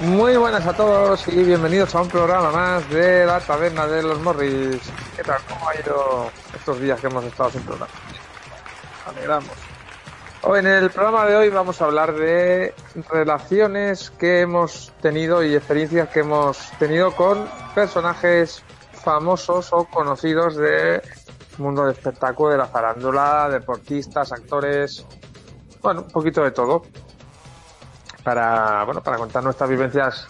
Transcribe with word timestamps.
Muy 0.00 0.34
buenas 0.38 0.66
a 0.66 0.72
todos 0.72 1.28
y 1.28 1.42
bienvenidos 1.44 1.94
a 1.94 2.00
un 2.00 2.08
programa 2.08 2.50
más 2.50 2.88
de 2.88 3.26
la 3.26 3.38
taberna 3.38 3.86
de 3.86 4.02
los 4.02 4.18
Morris. 4.22 4.80
¿Qué 5.14 5.22
tal? 5.22 5.38
¿Cómo 5.46 5.68
ha 5.68 5.74
ido 5.78 6.30
estos 6.54 6.80
días 6.80 6.98
que 6.98 7.08
hemos 7.08 7.22
estado 7.22 7.50
sin 7.50 7.60
programa? 7.60 7.92
Alegramos. 9.04 9.52
Hoy 10.40 10.60
en 10.60 10.68
el 10.68 10.88
programa 10.88 11.26
de 11.26 11.36
hoy 11.36 11.50
vamos 11.50 11.82
a 11.82 11.84
hablar 11.84 12.14
de 12.14 12.72
relaciones 13.10 14.10
que 14.12 14.40
hemos 14.40 14.90
tenido 15.02 15.44
y 15.44 15.54
experiencias 15.54 16.08
que 16.08 16.20
hemos 16.20 16.70
tenido 16.78 17.14
con 17.14 17.46
personajes 17.74 18.62
famosos 18.94 19.68
o 19.70 19.84
conocidos 19.84 20.56
del 20.56 21.02
mundo 21.58 21.82
del 21.82 21.92
espectáculo, 21.92 22.52
de 22.52 22.56
la 22.56 22.66
farándula, 22.66 23.50
deportistas, 23.50 24.32
actores, 24.32 25.04
bueno, 25.82 26.02
un 26.02 26.08
poquito 26.08 26.42
de 26.42 26.52
todo 26.52 26.84
para, 28.22 28.84
bueno, 28.84 29.02
para 29.02 29.16
contar 29.16 29.42
nuestras 29.42 29.70
vivencias 29.70 30.28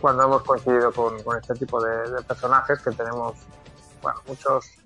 cuando 0.00 0.24
hemos 0.24 0.42
coincidido 0.42 0.92
con, 0.92 1.16
este 1.40 1.54
tipo 1.54 1.82
de, 1.82 2.22
personajes 2.22 2.80
que 2.80 2.90
tenemos, 2.92 3.34
bueno, 4.02 4.20
muchos 4.26 4.78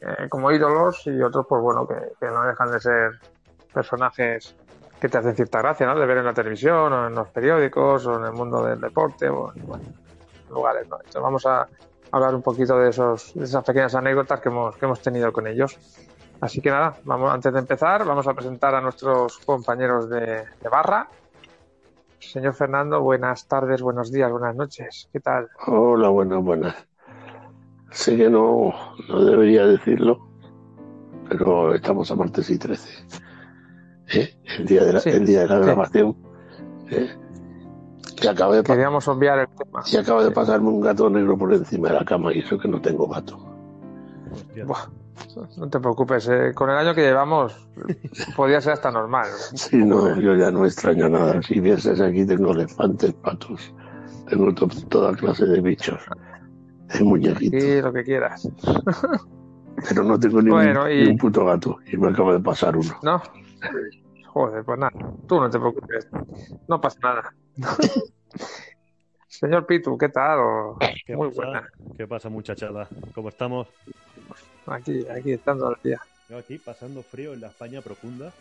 eh, 0.00 0.28
como 0.28 0.50
ídolos 0.50 1.06
y 1.06 1.20
otros, 1.22 1.46
pues 1.48 1.62
bueno, 1.62 1.86
que, 1.86 2.26
no 2.26 2.44
dejan 2.44 2.70
de 2.72 2.80
ser 2.80 3.10
personajes 3.72 4.54
que 5.00 5.08
te 5.08 5.18
hacen 5.18 5.36
cierta 5.36 5.58
gracia. 5.58 5.94
De 5.94 6.06
ver 6.06 6.18
en 6.18 6.24
la 6.24 6.34
televisión 6.34 6.92
o 6.92 7.06
en 7.06 7.14
los 7.14 7.28
periódicos 7.28 8.06
o 8.06 8.16
en 8.16 8.24
el 8.24 8.32
mundo 8.32 8.64
del 8.64 8.80
deporte 8.80 9.28
o 9.28 9.52
en 9.52 9.62
lugares, 10.50 10.88
¿no? 10.88 10.96
Entonces 10.96 11.22
vamos 11.22 11.46
a 11.46 11.68
hablar 12.10 12.34
un 12.34 12.42
poquito 12.42 12.78
de, 12.78 12.90
esos, 12.90 13.34
de 13.34 13.44
esas 13.44 13.62
pequeñas 13.64 13.94
anécdotas 13.94 14.40
que 14.40 14.48
hemos, 14.48 14.76
que 14.76 14.86
hemos 14.86 15.00
tenido 15.00 15.32
con 15.32 15.46
ellos. 15.46 15.78
Así 16.40 16.60
que 16.60 16.70
nada, 16.70 16.94
vamos, 17.04 17.32
antes 17.32 17.52
de 17.52 17.58
empezar, 17.58 18.04
vamos 18.04 18.26
a 18.28 18.34
presentar 18.34 18.74
a 18.74 18.80
nuestros 18.80 19.38
compañeros 19.38 20.08
de 20.08 20.46
barra. 20.70 21.08
Señor 22.28 22.52
Fernando, 22.52 23.00
buenas 23.00 23.48
tardes, 23.48 23.80
buenos 23.80 24.12
días, 24.12 24.30
buenas 24.30 24.54
noches. 24.54 25.08
¿Qué 25.10 25.18
tal? 25.18 25.48
Hola, 25.66 26.10
buenas, 26.10 26.44
buenas. 26.44 26.74
Sé 27.90 28.18
que 28.18 28.28
no, 28.28 28.74
no 29.08 29.24
debería 29.24 29.66
decirlo, 29.66 30.28
pero 31.26 31.74
estamos 31.74 32.10
a 32.10 32.16
martes 32.16 32.50
y 32.50 32.58
13. 32.58 33.06
¿Eh? 34.12 34.34
El, 34.58 34.66
día 34.66 34.84
de 34.84 34.92
la, 34.92 34.98
el 35.00 35.24
día 35.24 35.40
de 35.40 35.48
la 35.48 35.58
grabación. 35.58 36.16
¿Eh? 36.90 37.08
Que 38.20 38.28
de 38.28 38.62
Queríamos 38.62 39.08
obviar 39.08 39.38
el 39.38 39.48
tema. 39.48 39.82
Y 39.90 39.96
acaba 39.96 40.22
de 40.22 40.30
pasarme 40.30 40.68
un 40.68 40.82
gato 40.82 41.08
negro 41.08 41.38
por 41.38 41.54
encima 41.54 41.88
de 41.88 41.94
la 41.94 42.04
cama 42.04 42.34
y 42.34 42.40
eso 42.40 42.58
que 42.58 42.68
no 42.68 42.78
tengo 42.78 43.08
gato. 43.08 43.38
No 45.56 45.68
te 45.68 45.80
preocupes, 45.80 46.28
eh. 46.28 46.52
con 46.54 46.70
el 46.70 46.76
año 46.76 46.94
que 46.94 47.02
llevamos 47.02 47.68
podría 48.36 48.60
ser 48.60 48.74
hasta 48.74 48.90
normal. 48.90 49.26
Sí, 49.54 49.76
no, 49.76 50.18
yo 50.20 50.34
ya 50.34 50.50
no 50.50 50.64
extraño 50.64 51.08
nada. 51.08 51.40
Si 51.42 51.60
vieses 51.60 52.00
aquí 52.00 52.26
tengo 52.26 52.52
elefantes, 52.52 53.12
patos, 53.14 53.74
tengo 54.28 54.52
toda 54.54 55.14
clase 55.14 55.46
de 55.46 55.60
bichos, 55.60 56.00
de 56.94 57.04
muñequitos. 57.04 57.62
Sí, 57.62 57.80
lo 57.80 57.92
que 57.92 58.04
quieras. 58.04 58.48
Pero 59.88 60.02
no 60.02 60.18
tengo 60.18 60.42
ni, 60.42 60.50
un, 60.50 61.18
puto 61.18 61.44
gato 61.44 61.78
y 61.86 61.96
me 61.96 62.08
acaba 62.08 62.32
de 62.32 62.40
pasar 62.40 62.76
uno. 62.76 62.98
No. 63.02 63.22
Joder, 64.26 64.64
pues 64.64 64.78
nada, 64.78 64.92
tú 65.26 65.40
no 65.40 65.48
te 65.50 65.58
preocupes, 65.58 66.08
no 66.68 66.80
pasa 66.80 66.98
nada. 67.02 67.34
Señor 69.26 69.66
Pitu, 69.66 69.96
¿qué 69.96 70.08
tal? 70.08 70.40
Muy 71.08 71.28
buena. 71.28 71.68
¿Qué 71.96 72.08
pasa, 72.08 72.28
muchachada? 72.28 72.88
¿Cómo 73.14 73.28
estamos? 73.28 73.68
Aquí, 74.70 75.06
aquí 75.08 75.32
estando 75.32 75.68
al 75.68 75.76
día. 75.82 76.00
Yo 76.28 76.38
aquí 76.38 76.58
pasando 76.58 77.02
frío 77.02 77.32
en 77.32 77.40
la 77.40 77.48
España 77.48 77.80
profunda. 77.80 78.32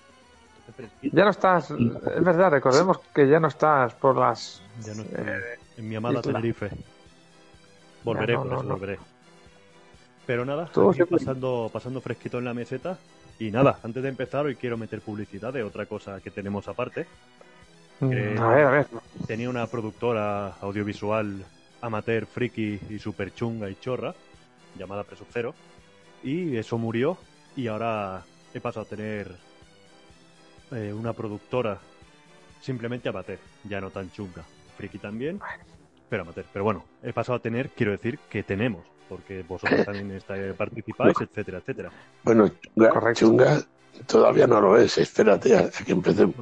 Ya 1.02 1.24
no 1.24 1.30
estás, 1.30 1.72
es 1.72 2.24
verdad, 2.24 2.52
recordemos 2.52 3.00
que 3.16 3.28
ya 3.28 3.40
no 3.40 3.48
estás 3.48 3.94
por 3.94 4.18
las. 4.18 4.62
Ya 4.84 4.94
no 4.96 5.04
eh, 5.04 5.58
en 5.78 5.88
mi 5.88 5.96
amada 5.96 6.22
Tenerife. 6.22 6.70
Volveré, 8.04 8.36
volveré. 8.36 9.00
Pero 10.26 10.44
nada, 10.44 10.64
aquí 10.64 11.04
pasando, 11.10 11.70
pasando 11.72 12.02
fresquito 12.02 12.38
en 12.40 12.46
la 12.46 12.54
meseta. 12.54 12.98
Y 13.40 13.50
nada, 13.50 13.80
antes 13.84 14.04
de 14.04 14.10
empezar, 14.10 14.46
hoy 14.46 14.56
quiero 14.56 14.78
meter 14.78 15.00
publicidad 15.00 15.54
de 15.54 15.64
otra 15.64 15.86
cosa 15.86 16.20
que 16.20 16.32
tenemos 16.32 16.68
aparte. 16.68 17.08
Mm, 18.02 18.38
a 18.40 18.48
ver, 18.50 18.66
a 18.66 18.72
ver. 18.72 18.88
Tenía 19.26 19.50
una 19.50 19.68
productora 19.68 20.56
audiovisual 20.60 21.46
amateur, 21.80 22.26
friki 22.26 22.80
y 22.90 23.00
super 23.00 23.34
chunga 23.34 23.70
y 23.70 23.76
chorra, 23.76 24.14
llamada 24.78 25.04
Preso 25.06 25.26
Cero 25.32 25.54
y 26.28 26.58
eso 26.58 26.78
murió 26.78 27.18
y 27.56 27.68
ahora 27.68 28.22
he 28.54 28.60
pasado 28.60 28.86
a 28.86 28.90
tener 28.90 29.32
eh, 30.72 30.92
una 30.94 31.14
productora 31.14 31.80
simplemente 32.60 33.08
amateur, 33.08 33.40
ya 33.64 33.80
no 33.80 33.92
tan 33.92 34.12
chunga. 34.12 34.44
Friki 34.76 34.98
también, 34.98 35.40
pero 36.10 36.24
amateur. 36.24 36.46
Pero 36.52 36.66
bueno, 36.66 36.84
he 37.02 37.14
pasado 37.14 37.38
a 37.38 37.40
tener, 37.40 37.70
quiero 37.70 37.94
decir, 37.94 38.20
que 38.30 38.44
tenemos, 38.44 38.86
porque 39.08 39.44
vosotros 39.48 39.86
también 39.86 40.12
estáis, 40.18 40.54
participáis, 40.54 41.16
etcétera, 41.22 41.60
etcétera. 41.60 41.92
Bueno, 42.24 42.52
chunga, 43.14 43.62
todavía 44.06 44.48
no 44.48 44.60
lo 44.60 44.78
es, 44.78 44.98
espérate 44.98 45.56
a 45.56 45.70
que 45.70 45.94
empecemos. 45.94 46.36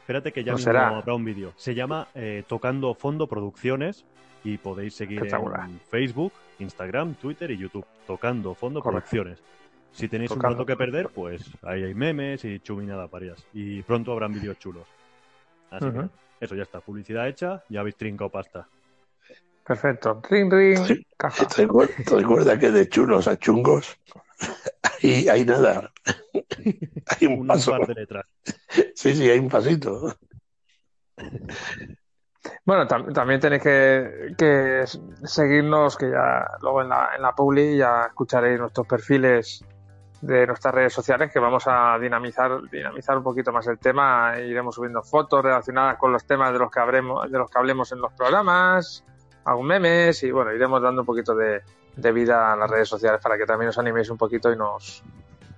espérate 0.00 0.32
que 0.32 0.42
ya 0.42 0.52
no 0.52 0.58
mismo 0.58 0.72
habrá 0.72 1.14
un 1.14 1.24
vídeo. 1.24 1.52
Se 1.56 1.74
llama 1.74 2.08
eh, 2.14 2.44
Tocando 2.48 2.94
Fondo 2.94 3.26
Producciones 3.26 4.06
y 4.42 4.56
podéis 4.56 4.94
seguir 4.94 5.22
en 5.22 5.80
Facebook, 5.90 6.32
Instagram, 6.58 7.14
Twitter 7.14 7.50
y 7.50 7.58
YouTube, 7.58 7.86
tocando 8.06 8.54
fondo 8.54 8.82
producciones. 8.82 9.42
Si 9.92 10.08
tenéis 10.08 10.30
un 10.30 10.40
rato 10.40 10.66
que 10.66 10.76
perder, 10.76 11.08
pues 11.08 11.42
ahí 11.62 11.82
hay 11.84 11.94
memes 11.94 12.44
y 12.44 12.60
chuminadas 12.60 13.10
varias. 13.10 13.46
Y 13.54 13.82
pronto 13.82 14.12
habrán 14.12 14.32
vídeos 14.32 14.58
chulos. 14.58 14.86
Así 15.70 15.86
que 15.90 16.08
eso 16.40 16.54
ya 16.54 16.64
está, 16.64 16.80
publicidad 16.80 17.26
hecha, 17.28 17.62
ya 17.68 17.80
habéis 17.80 17.96
trincado 17.96 18.30
pasta. 18.30 18.68
Perfecto. 19.66 20.22
Ring, 20.30 20.52
ring. 20.52 21.04
¿Te 21.56 21.62
acuerdas 21.62 22.58
que 22.58 22.70
de 22.70 22.88
chulos 22.88 23.26
a 23.26 23.36
chungos? 23.38 23.98
Ahí 25.02 25.28
hay 25.28 25.44
nada. 25.44 25.92
Hay 27.06 27.26
un, 27.26 27.46
paso. 27.46 27.72
Par 27.72 27.86
de 27.86 27.94
letras. 27.94 28.26
Sí, 28.94 29.14
sí, 29.14 29.28
hay 29.28 29.38
un 29.38 29.48
pasito. 29.48 30.14
Bueno, 32.64 32.86
también 32.86 33.40
tenéis 33.40 33.62
que, 33.62 34.84
seguirnos, 35.24 35.96
que 35.96 36.10
ya 36.10 36.46
luego 36.60 36.82
en 36.82 36.88
la, 36.88 37.10
en 37.16 37.22
la 37.22 37.32
Publi 37.32 37.76
ya 37.76 38.06
escucharéis 38.06 38.58
nuestros 38.58 38.86
perfiles 38.86 39.64
de 40.20 40.46
nuestras 40.46 40.74
redes 40.74 40.92
sociales, 40.92 41.30
que 41.32 41.38
vamos 41.38 41.64
a 41.66 41.98
dinamizar, 41.98 42.62
dinamizar 42.70 43.16
un 43.16 43.22
poquito 43.22 43.52
más 43.52 43.66
el 43.66 43.78
tema. 43.78 44.34
Iremos 44.38 44.74
subiendo 44.74 45.02
fotos 45.02 45.42
relacionadas 45.42 45.98
con 45.98 46.12
los 46.12 46.24
temas 46.26 46.52
de 46.52 46.58
los 46.58 46.70
que 46.70 46.80
habremos, 46.80 47.30
de 47.30 47.38
los 47.38 47.50
que 47.50 47.58
hablemos 47.58 47.92
en 47.92 48.00
los 48.00 48.12
programas, 48.12 49.04
algún 49.44 49.66
memes, 49.66 50.22
y 50.22 50.30
bueno, 50.30 50.52
iremos 50.52 50.82
dando 50.82 51.02
un 51.02 51.06
poquito 51.06 51.34
de, 51.34 51.62
de 51.96 52.12
vida 52.12 52.52
a 52.52 52.56
las 52.56 52.70
redes 52.70 52.88
sociales 52.88 53.20
para 53.22 53.36
que 53.36 53.46
también 53.46 53.68
os 53.68 53.78
animéis 53.78 54.10
un 54.10 54.18
poquito 54.18 54.52
y 54.52 54.56
nos, 54.56 55.02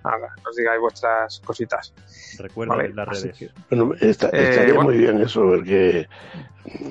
nos 0.05 0.57
digáis 0.57 0.81
vuestras 0.81 1.41
cositas. 1.41 1.93
Recuerden 2.39 2.97
las 2.97 3.09
redes. 3.09 3.53
Bueno, 3.71 3.95
eh, 4.01 4.11
estaría 4.11 4.81
muy 4.81 4.99
bien 4.99 5.21
eso, 5.21 5.43
porque 5.43 6.09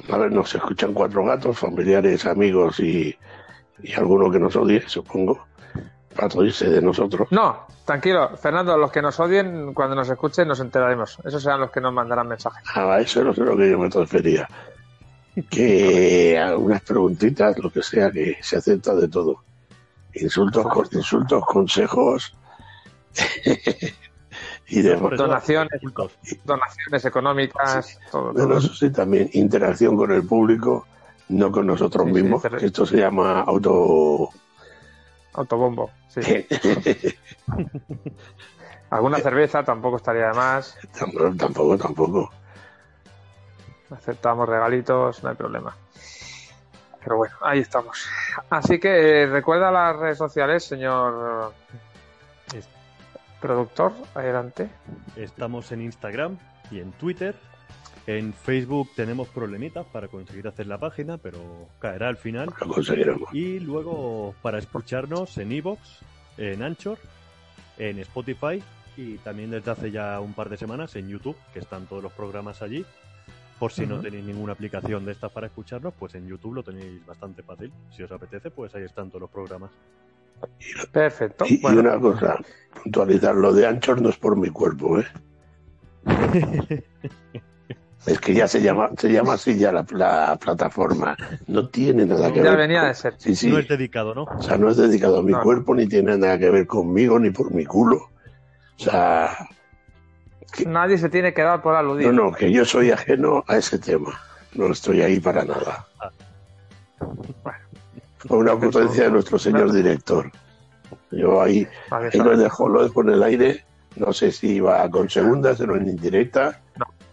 a 0.09 0.17
ver, 0.17 0.31
nos 0.31 0.53
escuchan 0.53 0.93
cuatro 0.93 1.23
gatos, 1.25 1.57
familiares, 1.57 2.25
amigos 2.25 2.79
y, 2.79 3.15
y 3.81 3.93
alguno 3.93 4.31
que 4.31 4.39
nos 4.39 4.55
odie, 4.55 4.87
supongo, 4.87 5.45
para 6.15 6.43
irse 6.43 6.69
de 6.69 6.81
nosotros. 6.81 7.27
No, 7.31 7.67
tranquilo, 7.85 8.35
Fernando, 8.37 8.77
los 8.77 8.91
que 8.91 9.01
nos 9.01 9.19
odien, 9.19 9.73
cuando 9.73 9.95
nos 9.95 10.09
escuchen, 10.09 10.47
nos 10.47 10.59
enteraremos. 10.59 11.19
Esos 11.23 11.43
serán 11.43 11.61
los 11.61 11.71
que 11.71 11.81
nos 11.81 11.93
mandarán 11.93 12.27
mensajes. 12.27 12.63
Ah, 12.73 12.99
eso 12.99 13.23
no 13.23 13.31
es 13.31 13.37
lo 13.37 13.55
que 13.55 13.69
yo 13.69 13.77
me 13.77 13.89
refería. 13.89 14.47
Que 15.49 16.37
algunas 16.43 16.81
preguntitas, 16.81 17.57
lo 17.59 17.69
que 17.69 17.83
sea, 17.83 18.11
que 18.11 18.37
se 18.41 18.57
acepta 18.57 18.95
de 18.95 19.07
todo. 19.07 19.43
Insultos, 20.13 20.65
insultos, 20.93 21.45
consejos. 21.45 22.35
y 24.69 24.81
de 24.81 24.95
donaciones, 24.95 25.81
donaciones 26.43 27.05
económicas, 27.05 27.99
todo, 28.11 28.57
Eso 28.57 28.73
sí, 28.73 28.89
también 28.91 29.29
interacción 29.33 29.95
con 29.95 30.11
el 30.11 30.23
público, 30.23 30.85
no 31.29 31.51
con 31.51 31.67
nosotros 31.67 32.05
mismos. 32.05 32.43
Esto 32.61 32.85
se 32.85 32.97
llama 32.97 33.41
auto. 33.41 34.29
Autobombo, 35.33 35.91
sí. 36.09 36.21
Alguna 38.89 39.19
cerveza 39.19 39.63
tampoco 39.63 39.97
estaría 39.97 40.27
de 40.27 40.33
más. 40.33 40.77
Tampoco, 41.37 41.77
tampoco. 41.77 42.31
Aceptamos 43.91 44.49
regalitos, 44.49 45.23
no 45.23 45.29
hay 45.29 45.35
problema. 45.35 45.75
Pero 47.03 47.17
bueno, 47.17 47.35
ahí 47.41 47.59
estamos. 47.59 48.05
Así 48.49 48.79
que 48.79 49.23
eh, 49.23 49.27
recuerda 49.27 49.71
las 49.71 49.95
redes 49.95 50.17
sociales, 50.17 50.63
señor 50.63 51.53
productor, 53.41 53.93
adelante. 54.15 54.69
Estamos 55.15 55.71
en 55.71 55.81
Instagram 55.81 56.37
y 56.71 56.79
en 56.79 56.91
Twitter. 56.93 57.35
En 58.05 58.33
Facebook 58.33 58.89
tenemos 58.95 59.27
problemitas 59.27 59.85
para 59.87 60.07
conseguir 60.07 60.47
hacer 60.47 60.67
la 60.67 60.79
página, 60.79 61.17
pero 61.17 61.67
caerá 61.79 62.07
al 62.07 62.17
final. 62.17 62.53
Y 63.33 63.59
luego 63.59 64.33
para 64.41 64.59
escucharnos 64.59 65.37
en 65.37 65.51
Evox, 65.51 65.99
en 66.37 66.63
Anchor, 66.63 66.97
en 67.77 67.99
Spotify 67.99 68.63
y 68.95 69.17
también 69.17 69.51
desde 69.51 69.71
hace 69.71 69.91
ya 69.91 70.19
un 70.19 70.33
par 70.33 70.49
de 70.49 70.57
semanas 70.57 70.95
en 70.95 71.09
YouTube, 71.09 71.35
que 71.53 71.59
están 71.59 71.85
todos 71.85 72.01
los 72.01 72.13
programas 72.13 72.61
allí. 72.61 72.85
Por 73.59 73.71
si 73.71 73.87
no 73.87 73.99
tenéis 73.99 74.23
ninguna 74.23 74.53
aplicación 74.53 75.03
de 75.03 75.11
estas 75.11 75.31
para 75.31 75.47
escucharnos, 75.47 75.93
pues 75.97 76.13
en 76.13 76.27
YouTube 76.27 76.55
lo 76.55 76.63
tenéis 76.63 77.03
bastante 77.05 77.41
fácil. 77.41 77.73
Si 77.91 78.03
os 78.03 78.11
apetece, 78.11 78.51
pues 78.51 78.73
ahí 78.75 78.83
están 78.83 79.09
todos 79.09 79.21
los 79.21 79.31
programas. 79.31 79.71
Perfecto. 80.91 81.45
Y, 81.47 81.63
una 81.65 81.99
cosa, 81.99 82.37
puntualizar, 82.83 83.35
lo 83.35 83.53
de 83.53 83.67
Anchor 83.67 84.01
no 84.01 84.09
es 84.09 84.17
por 84.17 84.35
mi 84.37 84.49
cuerpo, 84.49 84.99
¿eh? 84.99 85.05
es 88.05 88.19
que 88.19 88.33
ya 88.33 88.47
se 88.47 88.61
llama, 88.61 88.89
se 88.97 89.11
llama 89.11 89.33
así 89.33 89.57
ya 89.57 89.71
la, 89.71 90.37
plataforma. 90.37 91.17
No 91.47 91.67
tiene 91.67 92.05
nada 92.05 92.31
que 92.31 92.41
ya 92.41 92.51
ver. 92.51 92.57
venía 92.57 92.83
de 92.83 92.93
ser. 92.93 93.15
No 93.49 93.57
es 93.59 93.67
dedicado, 93.67 94.15
¿no? 94.15 94.23
O 94.23 94.41
sea, 94.41 94.57
no 94.57 94.69
es 94.69 94.77
dedicado 94.77 95.19
a 95.19 95.23
mi 95.23 95.33
cuerpo, 95.33 95.75
ni 95.75 95.87
tiene 95.87 96.17
nada 96.17 96.39
que 96.39 96.49
ver 96.49 96.67
conmigo, 96.67 97.19
ni 97.19 97.31
por 97.31 97.53
mi 97.53 97.65
culo. 97.65 97.97
O 98.79 98.83
sea. 98.83 99.49
Nadie 100.65 100.97
se 100.97 101.09
tiene 101.09 101.33
que 101.33 101.41
dar 101.41 101.61
por 101.61 101.75
aludido. 101.75 102.11
No, 102.13 102.25
no, 102.25 102.31
que 102.31 102.51
yo 102.51 102.63
soy 102.63 102.91
ajeno 102.91 103.43
a 103.47 103.57
ese 103.57 103.77
tema. 103.77 104.19
No 104.53 104.71
estoy 104.71 105.01
ahí 105.01 105.19
para 105.19 105.43
nada. 105.43 105.85
Bueno, 107.43 107.59
una 108.29 108.53
ocurrencia 108.53 109.05
de 109.05 109.11
nuestro 109.11 109.39
señor 109.39 109.71
director. 109.71 110.31
Yo 111.11 111.41
ahí, 111.41 111.67
lo 112.13 112.37
dejo, 112.37 112.67
lo 112.67 112.83
dejo 112.83 113.01
en 113.01 113.09
el 113.09 113.23
aire. 113.23 113.63
No 113.95 114.13
sé 114.13 114.31
si 114.31 114.59
va 114.59 114.89
con 114.89 115.09
segundas 115.09 115.59
o 115.59 115.75
en 115.75 115.89
indirecta, 115.89 116.61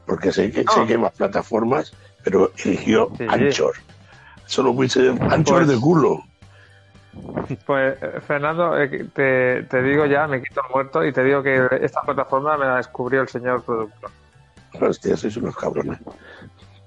porque 0.06 0.32
sé 0.32 0.50
que, 0.50 0.64
sé 0.64 0.86
que 0.86 0.98
más 0.98 1.12
plataformas, 1.12 1.92
pero 2.22 2.52
eligió 2.64 3.10
Anchor. 3.28 3.74
Solo 4.46 4.74
puse 4.74 5.08
Anchor 5.30 5.66
de 5.66 5.80
culo. 5.80 6.22
Pues, 7.64 7.96
Fernando, 8.26 8.76
eh, 8.76 9.06
te, 9.14 9.62
te, 9.62 9.82
digo 9.82 10.04
ya, 10.04 10.26
me 10.26 10.42
quito 10.42 10.62
el 10.66 10.72
muerto 10.74 11.04
y 11.04 11.12
te 11.12 11.22
digo 11.22 11.42
que 11.42 11.68
esta 11.80 12.02
plataforma 12.02 12.56
me 12.58 12.66
la 12.66 12.76
descubrió 12.78 13.22
el 13.22 13.28
señor 13.28 13.62
productor. 13.62 14.10
Hostia, 14.80 15.16
sois 15.16 15.36
unos 15.36 15.56
cabrones. 15.56 15.98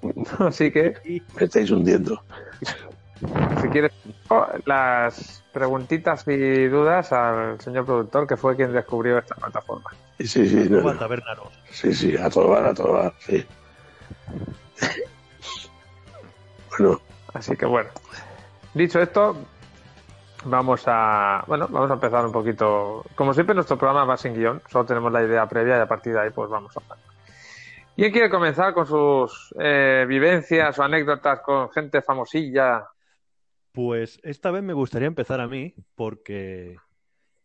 Así 0.38 0.70
que. 0.70 1.22
Me 1.34 1.44
estáis 1.44 1.70
hundiendo. 1.70 2.22
Si 3.60 3.68
quieres, 3.68 3.92
las 4.64 5.42
preguntitas 5.52 6.26
y 6.28 6.66
dudas 6.68 7.12
al 7.12 7.60
señor 7.60 7.84
productor, 7.84 8.26
que 8.26 8.36
fue 8.36 8.54
quien 8.56 8.72
descubrió 8.72 9.18
esta 9.18 9.34
plataforma. 9.34 9.90
Sí, 10.18 10.26
sí, 10.26 10.48
sí. 10.48 10.68
No, 10.68 10.82
Sí, 11.70 11.94
sí, 11.94 12.16
a 12.16 12.30
todo 12.30 12.54
a 12.54 12.74
todo 12.74 13.12
sí. 13.18 13.46
bueno. 16.78 17.00
Así 17.34 17.56
que 17.56 17.66
bueno. 17.66 17.90
Dicho 18.74 19.00
esto, 19.00 19.36
vamos 20.44 20.84
a. 20.86 21.44
Bueno, 21.46 21.68
vamos 21.68 21.90
a 21.90 21.94
empezar 21.94 22.24
un 22.24 22.32
poquito. 22.32 23.04
Como 23.14 23.34
siempre, 23.34 23.54
nuestro 23.54 23.76
programa 23.76 24.04
va 24.04 24.16
sin 24.16 24.34
guion, 24.34 24.62
solo 24.68 24.84
tenemos 24.84 25.12
la 25.12 25.22
idea 25.22 25.48
previa 25.48 25.78
y 25.78 25.80
a 25.80 25.86
partir 25.86 26.12
de 26.14 26.20
ahí, 26.20 26.30
pues 26.30 26.48
vamos 26.48 26.76
a 26.76 26.80
hablar. 26.80 26.98
¿Quién 27.96 28.12
quiere 28.12 28.30
comenzar 28.30 28.74
con 28.74 28.86
sus 28.86 29.52
eh, 29.58 30.04
vivencias 30.06 30.78
o 30.78 30.82
anécdotas 30.84 31.40
con 31.40 31.68
gente 31.70 32.00
famosilla 32.00 32.84
pues 33.78 34.18
esta 34.24 34.50
vez 34.50 34.64
me 34.64 34.72
gustaría 34.72 35.06
empezar 35.06 35.40
a 35.40 35.46
mí 35.46 35.72
porque, 35.94 36.78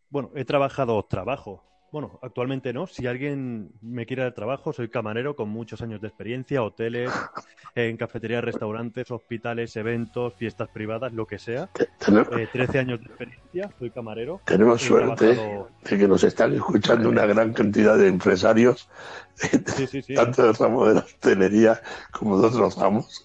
bueno, 0.10 0.32
he 0.34 0.46
trabajado, 0.46 1.06
trabajo. 1.06 1.64
Bueno, 1.92 2.20
actualmente 2.24 2.74
no. 2.74 2.88
Si 2.88 3.06
alguien 3.06 3.72
me 3.84 4.08
quiere 4.08 4.24
dar 4.24 4.34
trabajo, 4.34 4.74
soy 4.74 4.90
camarero 4.90 5.36
con 5.36 5.50
muchos 5.50 5.84
años 5.84 6.02
de 6.02 6.08
experiencia, 6.08 6.64
hoteles, 6.64 7.12
en 7.76 7.98
cafeterías, 7.98 8.44
restaurantes, 8.44 9.12
hospitales, 9.12 9.76
eventos, 9.76 10.34
fiestas 10.34 10.70
privadas, 10.70 11.14
lo 11.14 11.28
que 11.28 11.38
sea. 11.38 11.70
Eh, 11.78 12.48
13 12.52 12.80
años 12.80 13.00
de 13.02 13.06
experiencia, 13.06 13.70
soy 13.78 13.92
camarero. 13.92 14.42
Tenemos 14.44 14.82
suerte 14.82 15.38
de 15.84 15.98
que 16.00 16.08
nos 16.08 16.24
están 16.24 16.56
escuchando 16.56 17.10
una 17.10 17.28
gran 17.28 17.54
cantidad 17.54 17.96
de 17.96 18.08
empresarios, 18.08 18.90
tanto 20.16 20.48
del 20.48 20.56
ramo 20.56 20.88
de 20.88 20.96
la 20.96 21.02
hostelería 21.02 21.80
como 22.12 22.42
de 22.42 22.48
otros 22.48 22.76
ramos. 22.76 23.24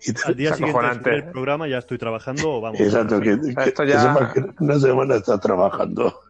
Y 0.00 0.12
Al 0.24 0.36
día 0.36 0.54
siguiente 0.54 1.10
del 1.10 1.24
programa 1.24 1.66
ya 1.66 1.78
estoy 1.78 1.98
trabajando, 1.98 2.60
vamos. 2.60 2.80
Exacto, 2.80 3.20
que, 3.20 3.38
una 4.60 4.78
semana 4.78 5.16
está 5.16 5.38
trabajando. 5.40 6.20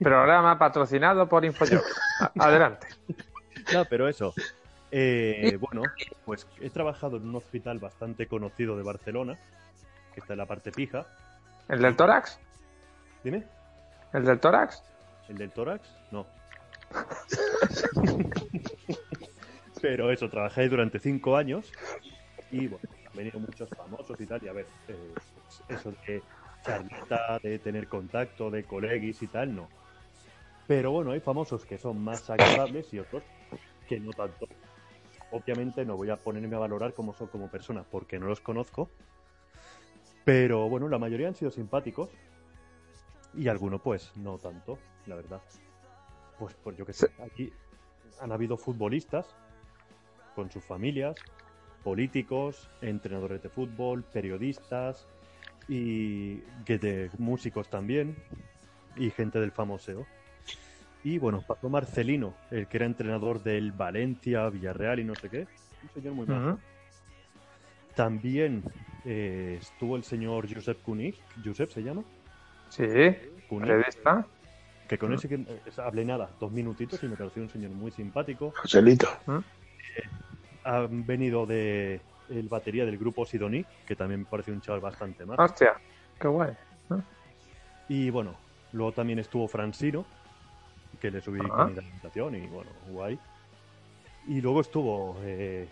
Programa 0.00 0.58
patrocinado 0.58 1.28
por 1.28 1.44
InfoJob. 1.44 1.82
Adelante. 2.38 2.88
No, 3.72 3.84
pero 3.84 4.08
eso. 4.08 4.34
Eh, 4.90 5.56
bueno, 5.60 5.82
pues 6.24 6.46
he 6.60 6.70
trabajado 6.70 7.18
en 7.18 7.28
un 7.28 7.36
hospital 7.36 7.78
bastante 7.78 8.26
conocido 8.26 8.76
de 8.76 8.82
Barcelona, 8.82 9.38
que 10.14 10.20
está 10.20 10.32
en 10.32 10.38
la 10.38 10.46
parte 10.46 10.72
pija. 10.72 11.06
¿El 11.68 11.80
del 11.80 11.94
tórax? 11.94 12.40
Dime. 13.22 13.44
¿El 14.12 14.24
del 14.24 14.40
tórax? 14.40 14.82
¿El 15.28 15.38
del 15.38 15.50
tórax? 15.50 15.88
No. 16.10 16.26
pero 19.82 20.10
eso, 20.10 20.28
trabajé 20.28 20.68
durante 20.68 20.98
cinco 20.98 21.36
años 21.36 21.70
y 22.50 22.66
bueno, 22.66 22.88
han 23.06 23.16
venido 23.16 23.40
muchos 23.40 23.68
famosos 23.70 24.20
y 24.20 24.26
tal, 24.26 24.42
y 24.42 24.48
a 24.48 24.52
ver, 24.52 24.66
eh, 24.88 25.14
eso 25.68 25.92
de 26.06 26.22
charlita, 26.62 27.38
de 27.42 27.58
tener 27.58 27.88
contacto, 27.88 28.50
de 28.50 28.64
colegis 28.64 29.22
y 29.22 29.26
tal, 29.26 29.54
no. 29.54 29.68
Pero 30.66 30.90
bueno, 30.92 31.12
hay 31.12 31.20
famosos 31.20 31.64
que 31.64 31.78
son 31.78 32.02
más 32.02 32.28
agradables 32.28 32.92
y 32.92 32.98
otros 32.98 33.24
que 33.86 33.98
no 34.00 34.12
tanto. 34.12 34.46
Obviamente 35.30 35.84
no 35.84 35.96
voy 35.96 36.10
a 36.10 36.16
ponerme 36.16 36.56
a 36.56 36.58
valorar 36.58 36.94
cómo 36.94 37.14
son 37.14 37.28
como 37.28 37.50
personas 37.50 37.86
porque 37.90 38.18
no 38.18 38.26
los 38.26 38.40
conozco. 38.40 38.90
Pero 40.24 40.68
bueno, 40.68 40.88
la 40.88 40.98
mayoría 40.98 41.28
han 41.28 41.34
sido 41.34 41.50
simpáticos. 41.50 42.10
Y 43.34 43.48
algunos 43.48 43.80
pues 43.80 44.14
no 44.16 44.38
tanto, 44.38 44.78
la 45.06 45.14
verdad. 45.14 45.40
Pues, 46.38 46.54
pues 46.62 46.76
yo 46.76 46.84
que 46.84 46.92
sé, 46.92 47.10
aquí 47.18 47.52
han 48.20 48.32
habido 48.32 48.56
futbolistas 48.56 49.34
con 50.34 50.50
sus 50.50 50.64
familias, 50.64 51.16
políticos, 51.82 52.68
entrenadores 52.80 53.42
de 53.42 53.48
fútbol, 53.48 54.02
periodistas 54.02 55.06
y 55.68 56.36
de 56.66 57.10
músicos 57.18 57.68
también 57.68 58.16
y 58.96 59.10
gente 59.10 59.38
del 59.40 59.52
famoseo. 59.52 60.06
Y 61.04 61.18
bueno, 61.18 61.42
pasó 61.46 61.68
Marcelino, 61.68 62.34
el 62.50 62.66
que 62.66 62.78
era 62.78 62.86
entrenador 62.86 63.42
del 63.42 63.72
Valencia, 63.72 64.48
Villarreal 64.48 64.98
y 64.98 65.04
no 65.04 65.14
sé 65.14 65.30
qué. 65.30 65.46
Un 65.82 65.90
señor 65.94 66.14
muy 66.14 66.26
malo. 66.26 66.58
También 67.94 68.62
eh, 69.04 69.58
estuvo 69.60 69.96
el 69.96 70.04
señor 70.04 70.52
Josep 70.52 70.82
Kunik. 70.82 71.16
¿Josep 71.44 71.70
se 71.70 71.82
llama? 71.82 72.02
Sí, 72.68 72.84
periodista. 73.48 74.26
Que 74.88 74.98
con 74.98 75.12
ese 75.12 75.28
que 75.28 75.34
eh, 75.34 75.60
hablé 75.76 76.04
nada, 76.04 76.30
dos 76.40 76.50
minutitos 76.50 77.02
y 77.02 77.08
me 77.08 77.16
pareció 77.16 77.42
un 77.42 77.50
señor 77.50 77.70
muy 77.70 77.90
simpático. 77.90 78.52
Joselito 78.56 79.08
han 80.68 81.06
venido 81.06 81.46
de 81.46 82.00
el 82.28 82.48
batería 82.48 82.84
del 82.84 82.98
grupo 82.98 83.24
Sidoní, 83.24 83.64
que 83.86 83.96
también 83.96 84.20
me 84.20 84.26
parece 84.26 84.52
un 84.52 84.60
chaval 84.60 84.80
bastante 84.80 85.24
más. 85.24 85.38
Hostia, 85.38 85.74
qué 86.20 86.28
guay. 86.28 86.54
Y 87.88 88.10
bueno, 88.10 88.34
luego 88.72 88.92
también 88.92 89.18
estuvo 89.18 89.48
Francino, 89.48 90.04
que 91.00 91.10
le 91.10 91.22
subí 91.22 91.38
con 91.38 91.72
mi 91.72 91.78
alimentación 91.78 92.34
y 92.34 92.46
bueno, 92.46 92.70
guay. 92.90 93.18
Y 94.26 94.42
luego 94.42 94.60
estuvo 94.60 95.16
eh, 95.22 95.66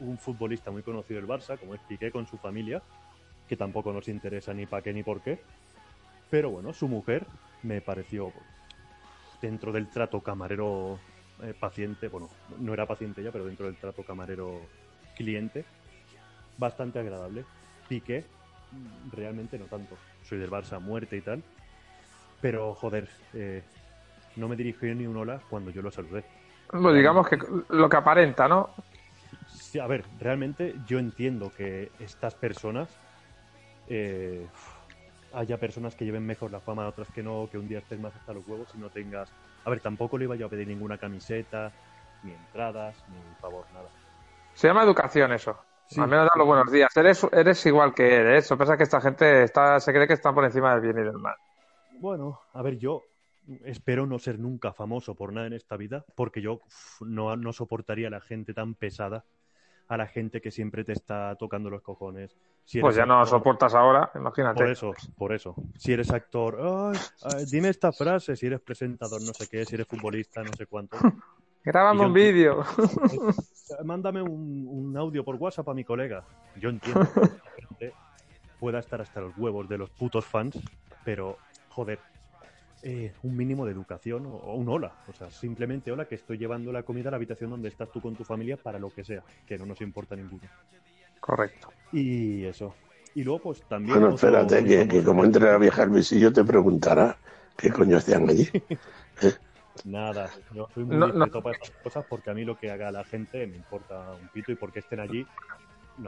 un 0.00 0.18
futbolista 0.18 0.70
muy 0.70 0.82
conocido 0.82 1.18
del 1.18 1.28
Barça, 1.28 1.58
como 1.58 1.74
expliqué, 1.74 2.10
con 2.10 2.26
su 2.26 2.36
familia, 2.36 2.82
que 3.48 3.56
tampoco 3.56 3.90
nos 3.90 4.06
interesa 4.08 4.52
ni 4.52 4.66
para 4.66 4.82
qué 4.82 4.92
ni 4.92 5.02
por 5.02 5.22
qué. 5.22 5.40
Pero 6.28 6.50
bueno, 6.50 6.74
su 6.74 6.88
mujer 6.88 7.26
me 7.62 7.80
pareció 7.80 8.34
dentro 9.40 9.72
del 9.72 9.88
trato 9.88 10.20
camarero 10.20 10.98
eh, 11.42 11.54
paciente, 11.58 12.08
bueno, 12.08 12.28
no 12.58 12.72
era 12.72 12.86
paciente 12.86 13.22
ya, 13.22 13.32
pero 13.32 13.44
dentro 13.44 13.66
del 13.66 13.76
trato 13.76 14.02
camarero-cliente, 14.02 15.64
bastante 16.58 16.98
agradable. 16.98 17.44
Piqué, 17.88 18.24
realmente 19.12 19.58
no 19.58 19.66
tanto. 19.66 19.96
Soy 20.24 20.38
del 20.38 20.50
Barça 20.50 20.80
muerte 20.80 21.16
y 21.16 21.20
tal. 21.20 21.42
Pero, 22.40 22.74
joder, 22.74 23.08
eh, 23.34 23.62
no 24.36 24.48
me 24.48 24.56
dirigió 24.56 24.94
ni 24.94 25.06
un 25.06 25.16
hola 25.16 25.40
cuando 25.50 25.70
yo 25.70 25.82
lo 25.82 25.90
saludé. 25.90 26.24
Pues 26.68 26.94
digamos 26.94 27.28
que 27.28 27.38
lo 27.68 27.88
que 27.88 27.96
aparenta, 27.96 28.46
¿no? 28.46 28.70
Sí, 29.48 29.78
a 29.78 29.86
ver, 29.86 30.04
realmente 30.20 30.74
yo 30.86 30.98
entiendo 30.98 31.52
que 31.56 31.90
estas 31.98 32.34
personas 32.34 32.88
eh, 33.88 34.46
haya 35.32 35.58
personas 35.58 35.94
que 35.94 36.04
lleven 36.04 36.26
mejor 36.26 36.50
la 36.50 36.60
fama, 36.60 36.86
otras 36.86 37.08
que 37.10 37.22
no, 37.22 37.48
que 37.50 37.58
un 37.58 37.68
día 37.68 37.78
estés 37.78 38.00
más 38.00 38.14
hasta 38.14 38.32
los 38.32 38.46
huevos 38.46 38.68
y 38.74 38.78
no 38.78 38.90
tengas 38.90 39.30
a 39.64 39.70
ver, 39.70 39.80
tampoco 39.80 40.16
le 40.16 40.24
iba 40.24 40.36
yo 40.36 40.46
a 40.46 40.48
pedir 40.48 40.68
ninguna 40.68 40.98
camiseta, 40.98 41.72
ni 42.22 42.32
entradas, 42.32 42.96
ni 43.08 43.34
favor, 43.40 43.66
nada. 43.72 43.88
Se 44.54 44.68
llama 44.68 44.82
educación 44.82 45.32
eso. 45.32 45.56
Al 45.96 46.08
menos 46.08 46.26
da 46.26 46.32
los 46.36 46.46
buenos 46.46 46.70
días. 46.70 46.96
Eres, 46.96 47.26
eres 47.32 47.66
igual 47.66 47.92
que 47.92 48.20
él, 48.20 48.26
¿eh? 48.28 48.36
Eso 48.38 48.56
pasa 48.56 48.76
que 48.76 48.84
esta 48.84 49.00
gente 49.00 49.42
está, 49.42 49.80
se 49.80 49.92
cree 49.92 50.06
que 50.06 50.14
están 50.14 50.34
por 50.34 50.44
encima 50.44 50.72
del 50.72 50.80
bien 50.82 50.98
y 50.98 51.02
del 51.08 51.18
mal. 51.18 51.34
Bueno, 51.98 52.40
a 52.52 52.62
ver, 52.62 52.78
yo 52.78 53.02
espero 53.64 54.06
no 54.06 54.18
ser 54.18 54.38
nunca 54.38 54.72
famoso 54.72 55.16
por 55.16 55.32
nada 55.32 55.48
en 55.48 55.54
esta 55.54 55.76
vida, 55.76 56.04
porque 56.14 56.40
yo 56.40 56.60
no, 57.00 57.36
no 57.36 57.52
soportaría 57.52 58.06
a 58.06 58.10
la 58.10 58.20
gente 58.20 58.54
tan 58.54 58.74
pesada, 58.74 59.24
a 59.90 59.96
la 59.96 60.06
gente 60.06 60.40
que 60.40 60.52
siempre 60.52 60.84
te 60.84 60.92
está 60.92 61.34
tocando 61.34 61.68
los 61.68 61.82
cojones, 61.82 62.36
pues 62.80 62.94
ya 62.94 63.04
no 63.04 63.18
lo 63.18 63.26
soportas 63.26 63.74
ahora, 63.74 64.12
imagínate. 64.14 64.62
Por 64.62 64.70
eso, 64.70 64.92
por 65.18 65.32
eso. 65.32 65.56
Si 65.76 65.92
eres 65.92 66.12
actor, 66.12 66.92
dime 67.50 67.70
esta 67.70 67.90
frase, 67.90 68.36
si 68.36 68.46
eres 68.46 68.60
presentador, 68.60 69.20
no 69.20 69.34
sé 69.34 69.48
qué, 69.48 69.64
si 69.64 69.74
eres 69.74 69.88
futbolista, 69.88 70.44
no 70.44 70.52
sé 70.56 70.66
cuánto. 70.66 70.96
Grábame 71.64 72.06
un 72.06 72.12
vídeo. 72.12 72.64
Mándame 73.84 74.22
un, 74.22 74.64
un, 74.68 74.96
audio 74.96 75.24
por 75.24 75.34
WhatsApp 75.34 75.68
a 75.68 75.74
mi 75.74 75.82
colega. 75.82 76.24
Yo 76.54 76.68
entiendo 76.68 77.08
que 77.12 77.20
la 77.20 77.66
gente 77.68 77.94
pueda 78.60 78.78
estar 78.78 79.00
hasta 79.00 79.20
los 79.20 79.36
huevos 79.36 79.68
de 79.68 79.76
los 79.76 79.90
putos 79.90 80.24
fans, 80.24 80.56
pero, 81.04 81.36
joder, 81.68 81.98
eh, 82.82 83.12
un 83.22 83.36
mínimo 83.36 83.66
de 83.66 83.72
educación 83.72 84.26
o, 84.26 84.54
un 84.54 84.68
hola. 84.68 84.92
O 85.08 85.12
sea, 85.12 85.30
simplemente 85.30 85.92
hola 85.92 86.06
que 86.06 86.14
estoy 86.14 86.38
llevando 86.38 86.72
la 86.72 86.82
comida 86.82 87.08
a 87.08 87.12
la 87.12 87.16
habitación 87.16 87.50
donde 87.50 87.68
estás 87.68 87.90
tú 87.90 88.00
con 88.00 88.14
tu 88.16 88.24
familia 88.24 88.56
para 88.56 88.78
lo 88.78 88.90
que 88.90 89.04
sea, 89.04 89.22
que 89.46 89.58
no 89.58 89.66
nos 89.66 89.80
importa 89.80 90.16
ninguno. 90.16 90.42
Correcto. 91.20 91.68
Y 91.92 92.44
eso. 92.44 92.74
Y 93.14 93.24
luego, 93.24 93.40
pues 93.40 93.62
también. 93.62 93.98
Bueno, 93.98 94.14
espérate, 94.14 94.64
que, 94.64 95.02
como 95.02 95.24
entre 95.24 95.44
la 95.44 95.58
vieja 95.58 95.82
al 95.82 95.90
visillo 95.90 96.32
te 96.32 96.44
preguntará 96.44 97.18
qué 97.56 97.70
coño 97.70 97.96
hacían 97.96 98.28
allí. 98.28 98.48
Nada, 99.84 100.30
yo 100.52 100.68
soy 100.74 100.84
muy 100.84 100.96
no, 100.96 101.08
para 101.42 101.56
estas 101.56 101.70
cosas 101.82 102.04
porque 102.08 102.30
a 102.30 102.34
mí 102.34 102.44
lo 102.44 102.58
que 102.58 102.70
haga 102.70 102.90
la 102.90 103.04
gente 103.04 103.46
me 103.46 103.56
importa 103.56 104.12
un 104.20 104.28
pito 104.28 104.52
y 104.52 104.54
porque 104.54 104.80
estén 104.80 105.00
allí. 105.00 105.26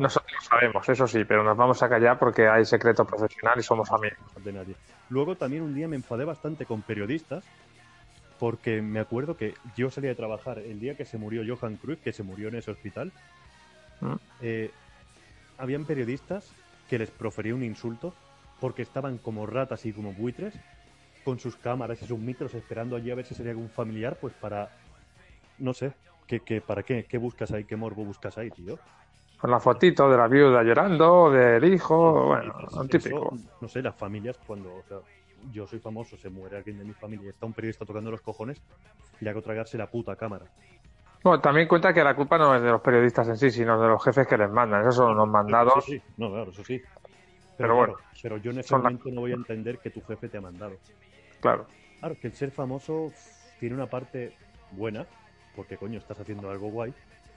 Nosotros 0.00 0.32
lo 0.32 0.40
sabemos, 0.40 0.88
eso 0.88 1.06
sí, 1.06 1.24
pero 1.24 1.44
nos 1.44 1.56
vamos 1.56 1.82
a 1.82 1.88
callar 1.88 2.18
porque 2.18 2.48
hay 2.48 2.64
secreto 2.64 3.04
profesional 3.04 3.58
y 3.58 3.62
somos 3.62 3.90
amigos. 3.90 4.18
De 4.42 4.52
nadie. 4.52 4.76
Luego 5.10 5.36
también 5.36 5.62
un 5.62 5.74
día 5.74 5.88
me 5.88 5.96
enfadé 5.96 6.24
bastante 6.24 6.64
con 6.64 6.82
periodistas 6.82 7.44
porque 8.38 8.80
me 8.82 9.00
acuerdo 9.00 9.36
que 9.36 9.54
yo 9.76 9.90
salía 9.90 10.10
de 10.10 10.16
trabajar 10.16 10.58
el 10.58 10.80
día 10.80 10.96
que 10.96 11.04
se 11.04 11.18
murió 11.18 11.42
Johan 11.46 11.76
Cruyff, 11.76 12.02
que 12.02 12.12
se 12.12 12.22
murió 12.22 12.48
en 12.48 12.56
ese 12.56 12.70
hospital. 12.70 13.12
¿Mm? 14.00 14.14
Eh, 14.40 14.70
habían 15.58 15.84
periodistas 15.84 16.52
que 16.88 16.98
les 16.98 17.10
profería 17.10 17.54
un 17.54 17.62
insulto 17.62 18.14
porque 18.60 18.82
estaban 18.82 19.18
como 19.18 19.46
ratas 19.46 19.84
y 19.86 19.92
como 19.92 20.12
buitres 20.12 20.54
con 21.24 21.38
sus 21.38 21.56
cámaras 21.56 22.02
y 22.02 22.06
sus 22.06 22.18
micros 22.18 22.54
esperando 22.54 22.96
allí 22.96 23.10
a 23.10 23.14
ver 23.14 23.26
si 23.26 23.34
sería 23.34 23.52
algún 23.52 23.70
familiar, 23.70 24.16
pues 24.20 24.34
para, 24.34 24.70
no 25.58 25.72
sé, 25.72 25.92
¿qué, 26.26 26.40
qué, 26.40 26.60
¿para 26.60 26.82
qué? 26.82 27.04
¿Qué 27.04 27.18
buscas 27.18 27.52
ahí? 27.52 27.64
¿Qué 27.64 27.76
morbo 27.76 28.04
buscas 28.04 28.38
ahí, 28.38 28.50
tío? 28.50 28.78
Con 29.42 29.50
la 29.50 29.58
fotito 29.58 30.08
de 30.08 30.16
la 30.16 30.28
viuda 30.28 30.62
llorando, 30.62 31.28
del 31.28 31.64
hijo, 31.64 32.26
bueno, 32.26 32.54
un 32.74 32.88
típico. 32.88 33.36
no 33.60 33.66
sé, 33.66 33.82
las 33.82 33.96
familias 33.96 34.38
cuando, 34.46 34.72
o 34.72 34.82
sea, 34.84 34.98
yo 35.50 35.66
soy 35.66 35.80
famoso, 35.80 36.16
se 36.16 36.30
muere 36.30 36.58
alguien 36.58 36.78
de 36.78 36.84
mi 36.84 36.92
familia 36.92 37.26
y 37.26 37.28
está 37.30 37.46
un 37.46 37.52
periodista 37.52 37.84
tocando 37.84 38.12
los 38.12 38.20
cojones, 38.20 38.62
le 39.18 39.28
hago 39.28 39.42
tragarse 39.42 39.76
la 39.76 39.88
puta 39.88 40.14
cámara. 40.14 40.46
Bueno, 41.24 41.40
también 41.40 41.66
cuenta 41.66 41.92
que 41.92 42.04
la 42.04 42.14
culpa 42.14 42.38
no 42.38 42.54
es 42.54 42.62
de 42.62 42.70
los 42.70 42.80
periodistas 42.82 43.26
en 43.30 43.36
sí, 43.36 43.50
sino 43.50 43.82
de 43.82 43.88
los 43.88 44.04
jefes 44.04 44.28
que 44.28 44.38
les 44.38 44.48
mandan. 44.48 44.82
Esos 44.82 44.94
son 44.94 45.16
los 45.16 45.28
mandados. 45.28 45.84
Sí, 45.86 46.00
No, 46.18 46.30
claro, 46.30 46.52
eso 46.52 46.62
sí. 46.62 46.80
Pero, 47.58 47.74
bueno. 47.74 47.94
Pero 48.22 48.36
yo 48.36 48.52
en 48.52 48.60
ese 48.60 48.76
momento 48.76 49.10
no 49.10 49.22
voy 49.22 49.32
a 49.32 49.34
entender 49.34 49.78
que 49.78 49.90
tu 49.90 50.02
jefe 50.02 50.28
te 50.28 50.38
ha 50.38 50.40
mandado. 50.40 50.76
Claro. 51.40 51.66
Claro, 51.98 52.16
que 52.20 52.28
el 52.28 52.32
ser 52.34 52.52
famoso 52.52 53.10
tiene 53.58 53.74
una 53.74 53.86
parte 53.86 54.36
buena, 54.70 55.04
porque 55.56 55.76
coño, 55.76 55.98
estás 55.98 56.20
haciendo 56.20 56.48
algo 56.48 56.68
guay, 56.68 56.94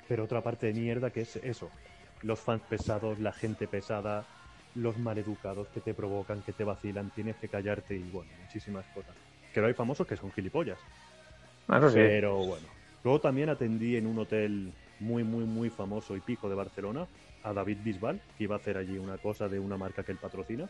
pero 0.08 0.24
otra 0.24 0.42
parte 0.42 0.68
de 0.68 0.80
mierda 0.80 1.10
que 1.10 1.22
es 1.22 1.36
eso. 1.38 1.72
Los 2.22 2.39
fans 2.39 2.62
pesados, 2.67 3.19
la 3.19 3.31
gente 3.31 3.67
pesada, 3.67 4.25
los 4.75 4.98
maleducados 4.98 5.67
que 5.69 5.81
te 5.81 5.93
provocan, 5.93 6.41
que 6.41 6.53
te 6.53 6.63
vacilan, 6.63 7.10
tienes 7.12 7.36
que 7.38 7.48
callarte 7.48 7.95
y 7.95 8.03
bueno, 8.03 8.31
muchísimas 8.41 8.86
cosas. 8.88 9.15
Que 9.53 9.62
no 9.62 9.67
hay 9.67 9.74
famosos 9.74 10.05
que 10.05 10.17
son 10.17 10.31
gilipollas. 10.31 10.79
Eso 11.67 11.89
sí. 11.89 11.95
Pero 11.95 12.38
bueno. 12.38 12.67
Luego 13.03 13.19
también 13.22 13.50
atendí 13.50 13.95
en 13.95 14.07
un 14.07 14.17
hotel 14.19 14.74
muy, 15.00 15.24
muy, 15.24 15.45
muy 15.45 15.69
famoso 15.69 16.15
y 16.15 16.22
pico 16.22 16.50
de 16.50 16.55
Barcelona 16.55 17.07
a 17.43 17.53
David 17.53 17.77
Bisbal, 17.84 18.19
que 18.38 18.45
iba 18.45 18.55
a 18.55 18.57
hacer 18.57 18.77
allí 18.77 18.98
una 18.98 19.17
cosa 19.17 19.48
de 19.48 19.60
una 19.60 19.77
marca 19.77 20.03
que 20.03 20.12
él 20.12 20.17
patrocina. 20.17 20.67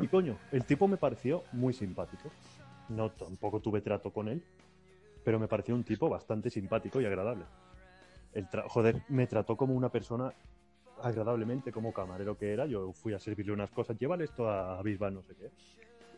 Y 0.00 0.08
coño, 0.08 0.38
el 0.52 0.64
tipo 0.64 0.88
me 0.88 0.96
pareció 0.96 1.44
muy 1.52 1.74
simpático. 1.74 2.30
No, 2.88 3.10
tampoco 3.10 3.60
tuve 3.60 3.82
trato 3.82 4.10
con 4.10 4.28
él, 4.28 4.42
pero 5.22 5.38
me 5.38 5.48
pareció 5.48 5.74
un 5.74 5.84
tipo 5.84 6.08
bastante 6.08 6.48
simpático 6.48 7.00
y 7.00 7.04
agradable. 7.04 7.44
El 8.32 8.46
joder, 8.68 9.02
me 9.08 9.26
trató 9.26 9.56
como 9.56 9.74
una 9.74 9.88
persona 9.88 10.32
agradablemente, 11.02 11.72
como 11.72 11.92
camarero 11.92 12.36
que 12.36 12.52
era. 12.52 12.66
Yo 12.66 12.92
fui 12.92 13.12
a 13.14 13.18
servirle 13.18 13.52
unas 13.52 13.70
cosas, 13.70 13.98
llévale 13.98 14.24
esto 14.24 14.48
a 14.48 14.82
Bisbal, 14.82 15.14
no 15.14 15.22
sé 15.22 15.34
qué. 15.34 15.50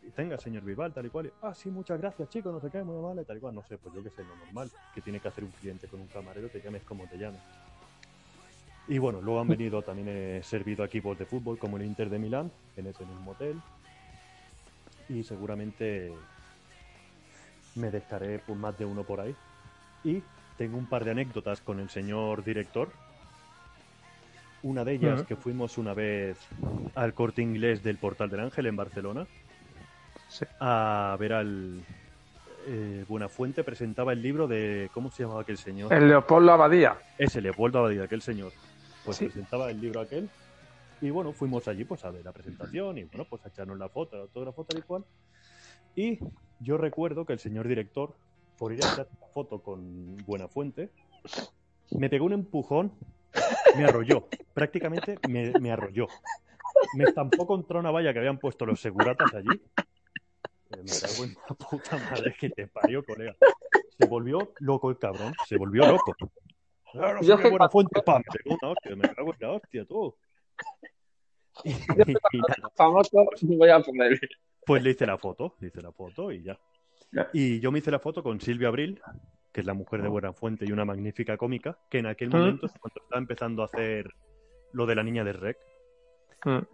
Y 0.07 0.11
tenga, 0.11 0.39
señor 0.39 0.63
Bisbal, 0.65 0.93
tal 0.93 1.07
y 1.07 1.11
cual. 1.11 1.33
ah, 1.43 1.55
sí, 1.55 1.71
muchas 1.71 2.01
gracias, 2.01 2.29
chico, 2.29 2.51
no 2.51 2.61
sé 2.61 2.71
qué, 2.71 2.83
muy 2.83 2.99
amable, 2.99 3.25
tal 3.25 3.37
y 3.37 3.41
cual. 3.41 3.55
No 3.55 3.63
sé, 3.63 3.79
pues 3.79 3.95
yo 3.95 4.03
que 4.03 4.11
sé, 4.11 4.25
lo 4.25 4.35
normal 4.37 4.71
que 4.95 5.01
tiene 5.01 5.21
que 5.21 5.29
hacer 5.29 5.45
un 5.45 5.51
cliente 5.51 5.87
con 5.89 6.01
un 6.01 6.07
camarero, 6.09 6.49
te 6.49 6.61
llames 6.61 6.83
como 6.85 7.07
te 7.07 7.19
llames. 7.19 7.41
Y 8.89 8.99
bueno, 8.99 9.21
luego 9.21 9.41
han 9.41 9.49
venido 9.49 9.83
también 9.83 10.09
he 10.09 10.43
servido 10.43 10.85
equipos 10.85 11.19
de 11.19 11.27
fútbol 11.27 11.59
como 11.59 11.77
el 11.77 11.85
Inter 11.85 12.09
de 12.09 12.19
Milán 12.19 12.51
en 12.77 12.87
ese 12.87 13.05
mismo 13.05 13.33
hotel. 13.33 13.61
Y 15.09 15.23
seguramente 15.23 16.13
me 17.75 17.91
dejaré 17.91 18.39
por 18.39 18.57
más 18.57 18.77
de 18.79 18.85
uno 18.85 19.05
por 19.05 19.21
ahí. 19.21 19.35
Y 20.05 20.23
tengo 20.59 20.77
un 20.77 20.87
par 20.87 21.05
de 21.05 21.13
anécdotas 21.13 21.61
con 21.61 21.81
el 21.81 21.89
señor 21.89 22.45
director. 22.45 22.91
Una 24.63 24.85
de 24.85 24.95
ellas 24.95 25.23
que 25.23 25.37
fuimos 25.37 25.79
una 25.79 25.95
vez 25.95 26.37
al 26.97 27.15
corte 27.15 27.41
inglés 27.41 27.83
del 27.85 27.97
Portal 27.97 28.29
del 28.29 28.41
Ángel 28.41 28.67
en 28.67 28.77
Barcelona 28.77 29.27
a 30.61 31.17
ver 31.19 31.33
al 31.33 31.81
eh, 32.67 33.05
Buenafuente 33.09 33.63
presentaba 33.65 34.13
el 34.13 34.21
libro 34.21 34.49
de 34.49 34.91
¿cómo 34.93 35.11
se 35.11 35.23
llamaba 35.23 35.43
aquel 35.43 35.57
señor? 35.59 35.93
El 35.93 36.09
Leopoldo 36.09 36.53
Abadía. 36.53 36.99
Ese 37.17 37.41
Leopoldo 37.41 37.79
Abadía, 37.79 38.03
aquel 38.03 38.21
señor 38.21 38.53
pues 39.05 39.19
presentaba 39.19 39.71
el 39.71 39.81
libro 39.81 40.01
aquel. 40.01 40.29
Y 41.01 41.11
bueno, 41.11 41.33
fuimos 41.33 41.67
allí 41.69 41.85
pues 41.85 42.05
a 42.05 42.11
ver 42.11 42.25
la 42.25 42.33
presentación 42.33 42.99
y 42.99 43.05
bueno, 43.05 43.25
pues 43.31 43.45
a 43.47 43.49
echarnos 43.49 43.79
la 43.79 43.89
foto, 43.89 44.17
la 44.17 44.23
autógrafo 44.23 44.65
tal 44.65 44.81
y 44.81 44.83
cual. 44.83 45.05
Y 45.95 46.19
yo 46.61 46.77
recuerdo 46.77 47.25
que 47.25 47.33
el 47.33 47.39
señor 47.39 47.69
director, 47.69 48.15
por 48.59 48.73
ir 48.73 48.85
a 48.85 48.93
echar 48.93 49.09
la 49.21 49.29
foto 49.29 49.63
con 49.63 50.17
Buena 50.27 50.49
Fuente, 50.49 50.91
me 51.91 52.11
pegó 52.11 52.27
un 52.27 52.33
empujón, 52.33 52.93
me 53.77 53.85
arrolló, 53.85 54.29
prácticamente 54.53 55.19
me, 55.29 55.53
me 55.61 55.71
arrolló. 55.71 56.09
Me 56.95 57.05
estampó 57.05 57.47
contra 57.47 57.79
una 57.79 57.91
valla 57.91 58.13
que 58.13 58.19
habían 58.19 58.39
puesto 58.39 58.67
los 58.67 58.81
seguratas 58.81 59.33
allí. 59.35 59.61
Eh, 60.71 60.83
me 60.83 60.93
cago 61.01 61.25
en 61.25 61.37
la 61.49 61.55
puta 61.55 61.97
madre 61.97 62.35
que 62.39 62.51
te 62.51 62.67
parió, 62.67 63.05
colega. 63.05 63.37
Se 63.99 64.07
volvió 64.07 64.53
loco 64.61 64.91
el 64.91 64.99
cabrón, 64.99 65.35
se 65.47 65.57
volvió 65.57 65.87
loco. 65.87 66.15
Claro, 66.93 67.21
yo 67.23 67.37
qué 67.37 67.51
buena 67.51 67.69
fuente, 67.69 68.01
pam, 68.03 68.23
me 68.45 68.55
una 68.55 68.73
hostia, 68.73 68.97
me 68.97 69.15
cago 69.15 69.35
en 69.35 69.41
la 69.41 69.53
hostia, 69.53 69.85
tú. 69.85 70.15
Famoso, 72.77 73.27
voy 73.43 73.69
a 73.69 73.81
poner. 73.81 74.19
Pues 74.65 74.83
le 74.83 74.91
hice 74.91 75.07
la 75.07 75.19
foto, 75.19 75.57
le 75.61 75.69
hice 75.69 75.83
la 75.83 75.93
foto 75.93 76.31
y 76.31 76.43
ya. 76.43 76.59
Y 77.33 77.61
yo 77.61 77.73
me 77.73 77.79
hice 77.79 77.91
la 77.91 77.99
foto 77.99 78.23
con 78.23 78.41
Silvia 78.41 78.69
Abril, 78.69 79.01
que 79.53 79.61
es 79.61 79.67
la 79.67 79.75
mujer 79.75 80.03
de 80.03 80.09
Buena 80.09 80.33
Fuente 80.33 80.65
y 80.67 80.73
una 80.73 80.85
magnífica 80.85 81.37
cómica, 81.37 81.79
que 81.89 81.99
en 81.99 82.07
aquel 82.07 82.31
momento, 82.31 82.69
cuando 82.81 83.01
estaba 83.03 83.19
empezando 83.19 83.63
a 83.63 83.67
hacer 83.67 84.13
lo 84.73 84.87
de 84.87 84.95
la 84.95 85.03
niña 85.03 85.25
de 85.25 85.33
Rec, 85.33 85.59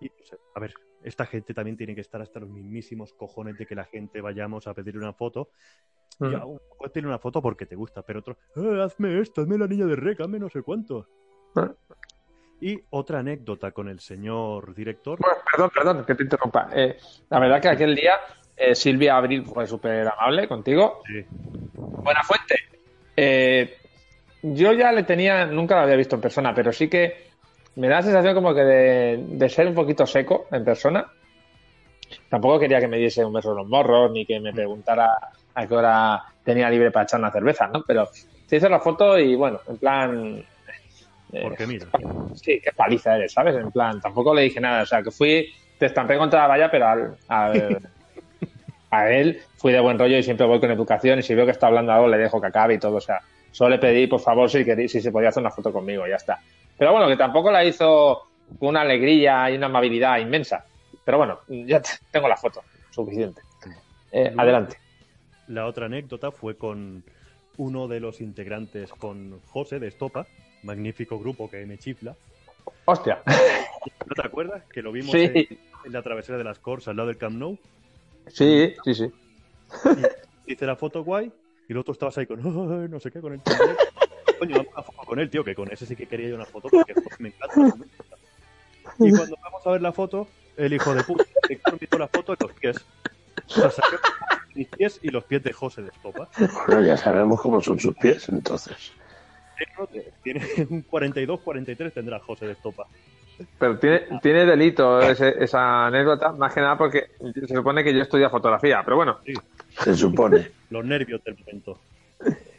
y, 0.01 0.11
a 0.55 0.61
ver, 0.61 0.75
esta 1.03 1.27
gente 1.27 1.55
también 1.55 1.77
tiene 1.77 1.95
que 1.95 2.01
estar 2.01 2.21
hasta 2.21 2.41
los 2.41 2.51
mismísimos 2.51 3.15
cojones 3.15 3.57
de 3.57 3.67
que 3.67 3.75
la 3.75 3.85
gente 3.85 4.21
vayamos 4.21 4.67
a 4.67 4.75
pedir 4.75 4.99
una 4.99 5.13
foto 5.13 5.51
ya, 6.21 6.43
puedes 6.79 6.93
tener 6.93 7.09
una 7.09 7.19
foto 7.19 7.43
porque 7.43 7.67
te 7.67 7.77
gusta, 7.77 8.03
pero 8.03 8.21
otro, 8.21 8.37
eh, 8.57 8.83
hazme 8.83 9.21
esto, 9.21 9.43
hazme 9.43 9.59
la 9.59 9.67
niña 9.67 9.87
de 9.87 9.97
rec, 9.97 10.21
hazme 10.21 10.39
no 10.39 10.49
sé 10.49 10.63
cuánto. 10.63 11.09
Y 12.61 12.81
otra 12.91 13.19
anécdota 13.19 13.73
con 13.73 13.89
el 13.89 14.01
señor 14.01 14.75
director. 14.75 15.19
Bueno, 15.19 15.37
perdón, 15.51 15.71
perdón, 15.75 16.05
que 16.05 16.15
te 16.15 16.23
interrumpa. 16.23 16.69
Eh, 16.73 16.97
la 17.29 17.39
verdad 17.41 17.61
que 17.61 17.69
aquel 17.69 17.95
día 17.95 18.15
eh, 18.57 18.75
Silvia 18.75 19.17
Abril 19.17 19.45
fue 19.45 19.67
súper 19.67 20.07
amable 20.09 20.49
contigo. 20.49 21.03
Sí. 21.07 21.25
Buena 21.75 22.23
fuente. 22.23 22.57
yo 24.43 24.73
ya 24.73 24.93
le 24.93 25.03
tenía, 25.05 25.47
nunca 25.47 25.77
lo 25.77 25.83
había 25.83 25.97
visto 25.97 26.17
en 26.17 26.23
persona, 26.23 26.55
pero 26.55 26.73
sí 26.73 26.89
que 26.89 27.29
me 27.77 27.89
da 27.89 27.97
la 27.97 28.03
sensación 28.03 28.35
como 28.35 28.55
que 28.55 28.63
de, 28.63 29.25
de 29.27 29.49
ser 29.49 29.67
un 29.67 29.75
poquito 29.75 30.07
seco 30.07 30.47
en 30.51 30.65
persona. 30.65 31.07
Tampoco 32.29 32.61
quería 32.61 32.81
que 32.81 32.89
me 32.89 32.99
diese 32.99 33.25
un 33.25 33.33
beso 33.33 33.51
en 33.51 33.59
los 33.59 33.69
morros, 33.69 34.11
ni 34.13 34.25
que 34.25 34.41
me 34.41 34.53
mm. 34.53 34.55
preguntara 34.55 35.11
a 35.55 35.67
qué 35.67 35.75
hora 35.75 36.23
tenía 36.45 36.71
libre 36.71 36.91
para 36.91 37.05
echar 37.05 37.21
una 37.21 37.31
cerveza, 37.31 37.67
¿no? 37.69 37.83
Pero 37.87 38.09
se 38.47 38.57
hizo 38.57 38.69
la 38.69 38.81
foto 38.81 39.19
y 39.19 39.35
bueno, 39.35 39.61
en 39.69 39.77
plan. 39.79 40.45
Eh, 41.33 41.43
Porque 41.43 41.67
mira. 41.67 41.87
Sí, 42.35 42.61
qué 42.63 42.71
paliza 42.77 43.17
eres, 43.17 43.33
¿sabes? 43.33 43.57
En 43.57 43.71
plan, 43.71 44.01
tampoco 44.01 44.35
le 44.35 44.43
dije 44.43 44.61
nada. 44.61 44.83
O 44.83 44.87
sea, 44.87 45.03
que 45.03 45.11
fui, 45.11 45.53
te 45.79 45.87
estampé 45.87 46.17
contra 46.17 46.43
la 46.43 46.49
valla, 46.49 46.71
pero 46.71 46.87
al, 46.87 47.17
a 48.99 49.11
él 49.11 49.41
fui 49.57 49.73
de 49.73 49.81
buen 49.81 49.99
rollo 49.99 50.17
y 50.17 50.23
siempre 50.23 50.47
voy 50.47 50.61
con 50.61 50.71
educación. 50.71 51.19
Y 51.19 51.23
si 51.23 51.35
veo 51.35 51.45
que 51.45 51.53
está 51.53 51.67
hablando 51.67 51.93
algo, 51.93 52.09
le 52.09 52.19
dejo 52.19 52.41
que 52.41 52.49
acabe 52.49 52.75
y 52.75 52.79
todo. 52.79 52.97
O 52.97 53.01
sea, 53.01 53.21
solo 53.51 53.71
le 53.71 53.79
pedí, 53.79 54.07
por 54.07 54.21
favor, 54.21 54.51
si, 54.51 54.65
si 54.89 55.01
se 55.01 55.13
podía 55.13 55.29
hacer 55.29 55.43
una 55.43 55.51
foto 55.51 55.73
conmigo, 55.73 56.07
ya 56.07 56.17
está. 56.17 56.39
Pero 56.77 56.93
bueno, 56.93 57.09
que 57.09 57.17
tampoco 57.17 57.51
la 57.51 57.65
hizo 57.65 58.29
con 58.59 58.71
una 58.71 58.83
alegría 58.83 59.51
y 59.51 59.57
una 59.57 59.67
amabilidad 59.67 60.19
inmensa. 60.19 60.65
Pero 61.05 61.19
bueno, 61.19 61.41
ya 61.49 61.83
tengo 62.11 62.29
la 62.29 62.37
foto, 62.37 62.63
suficiente. 62.91 63.43
Eh, 64.11 64.33
adelante. 64.37 64.79
La 65.49 65.67
otra 65.67 65.87
anécdota 65.87 66.31
fue 66.31 66.57
con 66.57 67.05
uno 67.57 67.89
de 67.89 68.01
los 68.01 68.21
integrantes, 68.21 68.91
con 68.93 69.41
José 69.47 69.79
de 69.79 69.89
Estopa, 69.89 70.27
magnífico 70.63 71.19
grupo 71.19 71.51
que 71.51 71.67
me 71.67 71.79
chifla. 71.79 72.15
¡Hostia! 72.87 73.23
¿No 74.07 74.15
te 74.15 74.27
acuerdas? 74.27 74.63
Que 74.73 74.83
lo 74.83 74.93
vimos 74.93 75.15
en, 75.15 75.47
la 75.87 76.03
travesera 76.03 76.39
de 76.39 76.45
las 76.45 76.59
Corts 76.59 76.89
al 76.89 76.97
lado 76.97 77.09
del 77.09 77.19
Camp 77.19 77.37
Nou. 77.37 77.59
Sí, 78.29 78.75
sí, 78.85 78.95
sí. 78.95 79.13
hice 80.47 80.67
la 80.67 80.77
foto 80.77 81.03
guay 81.05 81.33
Y 81.69 81.73
el 81.73 81.79
otro 81.79 81.93
estabas 81.93 82.17
ahí 82.19 82.27
con, 82.27 82.39
"Ay, 82.41 82.89
no 82.89 83.01
sé 83.01 83.11
qué, 83.11 83.21
con 83.21 83.33
el 83.33 83.41
timbre. 83.41 83.77
Coño, 84.39 84.57
vamos 84.57 84.73
a 84.75 84.81
una 84.81 84.83
foto 84.83 85.07
con 85.07 85.19
él, 85.21 85.31
tío, 85.31 85.45
que 85.45 85.55
con 85.55 85.71
ese 85.73 85.87
sí 85.87 85.97
que 85.97 86.07
quería 86.07 86.29
yo 86.29 86.35
una 86.37 86.45
foto 86.45 86.69
porque 86.69 86.95
me 87.19 87.29
encanta. 87.29 87.57
me 87.57 87.67
encanta. 87.87 88.17
Y 88.99 89.11
cuando 89.11 89.37
vamos 89.43 89.67
a 89.67 89.71
ver 89.71 89.83
la 89.83 89.93
foto, 89.93 90.29
el 90.57 90.73
hijo 90.73 90.95
de 90.95 91.03
puta 91.05 91.25
se 91.47 91.55
hizo 91.81 91.99
la 91.99 92.09
foto 92.09 92.35
de 92.37 92.47
los 92.47 92.53
pies. 92.59 92.77
O 93.49 93.53
sea, 93.53 93.71
sacó 93.71 93.97
mis 94.55 94.69
pies 94.69 95.01
y 95.03 95.09
los 95.09 95.25
pies 95.25 95.43
de 95.43 95.53
José 95.53 95.83
de 95.83 95.89
Estopa. 95.89 96.29
Bueno, 96.67 96.83
ya 96.83 96.97
sabemos 96.97 97.41
cómo 97.41 97.61
son 97.61 97.79
sus 97.81 97.95
pies, 97.97 98.29
entonces. 98.29 98.93
Tiene 100.23 100.43
un 100.71 100.85
42-43 100.85 101.93
tendrá 101.93 102.19
José 102.21 102.47
de 102.47 102.53
Estopa. 102.53 102.87
Pero 103.59 103.79
tiene, 103.79 104.03
tiene 104.23 104.45
delito 104.47 105.01
ese- 105.01 105.35
esa 105.43 105.87
anécdota, 105.87 106.33
más 106.33 106.53
que 106.55 106.61
nada 106.61 106.79
porque 106.79 107.11
se 107.35 107.55
supone 107.55 107.83
que 107.83 107.93
yo 107.95 108.03
estudio 108.03 108.31
fotografía, 108.31 108.83
pero 108.85 108.97
bueno, 108.97 109.19
Se 109.83 109.95
supone. 109.95 110.51
Los 110.71 110.85
nervios 110.85 111.23
del 111.25 111.37
momento. 111.39 111.79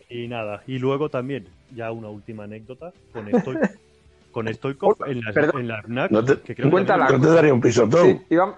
Y 0.10 0.27
nada, 0.27 0.62
y 0.67 0.77
luego 0.79 1.10
también, 1.10 1.48
ya 1.74 1.91
una 1.91 2.10
última 2.10 2.44
anécdota, 2.44 2.91
con 3.12 3.27
Stoikov, 3.27 3.70
con 4.32 4.53
Stoikov 4.53 4.96
en 5.08 5.22
la, 5.24 5.32
Perdón. 5.34 5.62
en 5.62 5.67
la 5.70 5.82
FNAC, 5.82 6.12
No 6.12 6.24
te- 6.24 6.39
que 6.41 6.55
creo 6.55 6.70
que 6.70 6.84
también- 6.86 7.22
¿No 7.22 7.27
te 7.27 7.34
daría 7.34 7.53
un 7.53 7.62
pisotón? 7.62 8.05
sí, 8.05 8.22
íbamos... 8.29 8.55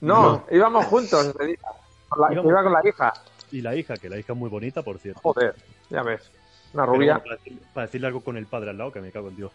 No, 0.00 0.44
íbamos 0.50 0.86
juntos 0.86 1.34
la- 1.38 2.32
Íbamos- 2.32 2.50
Iba 2.50 2.62
con 2.62 2.72
la 2.72 2.80
hija. 2.88 3.12
y 3.52 3.60
la 3.60 3.76
hija, 3.76 3.94
que 3.96 4.08
la 4.08 4.18
hija 4.18 4.32
es 4.32 4.38
muy 4.38 4.48
bonita, 4.48 4.82
por 4.82 4.98
cierto. 4.98 5.20
Joder, 5.22 5.54
ya 5.90 6.02
ves. 6.02 6.30
Una 6.72 6.84
Pero 6.84 6.94
rubia. 6.96 7.12
bueno, 7.18 7.24
para, 7.24 7.36
decir- 7.36 7.58
para 7.74 7.86
decirle 7.86 8.06
algo 8.08 8.20
con 8.20 8.36
el 8.36 8.46
padre 8.46 8.70
al 8.70 8.78
lado, 8.78 8.90
que 8.92 9.00
me 9.00 9.10
cago 9.12 9.28
en 9.28 9.36
Dios. 9.36 9.52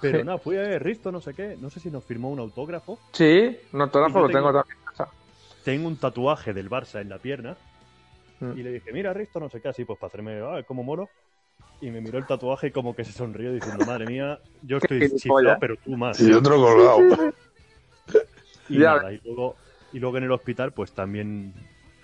Pero 0.00 0.24
nada, 0.24 0.38
fui 0.38 0.56
a 0.56 0.78
Risto, 0.78 1.10
no 1.12 1.20
sé 1.20 1.34
qué, 1.34 1.56
no 1.60 1.70
sé 1.70 1.80
si 1.80 1.90
nos 1.90 2.04
firmó 2.04 2.30
un 2.30 2.38
autógrafo. 2.38 2.98
Sí, 3.12 3.56
un 3.72 3.80
autógrafo 3.82 4.20
lo 4.20 4.26
tengo 4.28 4.48
tengo- 4.48 4.52
también 4.60 4.78
en 4.78 4.84
casa. 4.84 5.08
Tengo 5.64 5.88
un 5.88 5.96
tatuaje 5.96 6.52
del 6.52 6.70
Barça 6.70 7.00
en 7.00 7.08
la 7.08 7.18
pierna. 7.18 7.56
Mm. 8.40 8.52
Y 8.58 8.62
le 8.62 8.72
dije, 8.72 8.92
mira, 8.92 9.12
Risto, 9.12 9.40
no 9.40 9.50
sé 9.50 9.60
qué, 9.60 9.68
así, 9.68 9.84
pues 9.84 9.98
para 9.98 10.08
hacerme, 10.08 10.40
ah, 10.40 10.62
como 10.66 10.82
moro. 10.82 11.10
Y 11.80 11.90
me 11.90 12.00
miró 12.00 12.18
el 12.18 12.26
tatuaje 12.26 12.68
y 12.68 12.70
como 12.70 12.94
que 12.94 13.04
se 13.04 13.12
sonrió 13.12 13.52
diciendo, 13.52 13.84
madre 13.84 14.06
mía, 14.06 14.38
yo 14.62 14.78
estoy 14.78 15.00
chiflado, 15.16 15.58
pero 15.60 15.76
tú 15.76 15.96
más. 15.96 16.20
Y 16.20 16.32
otro 16.32 16.56
colgado. 16.56 16.98
Y 18.70 18.80
Ya 18.80 18.96
nada, 18.96 19.12
y 19.12 19.20
luego, 19.24 19.56
y 19.92 19.98
luego 19.98 20.18
en 20.18 20.24
el 20.24 20.32
hospital, 20.32 20.72
pues 20.72 20.92
también 20.92 21.54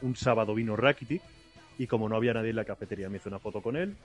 un 0.00 0.16
sábado 0.16 0.54
vino 0.54 0.76
Rakitic 0.76 1.20
y 1.78 1.86
como 1.86 2.08
no 2.08 2.16
había 2.16 2.32
nadie 2.32 2.50
en 2.50 2.56
la 2.56 2.64
cafetería, 2.64 3.08
me 3.10 3.18
hice 3.18 3.28
una 3.28 3.38
foto 3.38 3.60
con 3.60 3.76
él. 3.76 3.96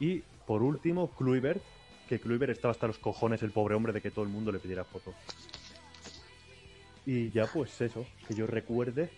Y 0.00 0.22
por 0.46 0.62
último, 0.62 1.10
Kluivert, 1.16 1.62
que 2.08 2.20
Kluivert 2.20 2.52
estaba 2.52 2.72
hasta 2.72 2.86
los 2.86 2.98
cojones, 2.98 3.42
el 3.42 3.50
pobre 3.50 3.74
hombre, 3.74 3.92
de 3.92 4.00
que 4.00 4.10
todo 4.10 4.24
el 4.24 4.30
mundo 4.30 4.52
le 4.52 4.58
pidiera 4.58 4.84
foto. 4.84 5.14
Y 7.06 7.30
ya, 7.30 7.46
pues 7.46 7.80
eso, 7.80 8.06
que 8.26 8.34
yo 8.34 8.46
recuerde, 8.46 9.10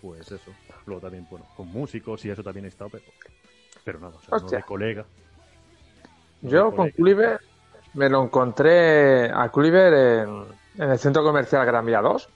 pues 0.00 0.30
eso. 0.32 0.52
Luego 0.86 1.02
también, 1.02 1.26
bueno, 1.30 1.46
con 1.56 1.68
músicos 1.68 2.24
y 2.24 2.30
eso 2.30 2.42
también 2.42 2.64
he 2.64 2.68
estado, 2.68 2.90
pero, 2.90 3.04
pero 3.84 4.00
nada, 4.00 4.16
o 4.16 4.20
sea, 4.22 4.38
no 4.38 4.48
de 4.48 4.62
colega. 4.62 5.04
No 6.42 6.50
Yo 6.50 6.70
de 6.70 6.76
con. 6.76 6.90
Kluivert 6.90 7.42
me 7.94 8.08
lo 8.08 8.22
encontré 8.22 9.30
a 9.30 9.50
Kluivert 9.50 10.28
en, 10.28 10.84
en 10.84 10.90
el 10.90 10.98
centro 10.98 11.22
comercial 11.22 11.66
Gran 11.66 11.84
Vía 11.84 12.00
2, 12.00 12.28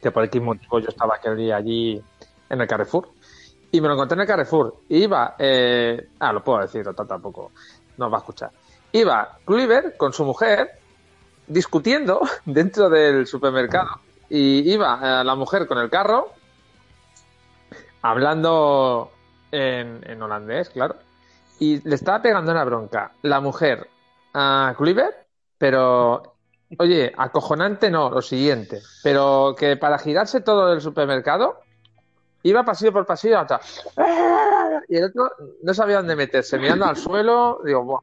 que 0.00 0.10
por 0.10 0.24
X 0.24 0.40
motivo 0.40 0.78
yo 0.78 0.88
estaba 0.88 1.16
aquel 1.16 1.36
día 1.36 1.56
allí 1.56 2.00
en 2.48 2.60
el 2.60 2.68
Carrefour. 2.68 3.08
Y 3.72 3.80
me 3.80 3.88
lo 3.88 3.94
encontré 3.94 4.14
en 4.14 4.20
el 4.22 4.26
Carrefour. 4.26 4.82
Iba, 4.88 5.36
eh, 5.38 6.08
ah, 6.18 6.32
lo 6.32 6.42
puedo 6.42 6.60
decir, 6.60 6.82
total, 6.84 7.06
tampoco 7.06 7.52
nos 8.00 8.12
va 8.12 8.16
a 8.16 8.20
escuchar. 8.20 8.50
Iba 8.92 9.38
Kluivert 9.44 9.96
con 9.96 10.12
su 10.12 10.24
mujer 10.24 10.72
discutiendo 11.46 12.20
dentro 12.44 12.88
del 12.88 13.26
supermercado. 13.26 14.00
Y 14.28 14.72
iba 14.72 15.20
eh, 15.20 15.24
la 15.24 15.34
mujer 15.34 15.66
con 15.66 15.78
el 15.78 15.90
carro 15.90 16.32
hablando 18.02 19.12
en, 19.52 20.22
holandés, 20.22 20.70
claro. 20.70 20.96
Y 21.58 21.86
le 21.86 21.94
estaba 21.94 22.22
pegando 22.22 22.50
una 22.50 22.64
bronca 22.64 23.12
la 23.22 23.40
mujer 23.40 23.88
a 24.32 24.74
Kluivert, 24.76 25.26
pero 25.58 26.36
oye, 26.78 27.12
acojonante 27.16 27.90
no, 27.90 28.08
lo 28.08 28.22
siguiente. 28.22 28.80
Pero 29.02 29.54
que 29.58 29.76
para 29.76 29.98
girarse 29.98 30.40
todo 30.40 30.72
el 30.72 30.80
supermercado 30.80 31.60
iba 32.42 32.64
pasillo 32.64 32.92
por 32.92 33.04
pasillo 33.04 33.38
hasta 33.38 33.60
y 34.88 34.96
el 34.96 35.04
otro 35.04 35.30
no 35.62 35.74
sabía 35.74 35.96
dónde 35.96 36.16
meterse, 36.16 36.58
mirando 36.58 36.86
al 36.86 36.96
suelo, 36.96 37.60
digo, 37.64 37.84
Buah. 37.84 38.00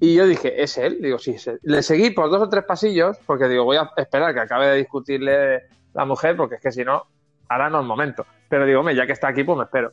Y 0.00 0.14
yo 0.14 0.26
dije, 0.26 0.62
¿es 0.62 0.76
él? 0.78 0.98
Digo, 1.00 1.18
sí, 1.18 1.32
es 1.32 1.46
él. 1.46 1.60
Le 1.62 1.82
seguí 1.82 2.10
por 2.10 2.30
dos 2.30 2.42
o 2.42 2.48
tres 2.48 2.64
pasillos, 2.64 3.18
porque 3.26 3.48
digo, 3.48 3.64
voy 3.64 3.76
a 3.76 3.90
esperar 3.96 4.34
que 4.34 4.40
acabe 4.40 4.66
de 4.68 4.76
discutirle 4.76 5.62
la 5.94 6.04
mujer, 6.04 6.36
porque 6.36 6.56
es 6.56 6.60
que 6.60 6.72
si 6.72 6.84
no, 6.84 7.04
ahora 7.48 7.70
no 7.70 7.80
es 7.80 7.86
momento. 7.86 8.26
Pero 8.48 8.66
digo, 8.66 8.88
ya 8.90 9.06
que 9.06 9.12
está 9.12 9.28
aquí, 9.28 9.44
pues 9.44 9.58
me 9.58 9.64
espero. 9.64 9.92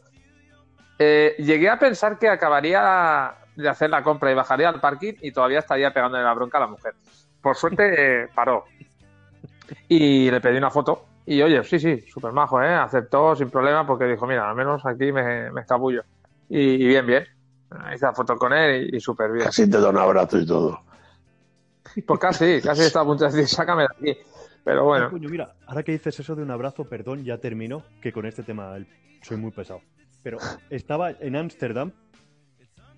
Eh, 0.98 1.36
llegué 1.40 1.70
a 1.70 1.78
pensar 1.78 2.18
que 2.18 2.30
acabaría 2.30 3.36
de 3.56 3.70
hacer 3.70 3.90
la 3.90 4.04
compra 4.04 4.32
y 4.32 4.36
bajaría 4.36 4.70
al 4.70 4.80
parking 4.80 5.14
y 5.22 5.32
todavía 5.32 5.60
estaría 5.60 5.94
pegándole 5.94 6.24
la 6.24 6.34
bronca 6.34 6.58
a 6.58 6.62
la 6.62 6.68
mujer. 6.68 6.94
Por 7.42 7.56
suerte 7.56 8.24
eh, 8.24 8.28
paró. 8.34 8.66
Y 9.88 10.32
le 10.32 10.42
pedí 10.42 10.58
una 10.58 10.72
foto. 10.72 11.06
Y 11.26 11.42
oye, 11.42 11.64
sí, 11.64 11.80
sí, 11.80 12.02
súper 12.02 12.32
majo, 12.32 12.62
¿eh? 12.62 12.74
Aceptó 12.74 13.36
sin 13.36 13.50
problema 13.50 13.86
porque 13.86 14.06
dijo, 14.06 14.28
mira, 14.28 14.50
al 14.50 14.56
menos 14.56 14.86
aquí 14.86 15.12
me 15.12 15.50
escabullo. 15.60 16.04
Y, 16.50 16.60
y 16.60 16.88
bien, 16.88 17.06
bien. 17.06 17.24
Hice 17.94 18.06
la 18.06 18.14
foto 18.14 18.36
con 18.38 18.54
él 18.54 18.90
y, 18.94 18.98
y 18.98 19.00
súper 19.00 19.32
bien. 19.32 19.46
Casi 19.46 19.70
te 19.70 19.80
da 19.80 19.90
un 19.90 19.98
abrazo 19.98 20.40
y 20.40 20.46
todo. 20.46 20.80
Pues 22.06 22.20
casi, 22.20 22.62
casi 22.64 22.84
estaba 22.84 23.04
a 23.04 23.08
punto 23.08 23.26
de 23.26 23.32
decir, 23.32 23.48
sácame 23.48 23.84
de 23.84 23.88
aquí. 24.12 24.20
Pero 24.64 24.84
bueno, 24.86 25.10
coño, 25.12 25.30
mira, 25.30 25.54
ahora 25.68 25.84
que 25.84 25.92
dices 25.92 26.20
eso 26.20 26.36
de 26.36 26.42
un 26.44 26.50
abrazo, 26.52 26.86
perdón, 26.86 27.24
ya 27.24 27.38
termino, 27.38 27.84
que 28.02 28.12
con 28.12 28.26
este 28.26 28.44
tema 28.44 28.76
el- 28.76 28.88
soy 29.22 29.38
muy 29.38 29.52
pesado. 29.52 29.82
Pero 30.24 30.38
estaba 30.72 31.12
en 31.12 31.36
Ámsterdam, 31.36 31.92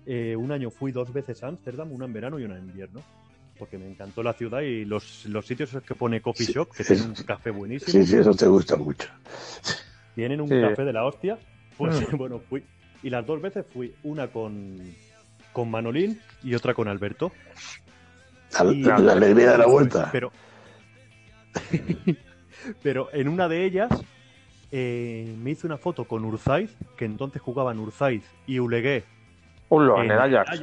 eh, 0.06 0.34
un 0.36 0.50
año 0.52 0.70
fui 0.70 0.92
dos 0.92 1.12
veces 1.12 1.42
a 1.42 1.48
Ámsterdam, 1.48 1.92
una 1.92 2.06
en 2.06 2.12
verano 2.14 2.38
y 2.38 2.44
una 2.44 2.56
en 2.56 2.64
invierno, 2.68 3.02
porque 3.58 3.76
me 3.76 3.86
encantó 3.86 4.22
la 4.22 4.32
ciudad 4.32 4.60
y 4.62 4.86
los, 4.86 5.26
los 5.26 5.46
sitios 5.46 5.76
que 5.86 5.94
pone 5.94 6.22
Coffee 6.22 6.46
Sí, 6.46 6.52
Shop, 6.54 6.70
que 6.74 6.84
sí. 6.84 6.94
tienen 6.94 7.10
un 7.18 7.24
café 7.24 7.50
buenísimo, 7.50 7.92
Sí, 7.92 8.06
sí, 8.10 8.16
eso 8.16 8.32
te 8.32 8.46
gusta 8.46 8.76
mucho. 8.76 9.08
tienen 10.14 10.40
un 10.40 10.48
Sí. 10.48 10.60
café 10.60 10.84
de 10.84 10.92
la 10.94 11.04
hostia, 11.04 11.38
pues 11.76 12.00
Mm. 12.10 12.16
bueno, 12.16 12.38
fui. 12.48 12.64
Y 13.02 13.10
las 13.10 13.24
dos 13.26 13.40
veces 13.40 13.64
fui, 13.72 13.94
una 14.02 14.28
con, 14.28 14.76
con 15.52 15.70
Manolín 15.70 16.20
y 16.42 16.54
otra 16.54 16.74
con 16.74 16.88
Alberto. 16.88 17.32
La, 18.58 18.72
Y- 18.72 18.82
la 18.82 19.12
alegría 19.12 19.52
de 19.52 19.58
la 19.58 19.66
vuelta. 19.66 20.08
Pero, 20.10 20.32
pero 22.82 23.08
en 23.12 23.28
una 23.28 23.48
de 23.48 23.64
ellas 23.64 23.88
eh, 24.72 25.34
me 25.38 25.50
hice 25.50 25.66
una 25.66 25.78
foto 25.78 26.04
con 26.04 26.24
Urzaiz, 26.24 26.74
que 26.96 27.04
entonces 27.04 27.40
jugaban 27.40 27.78
Urzaiz 27.78 28.24
y 28.46 28.58
Ulegué 28.58 29.04
un 29.70 29.86
lo 29.86 29.98
en 29.98 30.06
en 30.06 30.12
el 30.12 30.18
Ajax. 30.18 30.60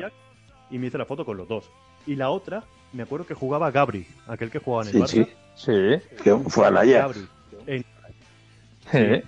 y 0.71 0.79
me 0.79 0.87
hice 0.87 0.97
la 0.97 1.05
foto 1.05 1.25
con 1.25 1.37
los 1.37 1.47
dos. 1.47 1.69
Y 2.07 2.15
la 2.15 2.29
otra, 2.29 2.63
me 2.93 3.03
acuerdo 3.03 3.25
que 3.25 3.33
jugaba 3.33 3.71
Gabri, 3.71 4.05
aquel 4.27 4.49
que 4.51 4.59
jugaba 4.59 4.89
en 4.89 4.95
el 5.01 5.07
Sí, 5.07 5.19
Barça. 5.21 5.27
sí. 5.55 6.01
Sí. 6.05 6.21
Que 6.23 6.35
fue 6.49 6.67
a 6.67 6.71
la 6.71 6.85
ya. 6.85 6.99
Gabri. 6.99 7.27
En- 7.67 7.85
Sí. 8.91 9.23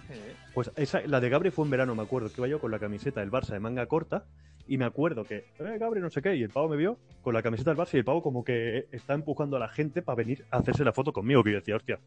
Pues 0.58 0.72
esa, 0.76 1.02
la 1.06 1.20
de 1.20 1.30
Gabri 1.30 1.52
fue 1.52 1.66
en 1.66 1.70
verano, 1.70 1.94
me 1.94 2.02
acuerdo, 2.02 2.30
que 2.30 2.42
iba 2.42 2.48
yo 2.48 2.60
con 2.60 2.72
la 2.72 2.80
camiseta 2.80 3.20
del 3.20 3.30
Barça 3.30 3.50
de 3.50 3.60
manga 3.60 3.86
corta 3.86 4.26
y 4.68 4.80
me 4.80 4.86
acuerdo 4.86 5.24
que, 5.24 5.46
eh, 5.60 5.78
Gabri 5.80 6.02
no 6.02 6.10
sé 6.10 6.20
qué, 6.24 6.36
y 6.36 6.42
el 6.42 6.50
pavo 6.50 6.68
me 6.68 6.76
vio 6.78 6.98
con 7.22 7.36
la 7.36 7.44
camiseta 7.44 7.70
del 7.70 7.78
Barça 7.78 7.94
y 7.94 7.98
el 7.98 8.04
pavo 8.04 8.24
como 8.24 8.44
que 8.44 8.88
está 8.92 9.14
empujando 9.14 9.58
a 9.58 9.60
la 9.60 9.68
gente 9.68 10.02
para 10.02 10.16
venir 10.16 10.46
a 10.50 10.58
hacerse 10.58 10.84
la 10.84 10.94
foto 10.94 11.14
conmigo, 11.14 11.44
que 11.44 11.52
yo 11.52 11.58
decía, 11.60 11.76
hostia, 11.76 12.00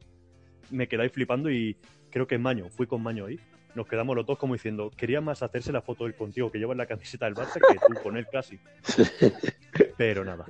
me 0.72 0.88
quedáis 0.88 1.12
flipando 1.12 1.48
y 1.48 1.76
creo 2.10 2.26
que 2.26 2.38
Maño, 2.38 2.68
fui 2.70 2.88
con 2.88 3.04
Maño 3.04 3.26
ahí, 3.26 3.38
nos 3.76 3.86
quedamos 3.86 4.16
los 4.16 4.26
dos 4.26 4.36
como 4.36 4.54
diciendo, 4.54 4.90
quería 4.96 5.20
más 5.20 5.44
hacerse 5.44 5.70
la 5.70 5.80
foto 5.82 6.04
él 6.06 6.16
contigo 6.16 6.50
que 6.50 6.58
lleva 6.58 6.74
la 6.74 6.86
camiseta 6.86 7.26
del 7.26 7.36
Barça 7.36 7.60
que 7.64 7.78
tú 7.78 8.02
con 8.02 8.16
él 8.16 8.26
casi. 8.32 8.58
Pero 9.96 10.24
nada. 10.24 10.44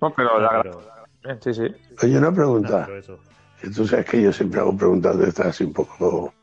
No, 0.00 0.12
pero 0.12 0.40
la 0.40 0.60
pero- 0.60 1.40
Sí, 1.40 1.54
sí. 1.54 1.62
Oye, 2.02 2.18
una 2.18 2.20
nada, 2.22 2.34
pregunta. 2.34 2.82
pero 2.84 2.98
eso, 2.98 3.20
Que 3.60 3.70
tú 3.70 3.86
sabes 3.86 4.06
que 4.06 4.20
yo 4.20 4.32
siempre 4.32 4.58
hago 4.58 4.76
preguntas 4.76 5.16
de 5.16 5.28
estas 5.28 5.46
así 5.46 5.62
un 5.62 5.72
poco. 5.72 6.34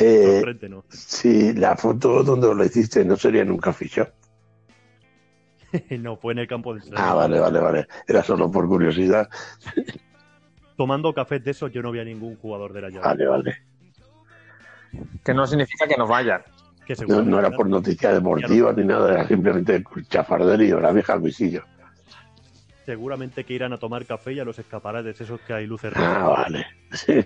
Eh, 0.00 0.42
si 0.88 1.52
la 1.52 1.76
foto 1.76 2.22
donde 2.22 2.54
lo 2.54 2.64
hiciste 2.64 3.04
no 3.04 3.16
sería 3.16 3.42
en 3.42 3.50
un 3.50 3.58
coffee 3.58 3.88
shop. 3.88 4.08
no, 5.98 6.16
fue 6.16 6.32
en 6.32 6.40
el 6.40 6.48
campo 6.48 6.74
del 6.74 6.82
Ah, 6.96 7.14
vale, 7.14 7.38
vale, 7.40 7.60
vale. 7.60 7.86
Era 8.06 8.22
solo 8.22 8.50
por 8.50 8.66
curiosidad. 8.68 9.28
Tomando 10.76 11.12
café 11.12 11.38
de 11.38 11.50
eso 11.50 11.68
yo 11.68 11.82
no 11.82 11.92
vi 11.92 12.00
a 12.00 12.04
ningún 12.04 12.36
jugador 12.36 12.72
de 12.72 12.80
la 12.80 12.88
llave. 12.88 13.06
Vale, 13.06 13.26
vale. 13.26 13.56
Que 15.24 15.34
no 15.34 15.46
significa 15.46 15.86
que 15.86 15.96
nos 15.96 16.08
vayan. 16.08 16.42
Que 16.86 16.94
No, 17.06 17.22
no 17.22 17.38
era 17.38 17.50
por 17.50 17.68
noticia 17.68 18.12
deportiva 18.12 18.72
ni 18.72 18.84
nada, 18.84 19.12
era 19.12 19.28
simplemente 19.28 19.84
chafarderío, 20.08 20.80
la 20.80 20.92
vieja 20.92 21.14
Luisillo. 21.16 21.64
seguramente 22.84 23.44
que 23.44 23.54
irán 23.54 23.72
a 23.72 23.78
tomar 23.78 24.04
café 24.04 24.32
y 24.32 24.40
a 24.40 24.44
los 24.44 24.58
escaparates 24.58 25.20
esos 25.20 25.40
que 25.42 25.52
hay 25.52 25.66
luces 25.66 25.92
rojas. 25.92 26.16
Ah, 26.16 26.28
vale. 26.28 26.66
Sí. 26.92 27.20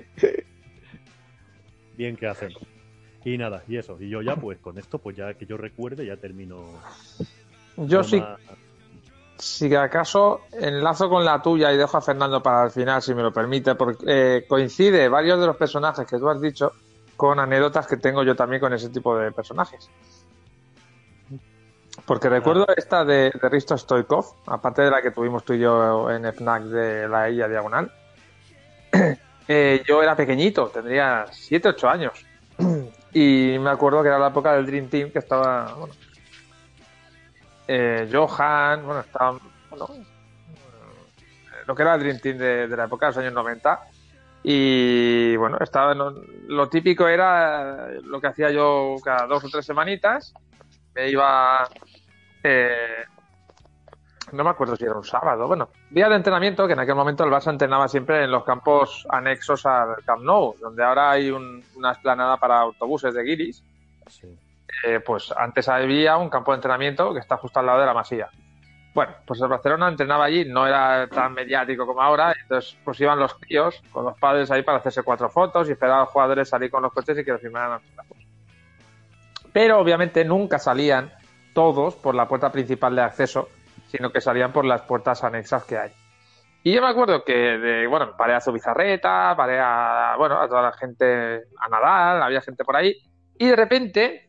Bien 1.96 2.16
que 2.16 2.26
hacen. 2.26 2.52
Y 3.24 3.38
nada, 3.38 3.62
y 3.66 3.76
eso. 3.76 3.96
Y 4.00 4.08
yo 4.08 4.22
ya, 4.22 4.36
pues 4.36 4.58
con 4.58 4.78
esto, 4.78 4.98
pues 4.98 5.16
ya 5.16 5.34
que 5.34 5.46
yo 5.46 5.56
recuerde, 5.56 6.06
ya 6.06 6.16
termino. 6.16 6.64
Yo 7.76 8.04
sí, 8.04 8.22
si 9.38 9.74
acaso 9.74 10.42
enlazo 10.52 11.08
con 11.08 11.24
la 11.24 11.42
tuya 11.42 11.72
y 11.72 11.76
dejo 11.76 11.96
a 11.96 12.00
Fernando 12.00 12.42
para 12.42 12.64
el 12.64 12.70
final, 12.70 13.02
si 13.02 13.14
me 13.14 13.22
lo 13.22 13.32
permite, 13.32 13.74
porque 13.74 14.04
eh, 14.06 14.44
coincide 14.48 15.08
varios 15.08 15.40
de 15.40 15.46
los 15.46 15.56
personajes 15.56 16.06
que 16.06 16.18
tú 16.18 16.28
has 16.28 16.40
dicho 16.40 16.72
con 17.16 17.40
anécdotas 17.40 17.86
que 17.86 17.96
tengo 17.96 18.22
yo 18.22 18.36
también 18.36 18.60
con 18.60 18.72
ese 18.72 18.90
tipo 18.90 19.16
de 19.16 19.32
personajes. 19.32 19.90
Porque 22.04 22.28
recuerdo 22.28 22.66
esta 22.76 23.04
de, 23.04 23.32
de 23.32 23.48
Risto 23.48 23.76
Stoikov, 23.76 24.26
aparte 24.46 24.82
de 24.82 24.90
la 24.90 25.02
que 25.02 25.10
tuvimos 25.10 25.44
tú 25.44 25.54
y 25.54 25.58
yo 25.58 26.10
en 26.10 26.24
FNAC 26.32 26.62
de 26.64 27.08
la 27.08 27.28
Isla 27.28 27.48
Diagonal. 27.48 27.92
Eh, 29.48 29.82
yo 29.86 30.02
era 30.02 30.16
pequeñito, 30.16 30.68
tendría 30.68 31.26
7, 31.30 31.68
8 31.68 31.88
años. 31.88 32.26
y 33.12 33.56
me 33.60 33.70
acuerdo 33.70 34.02
que 34.02 34.08
era 34.08 34.18
la 34.18 34.28
época 34.28 34.54
del 34.54 34.66
Dream 34.66 34.88
Team 34.88 35.10
que 35.10 35.20
estaba, 35.20 35.74
bueno, 35.74 35.94
eh, 37.68 38.08
Johan, 38.12 38.84
bueno, 38.84 39.00
estaba, 39.00 39.38
bueno, 39.70 39.88
lo 41.66 41.74
que 41.74 41.82
era 41.82 41.94
el 41.94 42.00
Dream 42.00 42.18
Team 42.20 42.38
de, 42.38 42.68
de, 42.68 42.76
la 42.76 42.84
época 42.84 43.06
de 43.06 43.10
los 43.10 43.18
años 43.18 43.32
90. 43.32 43.80
Y 44.48 45.36
bueno, 45.36 45.58
estaba, 45.60 45.92
lo 45.94 46.68
típico 46.68 47.08
era 47.08 47.88
lo 48.04 48.20
que 48.20 48.28
hacía 48.28 48.50
yo 48.50 48.94
cada 49.02 49.26
dos 49.26 49.42
o 49.44 49.48
tres 49.48 49.66
semanitas. 49.66 50.32
Me 50.94 51.10
iba 51.10 51.68
eh, 52.44 53.04
no 54.32 54.44
me 54.44 54.50
acuerdo 54.50 54.76
si 54.76 54.84
era 54.84 54.94
un 54.94 55.04
sábado, 55.04 55.46
bueno, 55.46 55.68
día 55.90 56.08
de 56.08 56.16
entrenamiento, 56.16 56.66
que 56.66 56.72
en 56.72 56.80
aquel 56.80 56.94
momento 56.94 57.24
el 57.24 57.30
Barça 57.30 57.50
entrenaba 57.50 57.88
siempre 57.88 58.24
en 58.24 58.30
los 58.30 58.44
campos 58.44 59.06
anexos 59.08 59.64
al 59.66 60.02
Camp 60.04 60.22
Nou, 60.22 60.54
donde 60.60 60.82
ahora 60.82 61.10
hay 61.12 61.30
una 61.30 61.92
esplanada 61.92 62.36
para 62.36 62.58
autobuses 62.60 63.14
de 63.14 63.22
guiris. 63.22 63.62
Eh, 64.84 65.00
pues 65.00 65.32
antes 65.36 65.68
había 65.68 66.16
un 66.16 66.28
campo 66.28 66.52
de 66.52 66.56
entrenamiento 66.56 67.12
que 67.12 67.20
está 67.20 67.36
justo 67.36 67.60
al 67.60 67.66
lado 67.66 67.80
de 67.80 67.86
la 67.86 67.94
masía. 67.94 68.28
Bueno, 68.94 69.12
pues 69.26 69.40
el 69.42 69.48
Barcelona 69.48 69.88
entrenaba 69.88 70.24
allí, 70.24 70.46
no 70.46 70.66
era 70.66 71.06
tan 71.08 71.34
mediático 71.34 71.86
como 71.86 72.00
ahora, 72.00 72.34
entonces 72.40 72.78
pues 72.82 72.98
iban 73.00 73.18
los 73.18 73.38
tíos 73.40 73.82
con 73.92 74.06
los 74.06 74.18
padres 74.18 74.50
ahí 74.50 74.62
para 74.62 74.78
hacerse 74.78 75.02
cuatro 75.02 75.28
fotos 75.28 75.68
y 75.68 75.72
esperar 75.72 75.96
a 75.96 76.00
los 76.00 76.08
jugadores 76.08 76.48
salir 76.48 76.70
con 76.70 76.82
los 76.82 76.92
coches 76.92 77.18
y 77.18 77.24
que 77.24 77.32
los 77.32 77.40
firmaran 77.40 77.80
Pero 79.52 79.78
obviamente 79.78 80.24
nunca 80.24 80.58
salían 80.58 81.12
todos 81.52 81.94
por 81.94 82.14
la 82.14 82.26
puerta 82.26 82.50
principal 82.50 82.96
de 82.96 83.02
acceso, 83.02 83.48
sino 83.88 84.10
que 84.10 84.20
salían 84.20 84.52
por 84.52 84.64
las 84.64 84.82
puertas 84.82 85.24
anexas 85.24 85.64
que 85.64 85.78
hay. 85.78 85.92
Y 86.62 86.72
yo 86.72 86.82
me 86.82 86.88
acuerdo 86.88 87.24
que, 87.24 87.32
de, 87.32 87.86
bueno, 87.86 88.16
paré 88.16 88.34
a 88.34 88.40
Zubizarreta, 88.40 89.34
paré 89.36 89.60
a, 89.60 90.16
bueno, 90.18 90.40
a 90.40 90.48
toda 90.48 90.62
la 90.62 90.72
gente, 90.72 91.44
a 91.60 91.68
Nadal, 91.68 92.22
había 92.22 92.40
gente 92.40 92.64
por 92.64 92.74
ahí, 92.74 92.96
y 93.38 93.46
de 93.46 93.56
repente 93.56 94.28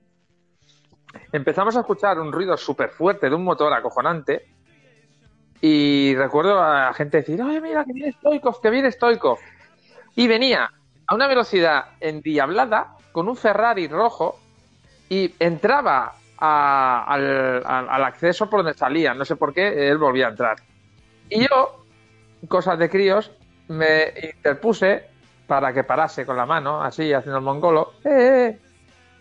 empezamos 1.32 1.76
a 1.76 1.80
escuchar 1.80 2.20
un 2.20 2.32
ruido 2.32 2.56
súper 2.56 2.90
fuerte 2.90 3.30
de 3.30 3.36
un 3.36 3.44
motor 3.44 3.74
acojonante, 3.74 4.46
y 5.60 6.16
recuerdo 6.16 6.62
a 6.62 6.86
la 6.86 6.94
gente 6.94 7.18
decir, 7.18 7.42
oye, 7.42 7.60
mira, 7.60 7.84
que 7.84 7.94
viene 7.94 8.12
Stoikov, 8.12 8.62
que 8.62 8.70
viene 8.70 8.92
Stoikov. 8.92 9.40
Y 10.16 10.28
venía 10.28 10.70
a 11.08 11.16
una 11.16 11.26
velocidad 11.26 11.86
endiablada, 12.00 12.98
con 13.12 13.28
un 13.28 13.36
Ferrari 13.36 13.88
rojo, 13.88 14.40
y 15.10 15.34
entraba 15.40 16.14
al, 16.38 17.64
al, 17.66 18.04
acceso 18.04 18.50
por 18.50 18.64
donde 18.64 18.78
salía. 18.78 19.14
No 19.14 19.26
sé 19.26 19.36
por 19.36 19.54
qué, 19.54 19.90
él 19.90 19.98
volvía 19.98 20.28
a 20.28 20.30
entrar. 20.32 20.58
Y 21.30 21.42
yo, 21.42 21.86
cosas 22.48 22.78
de 22.80 22.90
críos, 22.90 23.32
me 23.68 24.14
interpuse 24.22 25.06
para 25.48 25.74
que 25.74 25.84
parase 25.84 26.26
con 26.26 26.38
la 26.38 26.46
mano, 26.46 26.82
así, 26.82 27.14
haciendo 27.14 27.38
el 27.40 27.44
mongolo. 27.44 27.94
Eh, 28.04 28.10
eh, 28.10 28.48
eh. 28.48 28.60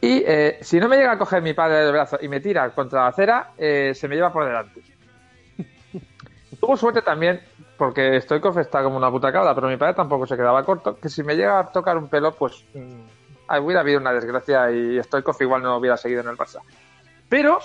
y 0.00 0.22
eh, 0.26 0.58
si 0.60 0.78
no 0.78 0.88
me 0.88 0.96
llega 0.96 1.12
a 1.12 1.18
coger 1.18 1.42
mi 1.42 1.54
padre 1.54 1.78
del 1.78 1.92
brazo 1.92 2.18
y 2.20 2.28
me 2.28 2.40
tira 2.40 2.70
contra 2.70 3.02
la 3.02 3.08
acera, 3.08 3.52
eh, 3.56 3.92
se 3.94 4.08
me 4.08 4.16
lleva 4.16 4.32
por 4.32 4.44
delante. 4.44 4.82
Tuvo 6.60 6.76
suerte 6.76 7.02
también, 7.02 7.40
porque 7.76 8.20
Stoikov 8.20 8.58
está 8.58 8.82
como 8.82 8.96
una 8.96 9.10
puta 9.10 9.32
cabra, 9.32 9.54
pero 9.54 9.68
mi 9.68 9.76
padre 9.76 9.94
tampoco 9.94 10.26
se 10.26 10.36
quedaba 10.36 10.64
corto, 10.64 10.96
que 10.96 11.08
si 11.08 11.22
me 11.22 11.36
llega 11.36 11.60
a 11.60 11.66
tocar 11.72 11.96
un 11.96 12.08
pelo, 12.08 12.32
pues 12.32 12.64
mm, 12.74 13.58
hubiera 13.62 13.80
habido 13.80 14.00
una 14.00 14.12
desgracia 14.12 14.70
y 14.70 15.02
Stoikov 15.02 15.36
igual 15.40 15.62
no 15.62 15.76
hubiera 15.76 15.96
seguido 15.96 16.20
en 16.20 16.28
el 16.28 16.36
Barça. 16.36 16.60
Pero 17.28 17.58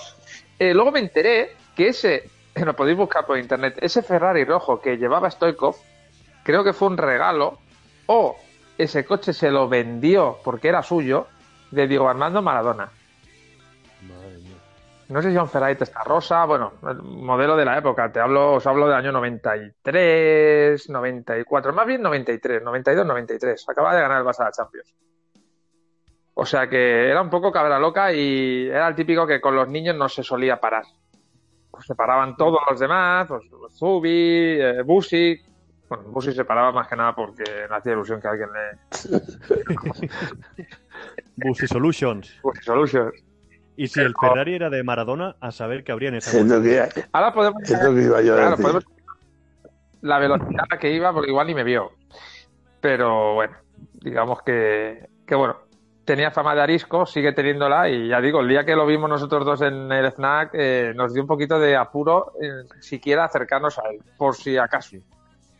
eh, 0.58 0.74
luego 0.74 0.92
me 0.92 1.00
enteré 1.00 1.56
que 1.76 1.88
ese, 1.88 2.30
lo 2.54 2.74
podéis 2.74 2.96
buscar 2.96 3.26
por 3.26 3.38
internet, 3.38 3.78
ese 3.80 4.02
Ferrari 4.02 4.44
rojo 4.44 4.80
que 4.80 4.96
llevaba 4.96 5.30
Stoikov, 5.30 5.76
creo 6.42 6.64
que 6.64 6.72
fue 6.72 6.88
un 6.88 6.96
regalo, 6.96 7.58
o 8.06 8.36
ese 8.78 9.04
coche 9.04 9.32
se 9.32 9.50
lo 9.50 9.68
vendió 9.68 10.38
porque 10.44 10.68
era 10.68 10.82
suyo, 10.82 11.26
de 11.70 11.86
Diego 11.86 12.08
Armando 12.08 12.42
Maradona. 12.42 12.90
No 15.08 15.20
sé 15.20 15.28
si 15.28 15.36
es 15.36 15.42
un 15.42 15.48
Ferrari 15.48 15.76
rosa, 16.06 16.44
bueno, 16.46 16.72
modelo 17.02 17.54
de 17.54 17.66
la 17.66 17.76
época, 17.76 18.10
te 18.10 18.18
hablo, 18.18 18.54
os 18.54 18.66
hablo 18.66 18.86
del 18.86 18.96
año 18.96 19.12
93, 19.12 20.88
94, 20.88 21.72
más 21.74 21.86
bien 21.86 22.00
93, 22.00 22.62
92, 22.62 23.06
93. 23.06 23.68
Acaba 23.68 23.94
de 23.94 24.00
ganar 24.00 24.20
el 24.20 24.24
Barça 24.24 24.46
de 24.46 24.52
Champions. 24.52 24.94
O 26.42 26.44
sea 26.44 26.68
que 26.68 27.08
era 27.08 27.22
un 27.22 27.30
poco 27.30 27.52
cabra 27.52 27.78
loca 27.78 28.12
y 28.12 28.66
era 28.66 28.88
el 28.88 28.96
típico 28.96 29.24
que 29.24 29.40
con 29.40 29.54
los 29.54 29.68
niños 29.68 29.94
no 29.94 30.08
se 30.08 30.24
solía 30.24 30.58
parar. 30.58 30.82
Pues 31.70 31.86
se 31.86 31.94
paraban 31.94 32.36
todos 32.36 32.58
los 32.68 32.80
demás, 32.80 33.28
pues 33.28 33.44
Zubi, 33.78 34.60
eh, 34.60 34.82
Busi. 34.82 35.40
Bueno, 35.88 36.02
Busi 36.08 36.32
se 36.32 36.44
paraba 36.44 36.72
más 36.72 36.88
que 36.88 36.96
nada 36.96 37.14
porque 37.14 37.44
no 37.70 37.76
hacía 37.76 37.92
ilusión 37.92 38.20
que 38.20 38.26
alguien 38.26 38.48
le. 38.52 38.80
Busi 41.46 41.68
Solutions. 41.68 42.40
Busi 42.42 42.62
Solutions. 42.64 43.14
Y 43.76 43.86
si 43.86 44.00
el 44.00 44.12
Ferrari 44.20 44.56
era 44.56 44.68
de 44.68 44.82
Maradona, 44.82 45.36
a 45.38 45.52
saber 45.52 45.84
que 45.84 45.92
habría 45.92 46.08
en 46.08 46.16
esa. 46.16 46.40
Es 46.40 47.08
Ahora 47.12 47.32
podemos. 47.32 47.62
Es 47.62 47.78
que 47.78 48.02
iba 48.02 48.20
yo 48.20 48.34
a 48.34 48.36
claro, 48.36 48.56
podemos... 48.56 48.84
La 50.00 50.18
velocidad 50.18 50.64
que 50.80 50.92
iba, 50.92 51.12
porque 51.12 51.30
igual 51.30 51.46
ni 51.46 51.54
me 51.54 51.62
vio. 51.62 51.92
Pero 52.80 53.34
bueno, 53.34 53.54
digamos 54.00 54.42
que, 54.42 55.08
que 55.24 55.36
bueno, 55.36 55.61
tenía 56.04 56.30
fama 56.30 56.54
de 56.54 56.62
arisco, 56.62 57.06
sigue 57.06 57.32
teniéndola 57.32 57.88
y 57.88 58.08
ya 58.08 58.20
digo, 58.20 58.40
el 58.40 58.48
día 58.48 58.64
que 58.64 58.74
lo 58.74 58.86
vimos 58.86 59.08
nosotros 59.08 59.44
dos 59.44 59.62
en 59.62 59.90
el 59.92 60.06
FNAC 60.12 60.50
eh, 60.54 60.92
nos 60.94 61.12
dio 61.12 61.22
un 61.22 61.28
poquito 61.28 61.58
de 61.58 61.76
apuro 61.76 62.32
eh, 62.40 62.66
siquiera 62.80 63.24
acercarnos 63.24 63.78
a 63.78 63.82
él, 63.90 64.00
por 64.16 64.34
si 64.34 64.56
acaso. 64.56 64.96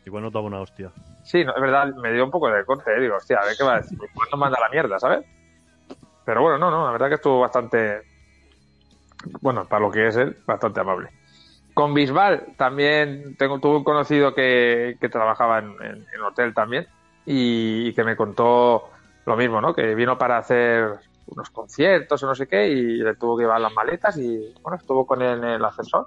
Igual 0.05 0.25
no 0.25 0.31
daba 0.31 0.47
una 0.47 0.61
hostia. 0.61 0.91
Sí, 1.23 1.45
no, 1.45 1.55
es 1.55 1.61
verdad, 1.61 1.95
me 1.95 2.13
dio 2.13 2.25
un 2.25 2.31
poco 2.31 2.49
de 2.49 2.65
corte, 2.65 2.91
eh, 2.93 3.01
digo, 3.01 3.17
hostia, 3.17 3.39
a 3.39 3.47
ver 3.47 3.55
qué 3.57 3.65
va 3.65 3.75
a 3.75 3.81
decir, 3.81 3.99
¿cuándo 4.15 4.37
manda 4.37 4.59
la 4.61 4.69
mierda, 4.69 4.99
sabes? 4.99 5.25
Pero 6.25 6.43
bueno, 6.43 6.59
no, 6.59 6.71
no, 6.71 6.85
la 6.87 6.93
verdad 6.93 7.09
que 7.09 7.15
estuvo 7.15 7.41
bastante, 7.41 8.03
bueno, 9.41 9.65
para 9.67 9.85
lo 9.85 9.91
que 9.91 10.09
es 10.09 10.17
él, 10.17 10.37
bastante 10.47 10.81
amable. 10.81 11.09
Con 11.75 11.95
Bisbal 11.95 12.55
también 12.57 13.37
tengo, 13.37 13.59
tuve 13.59 13.79
un 13.79 13.85
conocido 13.85 14.35
que, 14.35 14.97
que 15.01 15.09
trabajaba 15.09 15.61
en, 15.61 15.71
en, 15.83 16.07
en 16.15 16.21
hotel 16.23 16.53
también 16.53 16.87
y, 17.25 17.89
y 17.89 17.95
que 17.95 18.05
me 18.05 18.15
contó 18.15 18.91
lo 19.27 19.37
mismo, 19.37 19.61
¿no? 19.61 19.75
Que 19.75 19.95
vino 19.95 20.19
para 20.19 20.39
hacer 20.39 20.99
unos 21.27 21.51
conciertos 21.51 22.23
o 22.23 22.27
no 22.27 22.35
sé 22.35 22.47
qué 22.47 22.69
y 22.69 22.97
le 22.99 23.15
tuvo 23.15 23.37
que 23.37 23.45
llevar 23.45 23.61
las 23.61 23.73
maletas 23.73 24.17
y, 24.19 24.53
bueno, 24.63 24.77
estuvo 24.77 25.07
con 25.07 25.23
él 25.23 25.39
en 25.39 25.45
el 25.45 25.65
ascensor. 25.65 26.07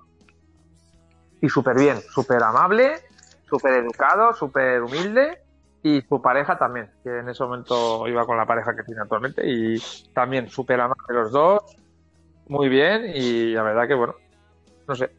Y 1.41 1.49
súper 1.49 1.77
bien, 1.77 2.01
súper 2.09 2.41
amable, 2.43 3.01
súper 3.47 3.73
educado, 3.75 4.33
súper 4.33 4.81
humilde 4.81 5.37
y 5.83 6.01
su 6.01 6.21
pareja 6.21 6.57
también, 6.57 6.89
que 7.03 7.19
en 7.19 7.29
ese 7.29 7.43
momento 7.43 8.07
iba 8.07 8.25
con 8.25 8.37
la 8.37 8.45
pareja 8.45 8.75
que 8.75 8.83
tiene 8.83 9.01
actualmente 9.01 9.43
y 9.45 9.77
también 10.13 10.49
súper 10.49 10.81
amable 10.81 11.03
los 11.09 11.31
dos, 11.31 11.61
muy 12.47 12.69
bien 12.69 13.11
y 13.13 13.53
la 13.53 13.61
verdad 13.63 13.87
que, 13.87 13.93
bueno, 13.93 14.15
no 14.87 14.95
sé, 14.95 15.11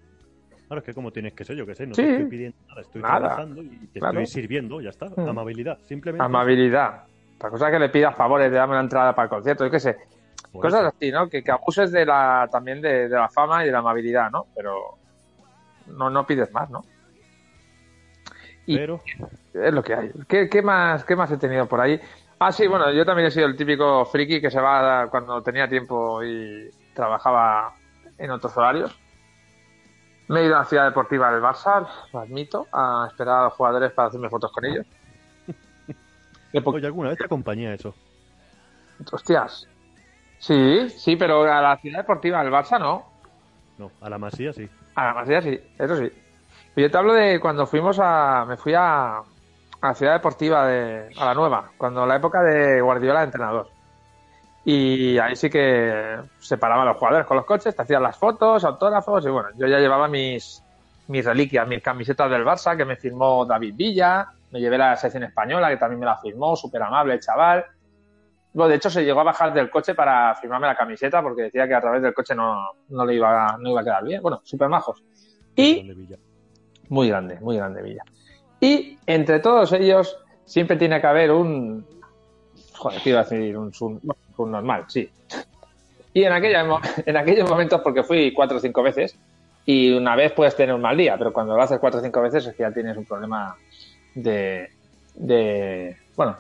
Claro, 0.67 0.81
es 0.81 0.85
que 0.85 0.95
como 0.95 1.13
tienes 1.13 1.33
que 1.33 1.45
ser, 1.45 1.55
yo 1.57 1.65
que 1.65 1.77
sé, 1.77 1.87
no 1.87 1.95
sí. 1.95 2.03
te 2.03 2.11
estoy 2.11 2.27
pidiendo 2.27 2.59
nada, 2.69 2.81
estoy 2.81 3.01
Nada. 3.03 3.19
trabajando 3.19 3.63
y 3.63 3.87
te 3.87 4.01
Claro. 4.01 4.21
estoy 4.21 4.27
sirviendo, 4.43 4.81
ya 4.81 4.91
está. 4.91 5.07
Mm. 5.07 5.29
Amabilidad, 5.29 5.79
simplemente. 5.87 6.25
amabilidad. 6.25 7.05
Otra 7.37 7.51
cosa 7.51 7.67
es 7.67 7.73
que 7.73 7.79
le 7.79 7.89
pidas 7.91 8.17
favores 8.17 8.51
de 8.51 8.57
darme 8.57 8.73
una 8.75 8.81
entrada 8.83 9.15
para 9.15 9.25
el 9.25 9.31
concierto, 9.31 9.65
yo 9.65 9.71
qué 9.71 9.81
sé. 9.81 9.97
Por 10.53 10.63
Cosas 10.63 10.81
eso. 10.81 10.89
así, 10.97 11.13
¿no? 11.13 11.29
Que, 11.29 11.43
que 11.45 11.51
abuses 11.51 11.93
de 11.93 12.07
la, 12.07 12.49
también 12.51 12.81
de, 12.81 13.09
de 13.09 13.17
la 13.17 13.29
fama 13.29 13.63
y 13.63 13.67
de 13.67 13.73
la 13.73 13.79
amabilidad, 13.79 14.31
¿no? 14.31 14.47
Pero 14.55 14.97
no, 15.87 16.09
no 16.11 16.27
pides 16.27 16.51
más, 16.53 16.71
¿no? 16.71 16.83
y- 18.67 18.77
Pero, 18.79 19.01
Es 19.55 19.73
lo 19.73 19.83
que 19.83 19.95
hay. 19.95 20.11
¿Qué, 20.29 20.49
qué 20.49 20.63
más, 20.63 21.05
¿Qué 21.05 21.15
más 21.15 21.31
he 21.31 21.37
tenido 21.37 21.67
por 21.67 21.81
ahí? 21.81 22.01
Ah, 22.39 22.53
sí, 22.53 22.67
bueno, 22.67 22.91
yo 22.91 23.05
también 23.07 23.29
he 23.29 23.31
sido 23.31 23.47
el 23.47 23.57
típico 23.57 24.05
friki 24.07 24.41
que 24.41 24.51
se 24.51 24.61
va 24.61 25.09
cuando 25.11 25.43
tenía 25.43 25.69
tiempo 25.69 26.23
y 26.23 26.69
trabajaba 26.95 27.75
en 28.19 28.31
otros 28.31 28.57
horarios. 28.57 28.99
Me 30.29 30.41
he 30.41 30.47
ido 30.47 30.57
a 30.57 30.61
la 30.61 30.65
ciudad 30.65 30.85
deportiva 30.87 31.31
del 31.31 31.41
Barça, 31.41 31.87
lo 32.13 32.19
admito, 32.19 32.67
a 32.73 33.07
esperar 33.09 33.41
a 33.41 33.45
los 33.45 33.53
jugadores 33.55 33.93
para 33.93 34.09
hacerme 34.09 34.29
fotos 34.29 34.51
con 34.53 34.65
ellos. 34.65 34.85
Oye, 36.65 36.87
alguna 36.87 37.11
vez 37.11 37.19
te 37.19 37.25
acompañé 37.25 37.69
a 37.69 37.75
eso. 37.75 37.95
Hostias. 39.13 39.69
Sí, 40.39 40.89
sí, 40.91 41.17
pero 41.17 41.43
a 41.43 41.61
la 41.61 41.77
ciudad 41.79 41.99
deportiva 41.99 42.43
del 42.43 42.53
Barça 42.53 42.79
no. 42.79 43.05
No, 43.79 43.91
a 44.01 44.11
la 44.11 44.19
masía 44.19 44.53
sí. 44.53 44.69
A 44.95 45.07
la 45.07 45.15
Masía 45.15 45.43
sí, 45.43 45.61
eso 45.79 45.97
sí. 45.97 46.11
Y 46.75 46.83
yo 46.83 46.91
te 46.91 46.97
hablo 46.97 47.13
de 47.13 47.39
cuando 47.41 47.67
fuimos 47.67 47.99
a. 48.01 48.45
Me 48.47 48.57
fui 48.57 48.75
a, 48.75 49.19
a 49.19 49.23
la 49.83 49.95
ciudad 49.95 50.15
deportiva 50.15 50.67
de. 50.67 51.11
a 51.19 51.25
la 51.27 51.35
nueva, 51.35 51.71
cuando 51.77 52.07
la 52.07 52.17
época 52.17 52.43
de 52.43 52.81
Guardiola 52.81 53.21
de 53.21 53.27
entrenador. 53.27 53.69
Y 54.65 55.17
ahí 55.19 55.37
sí 55.37 55.49
que 55.49 56.17
se 56.41 56.59
paraban 56.59 56.87
los 56.87 56.97
jugadores 56.97 57.27
con 57.27 57.37
los 57.37 57.47
coches, 57.47 57.77
te 57.77 57.83
hacían 57.83 58.03
las 58.03 58.17
fotos, 58.17 58.65
autógrafos, 58.65 59.25
y 59.25 59.29
bueno, 59.29 59.51
yo 59.57 59.69
ya 59.69 59.79
llevaba 59.79 60.09
mis, 60.09 60.61
mis 61.07 61.25
reliquias, 61.25 61.69
mis 61.69 61.83
camisetas 61.83 62.29
del 62.31 62.45
Barça 62.45 62.77
que 62.77 62.85
me 62.85 62.97
firmó 62.97 63.47
David 63.47 63.75
Villa, 63.77 64.27
me 64.57 64.63
llevé 64.63 64.79
la 64.79 64.97
sección 64.97 65.23
española 65.23 65.69
que 65.69 65.77
también 65.77 66.01
me 66.01 66.07
la 66.07 66.17
firmó, 66.17 66.57
súper 66.57 66.83
amable 66.83 67.13
el 67.13 67.21
chaval. 67.21 67.63
Bueno, 68.55 68.71
de 68.71 68.77
hecho, 68.77 68.89
se 68.89 69.05
llegó 69.05 69.21
a 69.21 69.25
bajar 69.25 69.53
del 69.53 69.69
coche 69.69 69.95
para 69.95 70.35
firmarme 70.35 70.67
la 70.67 70.75
camiseta 70.75 71.21
porque 71.23 71.43
decía 71.43 71.69
que 71.69 71.75
a 71.75 71.81
través 71.83 72.01
del 72.01 72.15
coche 72.15 72.35
no, 72.35 72.71
no 72.89 73.05
le 73.05 73.17
iba, 73.17 73.59
no 73.61 73.69
iba 73.69 73.83
a 73.83 73.85
quedar 73.85 74.05
bien. 74.05 74.23
Bueno, 74.23 74.41
súper 74.45 74.71
majos. 74.71 75.05
Y. 75.55 75.93
Muy 76.89 77.09
grande, 77.09 77.39
muy 77.41 77.59
grande 77.59 77.83
Villa. 77.83 78.03
Y 78.59 78.99
entre 79.07 79.41
todos 79.41 79.73
ellos 79.73 80.17
siempre 80.47 80.79
tiene 80.79 81.03
que 81.03 81.07
haber 81.07 81.33
un. 81.33 81.87
Joder, 82.79 83.03
iba 83.05 83.21
a 83.21 83.25
decir 83.25 83.59
un, 83.59 83.71
un, 84.39 84.51
normal, 84.51 84.85
sí. 84.89 85.11
Y 86.15 86.25
en, 86.25 86.33
aquella, 86.33 86.67
en 87.05 87.17
aquellos 87.19 87.51
momentos, 87.51 87.83
porque 87.83 88.03
fui 88.05 88.33
cuatro 88.33 88.57
o 88.57 88.61
cinco 88.61 88.83
veces, 88.83 89.19
y 89.67 89.93
una 89.93 90.17
vez 90.17 90.33
puedes 90.33 90.57
tener 90.57 90.75
un 90.75 90.81
mal 90.81 90.97
día, 90.97 91.19
pero 91.19 91.31
cuando 91.31 91.55
lo 91.55 91.63
haces 91.63 91.79
cuatro 91.79 92.01
o 92.01 92.03
cinco 92.03 92.23
veces 92.23 92.47
es 92.47 92.55
que 92.55 92.63
ya 92.63 92.73
tienes 92.73 92.97
un 92.97 93.05
problema 93.05 93.55
de, 94.17 94.71
de 95.15 95.97
bueno, 96.17 96.37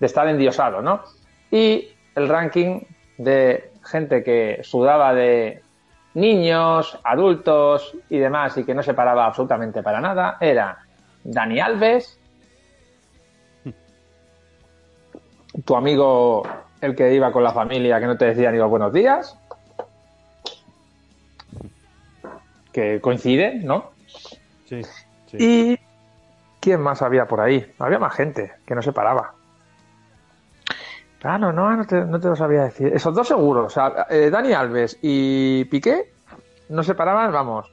de 0.00 0.06
estar 0.06 0.26
endiosado, 0.26 0.82
¿no? 0.82 1.02
Y 1.50 1.88
el 2.16 2.28
ranking 2.28 2.80
de 3.18 3.70
gente 3.84 4.24
que 4.24 4.60
sudaba 4.62 5.14
de 5.14 5.62
niños, 6.14 6.98
adultos 7.04 7.94
y 8.08 8.18
demás 8.18 8.56
y 8.56 8.64
que 8.64 8.74
no 8.74 8.82
se 8.82 8.94
paraba 8.94 9.26
absolutamente 9.26 9.82
para 9.82 10.00
nada 10.00 10.38
era 10.40 10.78
Dani 11.22 11.60
Alves, 11.60 12.18
tu 15.64 15.76
amigo 15.76 16.42
el 16.80 16.96
que 16.96 17.14
iba 17.14 17.30
con 17.30 17.44
la 17.44 17.52
familia 17.52 18.00
que 18.00 18.06
no 18.06 18.16
te 18.16 18.24
decía 18.24 18.50
ni 18.50 18.58
los 18.58 18.70
buenos 18.70 18.92
días, 18.92 19.38
que 22.72 23.00
coincide, 23.00 23.56
¿no? 23.56 23.90
Sí, 24.66 24.82
sí. 25.26 25.36
Y 25.38 25.78
¿quién 26.60 26.80
más 26.80 27.02
había 27.02 27.26
por 27.26 27.40
ahí? 27.40 27.72
Había 27.78 27.98
más 27.98 28.14
gente 28.14 28.52
que 28.66 28.74
no 28.74 28.82
se 28.82 28.92
paraba. 28.92 29.34
Ah, 31.22 31.36
no, 31.38 31.52
no, 31.52 31.84
te, 31.84 32.04
no 32.04 32.18
te 32.18 32.28
lo 32.28 32.36
sabía 32.36 32.64
decir. 32.64 32.92
Esos 32.94 33.14
dos 33.14 33.28
seguros, 33.28 33.74
eh, 34.08 34.30
Dani 34.30 34.52
Alves 34.52 34.98
y 35.02 35.64
Piqué 35.66 36.12
no 36.70 36.82
se 36.82 36.94
paraban, 36.94 37.32
vamos. 37.32 37.70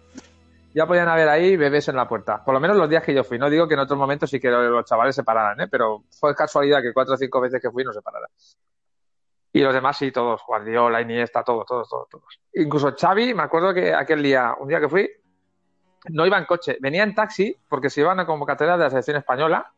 Ya 0.73 0.85
podían 0.85 1.07
haber 1.07 1.29
ahí 1.29 1.55
bebés 1.55 1.87
en 1.87 1.95
la 1.95 2.07
puerta. 2.07 2.43
Por 2.43 2.53
lo 2.53 2.59
menos 2.59 2.75
los 2.75 2.89
días 2.89 3.03
que 3.03 3.13
yo 3.13 3.23
fui. 3.23 3.39
No 3.39 3.49
digo 3.49 3.67
que 3.67 3.75
en 3.75 3.79
otros 3.79 3.97
momentos 3.97 4.29
sí 4.29 4.39
que 4.39 4.49
los 4.49 4.85
chavales 4.85 5.15
se 5.15 5.23
pararan, 5.23 5.61
¿eh? 5.61 5.67
pero 5.69 6.03
fue 6.19 6.35
casualidad 6.35 6.81
que 6.81 6.93
cuatro 6.93 7.13
o 7.13 7.17
cinco 7.17 7.39
veces 7.39 7.61
que 7.61 7.71
fui 7.71 7.83
no 7.83 7.93
se 7.93 8.01
pararan. 8.01 8.29
Y 9.53 9.61
los 9.61 9.73
demás 9.73 9.97
sí, 9.97 10.11
todos. 10.11 10.41
Guardiola, 10.45 11.01
Iniesta, 11.01 11.41
todos, 11.43 11.65
todos, 11.65 11.89
todos, 11.89 12.09
todos. 12.09 12.41
Incluso 12.53 12.93
Xavi, 12.95 13.33
me 13.33 13.43
acuerdo 13.43 13.73
que 13.73 13.93
aquel 13.93 14.21
día, 14.21 14.55
un 14.59 14.67
día 14.67 14.79
que 14.79 14.89
fui, 14.89 15.09
no 16.09 16.25
iba 16.25 16.37
en 16.37 16.45
coche, 16.45 16.77
venía 16.79 17.03
en 17.03 17.15
taxi 17.15 17.55
porque 17.67 17.89
se 17.89 18.01
iba 18.01 18.11
a 18.11 18.13
una 18.13 18.25
convocatoria 18.25 18.77
de 18.77 18.83
la 18.83 18.89
selección 18.89 19.17
española 19.17 19.71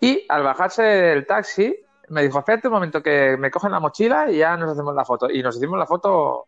y 0.00 0.24
al 0.28 0.42
bajarse 0.42 0.82
del 0.82 1.26
taxi 1.26 1.74
me 2.08 2.22
dijo, 2.22 2.38
espérate 2.38 2.68
un 2.68 2.74
momento 2.74 3.02
que 3.02 3.36
me 3.36 3.50
cogen 3.50 3.72
la 3.72 3.80
mochila 3.80 4.30
y 4.30 4.38
ya 4.38 4.56
nos 4.56 4.72
hacemos 4.72 4.94
la 4.94 5.04
foto. 5.04 5.28
Y 5.30 5.42
nos 5.42 5.56
hicimos 5.56 5.78
la 5.78 5.86
foto, 5.86 6.46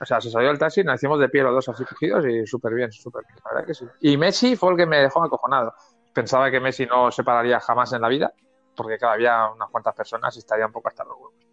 o 0.00 0.04
sea, 0.04 0.20
se 0.20 0.30
salió 0.30 0.50
el 0.50 0.58
taxi, 0.58 0.84
nos 0.84 0.96
hicimos 0.96 1.18
de 1.18 1.28
pie 1.28 1.42
los 1.42 1.54
dos 1.54 1.68
así 1.68 1.84
cogidos 1.84 2.24
y 2.26 2.46
súper 2.46 2.74
bien, 2.74 2.92
súper 2.92 3.22
bien. 3.26 3.38
Y 4.00 4.16
Messi 4.16 4.56
fue 4.56 4.72
el 4.72 4.76
que 4.76 4.86
me 4.86 4.98
dejó 4.98 5.22
acojonado. 5.22 5.74
Pensaba 6.12 6.50
que 6.50 6.60
Messi 6.60 6.86
no 6.86 7.10
se 7.10 7.24
pararía 7.24 7.60
jamás 7.60 7.92
en 7.92 8.02
la 8.02 8.08
vida, 8.08 8.32
porque 8.76 8.98
cada 8.98 9.14
había 9.14 9.48
unas 9.48 9.70
cuantas 9.70 9.94
personas 9.94 10.34
y 10.36 10.40
estaría 10.40 10.66
un 10.66 10.72
poco 10.72 10.88
hasta 10.88 11.04
los 11.04 11.14
huevos. 11.14 11.51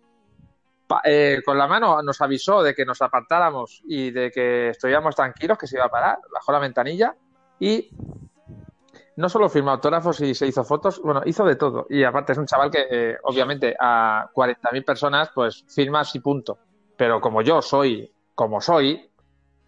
Eh, 1.03 1.41
con 1.45 1.57
la 1.57 1.67
mano 1.67 2.01
nos 2.01 2.19
avisó 2.21 2.63
de 2.63 2.73
que 2.73 2.85
nos 2.85 3.01
apartáramos 3.01 3.81
y 3.85 4.11
de 4.11 4.31
que 4.31 4.69
estuviéramos 4.69 5.15
tranquilos, 5.15 5.57
que 5.57 5.67
se 5.67 5.77
iba 5.77 5.85
a 5.85 5.89
parar, 5.89 6.19
bajó 6.33 6.51
la 6.51 6.59
ventanilla 6.59 7.15
y 7.59 7.89
no 9.15 9.27
solo 9.27 9.49
firmó 9.49 9.71
autógrafos 9.71 10.21
y 10.21 10.33
se 10.33 10.47
hizo 10.47 10.63
fotos, 10.63 11.01
bueno, 11.01 11.21
hizo 11.25 11.43
de 11.43 11.57
todo. 11.57 11.85
Y 11.89 12.03
aparte 12.03 12.31
es 12.31 12.37
un 12.37 12.45
chaval 12.45 12.71
que, 12.71 12.87
eh, 12.89 13.17
obviamente, 13.23 13.75
a 13.77 14.29
40.000 14.33 14.85
personas, 14.85 15.29
pues 15.35 15.65
firmas 15.67 16.15
y 16.15 16.21
punto. 16.21 16.57
Pero 16.95 17.19
como 17.19 17.41
yo 17.41 17.61
soy 17.61 18.11
como 18.33 18.61
soy, 18.61 19.11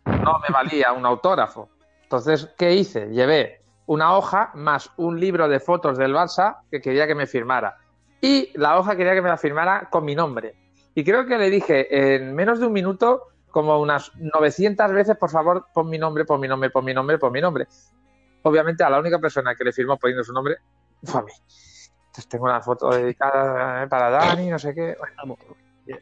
no 0.06 0.40
me 0.40 0.54
valía 0.54 0.94
un 0.94 1.06
autógrafo. 1.06 1.70
Entonces, 2.04 2.50
¿qué 2.58 2.74
hice? 2.74 3.08
Llevé 3.08 3.62
una 3.88 4.16
hoja 4.16 4.52
más 4.54 4.90
un 4.96 5.20
libro 5.20 5.50
de 5.50 5.60
fotos 5.60 5.98
del 5.98 6.16
Barça 6.16 6.60
que 6.72 6.80
quería 6.80 7.06
que 7.06 7.16
me 7.16 7.28
firmara. 7.28 7.76
Y 8.22 8.58
la 8.58 8.80
hoja 8.80 8.96
quería 8.96 9.14
que 9.14 9.22
me 9.22 9.28
la 9.28 9.36
firmara 9.36 9.90
con 9.90 10.06
mi 10.06 10.16
nombre. 10.16 10.56
Y 10.95 11.04
creo 11.04 11.25
que 11.25 11.38
le 11.38 11.49
dije 11.49 12.15
en 12.15 12.34
menos 12.36 12.60
de 12.60 12.67
un 12.67 12.73
minuto, 12.73 13.23
como 13.49 13.80
unas 13.80 14.12
900 14.15 14.91
veces, 14.91 15.17
por 15.17 15.30
favor, 15.30 15.67
pon 15.73 15.89
mi 15.89 15.97
nombre, 15.97 16.25
pon 16.25 16.39
mi 16.39 16.47
nombre, 16.47 16.69
pon 16.69 16.86
mi 16.86 16.93
nombre, 16.93 17.17
pon 17.17 17.32
mi 17.32 17.41
nombre 17.41 17.67
obviamente 18.43 18.84
a 18.84 18.89
la 18.89 18.99
única 18.99 19.19
persona 19.19 19.56
que 19.56 19.63
le 19.63 19.71
firmó 19.73 19.97
poniendo 19.97 20.23
su 20.23 20.34
nombre 20.34 20.58
fue 21.04 21.21
a 21.21 21.23
mí. 21.23 21.32
Entonces 22.08 22.27
tengo 22.27 22.45
una 22.45 22.62
foto 22.62 22.89
dedicada 22.89 23.84
eh, 23.84 23.88
para 23.88 24.10
Dani, 24.10 24.49
no 24.49 24.60
sé 24.60 24.73
qué. 24.73 24.95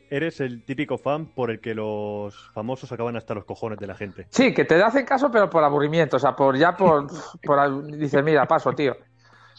Eres 0.09 0.39
el 0.41 0.65
típico 0.65 0.97
fan 0.97 1.27
por 1.27 1.51
el 1.51 1.61
que 1.61 1.73
los 1.73 2.51
famosos 2.53 2.91
acaban 2.91 3.15
hasta 3.15 3.33
los 3.33 3.45
cojones 3.45 3.79
de 3.79 3.87
la 3.87 3.95
gente. 3.95 4.27
Sí, 4.29 4.53
que 4.53 4.65
te 4.65 4.81
hacen 4.81 5.05
caso, 5.05 5.31
pero 5.31 5.49
por 5.49 5.63
aburrimiento. 5.63 6.17
O 6.17 6.19
sea, 6.19 6.35
por 6.35 6.57
ya 6.57 6.75
por. 6.75 7.07
por 7.43 7.85
dices, 7.85 8.23
mira, 8.23 8.47
paso, 8.47 8.73
tío. 8.73 8.97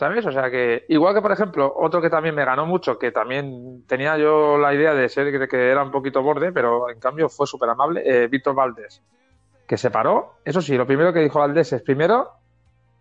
¿Sabes? 0.00 0.24
O 0.24 0.32
sea 0.32 0.50
que. 0.50 0.86
Igual 0.88 1.14
que, 1.14 1.20
por 1.20 1.30
ejemplo, 1.30 1.74
otro 1.76 2.00
que 2.00 2.08
también 2.08 2.34
me 2.34 2.42
ganó 2.42 2.64
mucho, 2.64 2.98
que 2.98 3.12
también 3.12 3.84
tenía 3.86 4.16
yo 4.16 4.56
la 4.56 4.72
idea 4.72 4.94
de 4.94 5.10
ser 5.10 5.46
que, 5.46 5.70
era 5.70 5.82
un 5.82 5.90
poquito 5.90 6.22
borde, 6.22 6.52
pero 6.52 6.88
en 6.88 6.98
cambio 6.98 7.28
fue 7.28 7.46
súper 7.46 7.68
amable, 7.68 8.00
eh, 8.06 8.26
Víctor 8.26 8.54
Valdés. 8.54 9.02
Que 9.68 9.76
se 9.76 9.90
paró. 9.90 10.36
Eso 10.42 10.62
sí, 10.62 10.74
lo 10.74 10.86
primero 10.86 11.12
que 11.12 11.20
dijo 11.20 11.40
Valdés 11.40 11.74
es: 11.74 11.82
primero, 11.82 12.30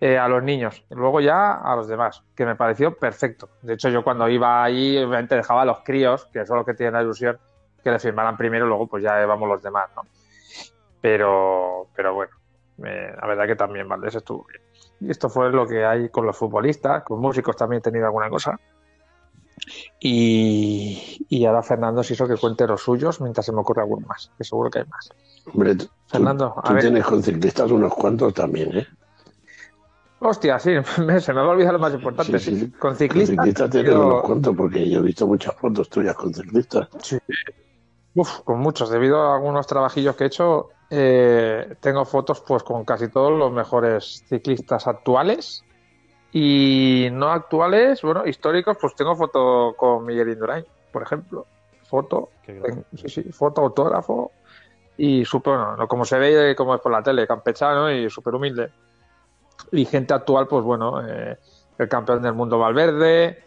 eh, 0.01 0.17
a 0.17 0.27
los 0.27 0.43
niños, 0.43 0.83
y 0.91 0.95
luego 0.95 1.21
ya 1.21 1.53
a 1.53 1.73
los 1.77 1.87
demás, 1.87 2.21
que 2.35 2.45
me 2.45 2.57
pareció 2.57 2.93
perfecto. 2.97 3.47
De 3.61 3.75
hecho, 3.75 3.87
yo 3.87 4.03
cuando 4.03 4.27
iba 4.27 4.61
ahí, 4.61 4.97
obviamente 4.97 5.35
dejaba 5.35 5.61
a 5.61 5.65
los 5.65 5.79
críos, 5.85 6.25
que 6.33 6.45
son 6.45 6.57
los 6.57 6.65
que 6.65 6.73
tienen 6.73 6.95
la 6.95 7.01
ilusión, 7.01 7.39
que 7.81 7.91
le 7.91 7.99
firmaran 7.99 8.35
primero, 8.35 8.65
luego 8.65 8.87
pues 8.87 9.01
ya 9.05 9.25
vamos 9.25 9.47
los 9.47 9.63
demás, 9.63 9.89
¿no? 9.95 10.01
Pero, 10.99 11.87
pero 11.95 12.13
bueno, 12.13 12.33
la 12.77 13.25
verdad 13.25 13.47
que 13.47 13.55
también 13.55 13.87
Valdés 13.87 14.15
estuvo 14.15 14.45
bien. 14.49 14.68
Y 14.99 15.09
esto 15.09 15.29
fue 15.29 15.51
lo 15.51 15.65
que 15.67 15.85
hay 15.85 16.09
con 16.09 16.25
los 16.25 16.35
futbolistas, 16.35 17.03
con 17.03 17.19
músicos 17.19 17.55
también 17.55 17.79
he 17.79 17.81
tenido 17.81 18.05
alguna 18.05 18.29
cosa. 18.29 18.59
Y, 19.99 21.25
y 21.29 21.45
ahora 21.45 21.61
Fernando 21.61 22.03
si 22.03 22.13
hizo 22.13 22.27
que 22.27 22.37
cuente 22.37 22.65
los 22.65 22.81
suyos 22.81 23.19
mientras 23.21 23.45
se 23.45 23.51
me 23.51 23.59
ocurre 23.59 23.81
alguno 23.81 24.07
más, 24.07 24.31
que 24.37 24.43
seguro 24.43 24.69
que 24.69 24.79
hay 24.79 24.85
más. 24.85 25.09
Hombre, 25.53 25.75
Fernando, 26.07 26.55
tú, 26.63 26.75
tienes 26.77 27.05
con 27.05 27.23
ciclistas 27.23 27.71
unos 27.71 27.93
cuantos 27.93 28.33
también, 28.33 28.77
¿eh? 28.77 28.87
Hostia, 30.21 30.59
sí, 30.59 30.71
se 31.19 31.33
me 31.33 31.41
va 31.41 31.47
a 31.47 31.49
olvidar 31.49 31.73
lo 31.73 31.79
más 31.79 31.93
importante. 31.93 32.39
Sí, 32.39 32.71
Con 32.71 32.95
ciclistas. 32.95 33.35
Con 33.35 33.45
ciclistas 33.45 33.69
tienes 33.69 33.93
unos 33.93 34.21
cuantos, 34.23 34.55
porque 34.55 34.89
yo 34.89 34.99
he 34.99 35.03
visto 35.03 35.25
muchas 35.25 35.55
fotos 35.55 35.89
tuyas 35.89 36.15
con 36.15 36.33
ciclistas. 36.33 36.89
Sí. 37.01 37.17
Uf, 38.15 38.41
con 38.41 38.59
muchos. 38.59 38.89
Debido 38.89 39.21
a 39.21 39.35
algunos 39.35 39.65
trabajillos 39.65 40.15
que 40.15 40.25
he 40.25 40.27
hecho, 40.27 40.69
eh, 40.89 41.75
tengo 41.79 42.05
fotos 42.05 42.41
pues 42.41 42.63
con 42.63 42.85
casi 42.85 43.09
todos 43.09 43.31
los 43.31 43.51
mejores 43.51 44.23
ciclistas 44.27 44.87
actuales. 44.87 45.63
Y 46.31 47.09
no 47.11 47.29
actuales, 47.29 48.01
bueno, 48.03 48.25
históricos, 48.27 48.77
pues 48.79 48.93
tengo 48.95 49.15
foto 49.15 49.73
con 49.75 50.05
Miguel 50.05 50.29
Indurain, 50.29 50.65
por 50.91 51.01
ejemplo. 51.01 51.47
Foto, 51.83 52.29
sí, 52.95 53.09
sí, 53.09 53.23
foto, 53.31 53.61
autógrafo. 53.61 54.31
Y 54.97 55.25
súper, 55.25 55.57
bueno, 55.57 55.87
como 55.87 56.05
se 56.05 56.19
ve, 56.19 56.55
como 56.55 56.75
es 56.75 56.81
por 56.81 56.91
la 56.91 57.01
tele, 57.01 57.25
campechano 57.25 57.91
y 57.91 58.09
súper 58.09 58.35
humilde 58.35 58.69
y 59.71 59.85
gente 59.85 60.13
actual, 60.13 60.47
pues 60.47 60.63
bueno, 60.63 61.05
eh, 61.05 61.37
el 61.77 61.89
campeón 61.89 62.21
del 62.21 62.33
mundo 62.33 62.57
Valverde, 62.57 63.43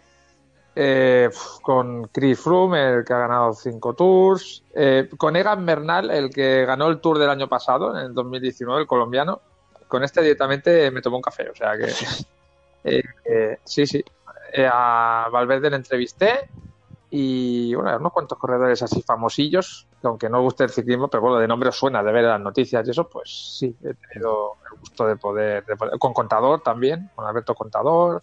eh, 0.75 1.31
con 1.63 2.09
Chris 2.09 2.41
Froome, 2.41 2.95
el 2.95 3.05
que 3.05 3.13
ha 3.13 3.19
ganado 3.19 3.53
cinco 3.53 3.95
tours, 3.95 4.65
eh, 4.75 5.09
con 5.17 5.37
Egan 5.37 5.65
Bernal, 5.67 6.11
el 6.11 6.31
que 6.31 6.65
ganó 6.65 6.89
el 6.89 7.01
tour 7.01 7.19
del 7.19 7.31
año 7.31 7.49
pasado, 7.49 7.97
en 7.97 8.07
el 8.07 8.15
2019, 8.15 8.83
el 8.83 8.87
colombiano. 8.87 9.41
Con 9.89 10.03
este 10.05 10.23
directamente 10.23 10.91
me 10.91 11.03
tomó 11.03 11.17
un 11.17 11.23
café, 11.23 11.51
o 11.51 11.55
sea 11.55 11.77
que 11.77 11.89
sí, 13.65 13.87
sí. 13.87 14.05
a 14.71 15.29
Valverde 15.31 15.69
le 15.69 15.77
entrevisté 15.77 16.49
y 17.15 17.75
bueno, 17.75 17.95
unos 17.99 18.13
cuantos 18.13 18.39
corredores 18.39 18.83
así 18.83 19.03
famosillos, 19.03 19.87
que 20.01 20.07
aunque 20.07 20.31
no 20.31 20.41
guste 20.41 20.65
el 20.65 20.71
ciclismo, 20.71 21.09
pero 21.09 21.21
bueno, 21.21 21.39
de 21.39 21.47
nombre 21.47 21.69
os 21.69 21.77
suena 21.77 22.03
de 22.03 22.11
ver 22.11 22.25
las 22.25 22.41
noticias 22.41 22.89
y 22.89 22.91
eso, 22.91 23.07
pues 23.07 23.59
sí, 23.59 23.77
he 23.85 23.93
tenido 23.93 24.55
el 24.73 24.79
gusto 24.79 25.07
de 25.07 25.17
poder, 25.17 25.63
con 25.99 26.15
Contador 26.15 26.63
también, 26.63 27.11
con 27.15 27.27
Alberto 27.27 27.55
Contador, 27.55 28.23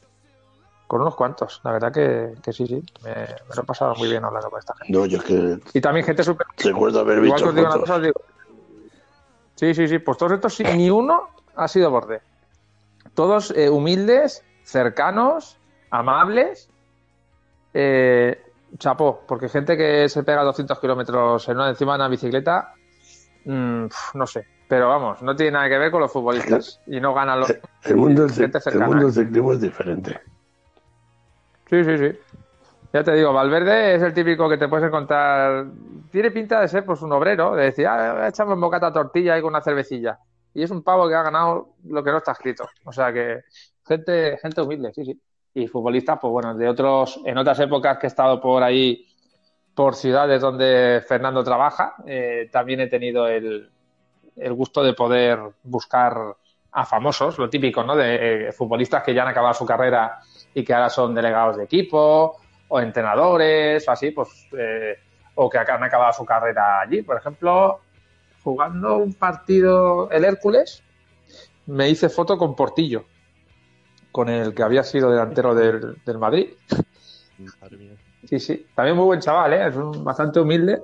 con 0.90 1.02
unos 1.02 1.16
cuantos, 1.16 1.62
la 1.64 1.74
verdad 1.74 1.94
que, 1.94 2.34
que 2.42 2.52
sí, 2.52 2.66
sí, 2.66 2.84
me, 3.04 3.12
lo 3.56 3.62
he 3.62 3.64
pasado 3.64 3.94
muy 3.94 4.10
bien 4.10 4.26
hablando 4.26 4.50
con 4.50 4.58
esta 4.58 4.74
gente. 4.74 4.92
No, 4.92 5.06
yo 5.06 5.20
es 5.20 5.24
que... 5.24 5.60
Y 5.76 5.82
también 5.82 6.04
gente 6.04 6.24
súper... 6.24 6.48
Recuerdo 6.58 7.02
haber 7.02 7.22
visto 7.22 7.38
Igual 7.38 7.44
que 7.44 7.50
os 7.50 7.56
digo 7.56 7.68
una 7.68 7.80
cosa, 7.80 8.00
digo... 8.00 8.22
Sí, 9.54 9.76
sí, 9.76 9.88
sí, 9.88 10.00
pues 10.00 10.18
todos 10.18 10.32
estos 10.32 10.56
sí, 10.56 10.64
ni 10.64 10.90
uno 10.90 11.30
ha 11.56 11.68
sido 11.68 11.92
borde. 11.92 12.22
Todos 13.14 13.52
eh, 13.56 13.70
humildes, 13.70 14.44
cercanos, 14.64 15.60
amables, 15.92 16.72
eh, 17.76 18.42
chapó, 18.80 19.22
porque 19.28 19.48
gente 19.48 19.78
que 19.78 20.10
se 20.10 20.24
pega 20.24 20.42
200 20.42 20.80
kilómetros 20.80 21.48
en 21.50 21.58
una, 21.58 21.70
encima 21.70 21.92
de 21.92 21.96
una 21.98 22.08
bicicleta, 22.08 22.74
mmm, 23.46 23.86
no 24.16 24.26
sé. 24.26 24.48
Pero 24.68 24.90
vamos, 24.90 25.22
no 25.22 25.36
tiene 25.36 25.52
nada 25.52 25.70
que 25.70 25.78
ver 25.78 25.92
con 25.92 26.02
los 26.02 26.12
futbolistas. 26.12 26.82
Y 26.88 27.00
no 27.00 27.14
ganan 27.14 27.42
los. 27.42 27.50
El 27.84 27.96
mundo 27.96 28.26
el 28.26 28.80
mundo 28.80 29.06
del 29.06 29.14
ciclismo 29.14 29.54
es 29.54 29.62
diferente. 29.62 30.20
Sí, 31.70 31.84
sí, 31.84 31.98
sí. 31.98 32.20
Ya 32.92 33.04
te 33.04 33.14
digo, 33.14 33.32
Valverde 33.32 33.96
es 33.96 34.02
el 34.02 34.14
típico 34.14 34.50
que 34.50 34.58
te 34.58 34.68
puedes 34.68 34.88
encontrar. 34.88 35.68
Tiene 36.12 36.32
pinta 36.32 36.62
de 36.62 36.68
ser 36.68 36.84
pues 36.86 37.02
un 37.02 37.12
obrero, 37.12 37.56
de 37.56 37.66
decir, 37.66 37.86
ah, 37.86 38.28
echamos 38.28 38.56
un 38.56 38.62
bocata 38.62 38.92
tortilla 38.92 39.38
y 39.38 39.42
con 39.42 39.50
una 39.50 39.62
cervecilla. 39.62 40.18
Y 40.54 40.64
es 40.64 40.72
un 40.72 40.82
pavo 40.82 41.08
que 41.08 41.14
ha 41.14 41.22
ganado 41.22 41.76
lo 41.86 42.04
que 42.04 42.12
no 42.12 42.18
está 42.18 42.32
escrito. 42.32 42.68
O 42.86 42.92
sea 42.92 43.14
que 43.14 43.42
gente, 43.88 44.38
gente 44.42 44.62
humilde, 44.62 44.92
sí, 44.94 45.06
sí. 45.06 45.22
Y 45.54 45.68
futbolistas, 45.68 46.18
pues 46.20 46.32
bueno, 46.32 46.56
de 46.56 46.68
otros, 46.68 47.20
en 47.26 47.38
otras 47.38 47.60
épocas 47.60 47.98
que 48.00 48.08
he 48.08 48.10
estado 48.10 48.42
por 48.42 48.64
ahí, 48.64 49.06
por 49.76 49.96
ciudades 49.96 50.42
donde 50.42 51.04
Fernando 51.08 51.44
trabaja, 51.44 51.96
eh, 52.08 52.50
también 52.52 52.80
he 52.80 52.88
tenido 52.88 53.28
el, 53.28 53.70
el 54.36 54.54
gusto 54.54 54.84
de 54.84 54.94
poder 54.94 55.40
buscar 55.64 56.36
a 56.72 56.86
famosos, 56.86 57.38
lo 57.38 57.50
típico, 57.50 57.84
¿no? 57.84 57.96
De 57.96 58.48
eh, 58.48 58.52
futbolistas 58.52 59.04
que 59.04 59.14
ya 59.14 59.24
han 59.24 59.30
acabado 59.30 59.54
su 59.54 59.66
carrera 59.66 60.20
y 60.54 60.64
que 60.64 60.74
ahora 60.74 60.90
son 60.90 61.14
delegados 61.14 61.58
de 61.58 61.64
equipo 61.64 62.38
o 62.68 62.80
entrenadores 62.80 63.88
o 63.88 63.92
así, 63.92 64.12
pues, 64.12 64.48
eh, 64.58 64.98
o 65.36 65.50
que 65.50 65.58
han 65.58 65.84
acabado 65.84 66.14
su 66.14 66.26
carrera 66.26 66.82
allí. 66.82 67.02
Por 67.02 67.18
ejemplo, 67.18 67.80
jugando 68.44 68.98
un 68.98 69.14
partido, 69.14 70.10
el 70.12 70.26
Hércules, 70.26 70.84
me 71.68 71.90
hice 71.90 72.10
foto 72.10 72.38
con 72.38 72.56
Portillo, 72.56 73.06
con 74.12 74.30
el 74.30 74.54
que 74.54 74.64
había 74.64 74.84
sido 74.84 75.12
delantero 75.12 75.54
del, 75.54 76.18
Madrid. 76.18 76.50
Sí, 78.28 78.40
sí, 78.40 78.68
también 78.76 78.98
muy 78.98 79.06
buen 79.06 79.20
chaval, 79.20 79.54
¿eh? 79.54 79.68
es 79.68 79.76
bastante 80.04 80.40
humilde 80.40 80.82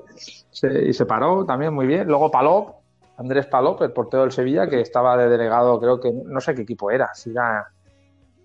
y 0.86 0.94
se 0.94 1.06
paró 1.06 1.46
también 1.46 1.74
muy 1.74 1.86
bien. 1.86 2.08
Luego 2.08 2.32
Palop, 2.32 2.76
Andrés 3.18 3.46
Palop, 3.48 3.82
el 3.82 3.92
portero 3.92 4.24
del 4.24 4.32
Sevilla, 4.32 4.68
que 4.68 4.82
estaba 4.82 5.18
de 5.18 5.30
delegado, 5.30 5.80
creo 5.80 6.00
que 6.00 6.12
no 6.12 6.40
sé 6.40 6.56
qué 6.56 6.62
equipo 6.62 6.92
era, 6.92 7.14
si 7.14 7.32
era. 7.32 7.68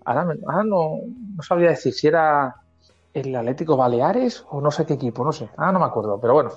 Ahora, 0.05 0.25
no, 0.63 0.99
no 1.35 1.43
sabría 1.43 1.69
decir 1.69 1.93
si 1.93 2.07
era 2.07 2.55
el 3.13 3.35
Atlético 3.35 3.77
Baleares 3.77 4.45
o 4.49 4.61
no 4.61 4.71
sé 4.71 4.85
qué 4.85 4.93
equipo, 4.93 5.23
no 5.23 5.31
sé. 5.31 5.49
Ah, 5.57 5.71
no 5.71 5.79
me 5.79 5.85
acuerdo, 5.85 6.19
pero 6.19 6.33
bueno, 6.33 6.51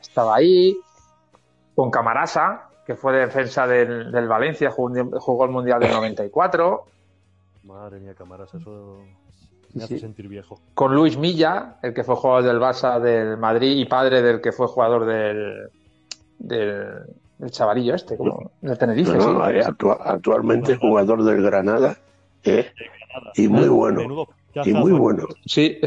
estaba 0.00 0.36
ahí 0.36 0.76
con 1.74 1.90
Camarasa, 1.90 2.68
que 2.86 2.96
fue 2.96 3.12
defensa 3.12 3.66
del, 3.66 4.28
Valencia, 4.28 4.70
jugó, 4.70 5.44
el 5.44 5.50
Mundial 5.50 5.80
del 5.80 5.92
94. 5.92 6.84
Madre 7.64 8.00
mía, 8.00 8.14
Camarasa, 8.14 8.58
eso 8.58 8.98
me 9.74 9.84
hace 9.84 9.98
sentir 9.98 10.28
viejo. 10.28 10.60
Con 10.74 10.94
Luis 10.94 11.16
Milla, 11.16 11.76
el 11.82 11.94
que 11.94 12.04
fue 12.04 12.16
jugador 12.16 12.44
del 12.44 12.60
Barça 12.60 13.00
del 13.00 13.38
Madrid 13.38 13.76
y 13.76 13.86
padre 13.86 14.20
del 14.20 14.40
que 14.40 14.52
fue 14.52 14.66
jugador 14.66 15.06
del, 15.06 15.70
del, 16.38 17.50
chavarillo 17.50 17.94
este, 17.94 18.16
como 18.16 18.50
del 18.60 18.76
Tenerife. 18.76 19.16
actualmente 20.04 20.76
jugador 20.76 21.24
del 21.24 21.42
Granada, 21.42 21.96
¿eh? 22.44 22.72
y 23.34 23.48
muy 23.48 23.68
bueno. 23.68 24.26
Y 24.54 24.72
muy 24.72 24.92
bueno. 24.92 25.26
Sí, 25.46 25.78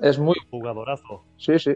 es, 0.00 0.18
muy. 0.18 0.36
Jugadorazo. 0.50 1.22
Sí, 1.36 1.58
sí. 1.58 1.74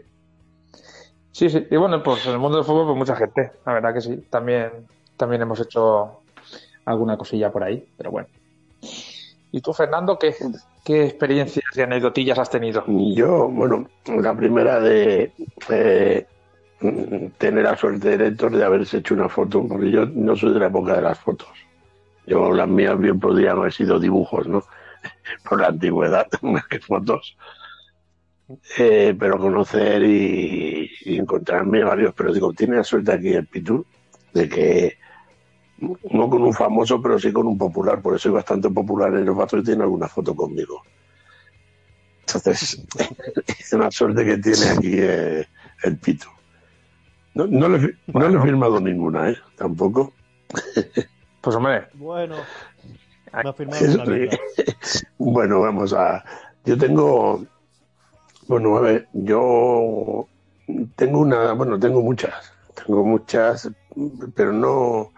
Sí, 1.31 1.49
sí. 1.49 1.67
Y 1.69 1.77
bueno, 1.77 2.01
pues 2.03 2.25
en 2.25 2.33
el 2.33 2.39
mundo 2.39 2.57
del 2.57 2.65
fútbol, 2.65 2.87
pues 2.87 2.97
mucha 2.97 3.15
gente. 3.15 3.51
La 3.65 3.73
verdad 3.73 3.93
que 3.93 4.01
sí. 4.01 4.17
También, 4.29 4.71
también 5.15 5.41
hemos 5.41 5.59
hecho 5.59 6.21
alguna 6.85 7.17
cosilla 7.17 7.51
por 7.51 7.63
ahí, 7.63 7.87
pero 7.97 8.11
bueno. 8.11 8.27
¿Y 9.51 9.61
tú, 9.61 9.73
Fernando, 9.73 10.19
qué, 10.19 10.35
qué 10.83 11.05
experiencias 11.05 11.65
y 11.75 11.81
anecdotillas 11.81 12.39
has 12.39 12.49
tenido? 12.49 12.83
Yo, 12.87 13.47
bueno, 13.47 13.87
la 14.07 14.35
primera 14.35 14.79
de 14.79 15.31
eh, 15.69 16.25
tener 17.37 17.63
la 17.63 17.77
suerte 17.77 18.17
de 18.17 18.27
Héctor 18.27 18.55
de 18.55 18.63
haberse 18.63 18.97
hecho 18.97 19.13
una 19.13 19.29
foto, 19.29 19.65
porque 19.67 19.89
yo 19.89 20.05
no 20.05 20.35
soy 20.35 20.53
de 20.53 20.59
la 20.59 20.67
época 20.67 20.95
de 20.95 21.01
las 21.01 21.19
fotos. 21.19 21.49
Yo, 22.27 22.51
las 22.51 22.67
mías 22.67 22.99
bien 22.99 23.19
podrían 23.19 23.57
haber 23.57 23.71
sido 23.71 23.99
dibujos, 23.99 24.47
¿no? 24.47 24.63
por 25.49 25.61
la 25.61 25.67
antigüedad, 25.67 26.27
más 26.41 26.67
que 26.67 26.79
fotos. 26.79 27.37
Eh, 28.77 29.15
pero 29.17 29.37
conocer 29.37 30.03
y, 30.03 30.89
encontrarme 31.05 31.83
varios, 31.83 32.13
pero 32.13 32.33
digo, 32.33 32.53
tiene 32.53 32.77
la 32.77 32.83
suerte 32.83 33.13
aquí 33.13 33.29
el 33.29 33.47
Pitu 33.47 33.85
de 34.33 34.47
que 34.47 34.97
no 36.11 36.29
con 36.29 36.43
un 36.43 36.53
famoso, 36.53 37.01
pero 37.01 37.19
sí 37.19 37.31
con 37.31 37.47
un 37.47 37.57
popular, 37.57 38.01
por 38.01 38.15
eso 38.15 38.23
soy 38.23 38.31
bastante 38.31 38.69
popular 38.69 39.13
en 39.13 39.25
los 39.25 39.35
vatos 39.35 39.61
y 39.61 39.63
tiene 39.63 39.83
alguna 39.83 40.07
foto 40.07 40.35
conmigo. 40.35 40.81
Entonces, 42.21 42.85
es 43.59 43.73
una 43.73 43.91
suerte 43.91 44.25
que 44.25 44.37
tiene 44.37 44.69
aquí 44.69 44.95
eh, 44.97 45.45
el 45.83 45.97
Pitu. 45.97 46.27
No, 47.35 47.45
le, 47.45 47.95
no 48.07 48.29
le 48.29 48.37
he 48.37 48.41
firmado 48.41 48.79
ninguna, 48.79 49.29
¿eh? 49.29 49.37
Tampoco. 49.55 50.13
Pues 51.41 51.55
hombre. 51.55 51.87
Bueno. 51.93 52.35
bueno, 55.17 55.61
vamos 55.61 55.93
a. 55.93 56.23
Yo 56.65 56.77
tengo. 56.77 57.45
Bueno, 58.47 58.77
a 58.77 58.81
ver, 58.81 59.07
yo 59.13 60.27
tengo 60.95 61.19
una. 61.19 61.53
Bueno, 61.53 61.79
tengo 61.79 62.01
muchas. 62.01 62.53
Tengo 62.73 63.03
muchas, 63.03 63.69
pero 64.35 64.51
no. 64.53 65.11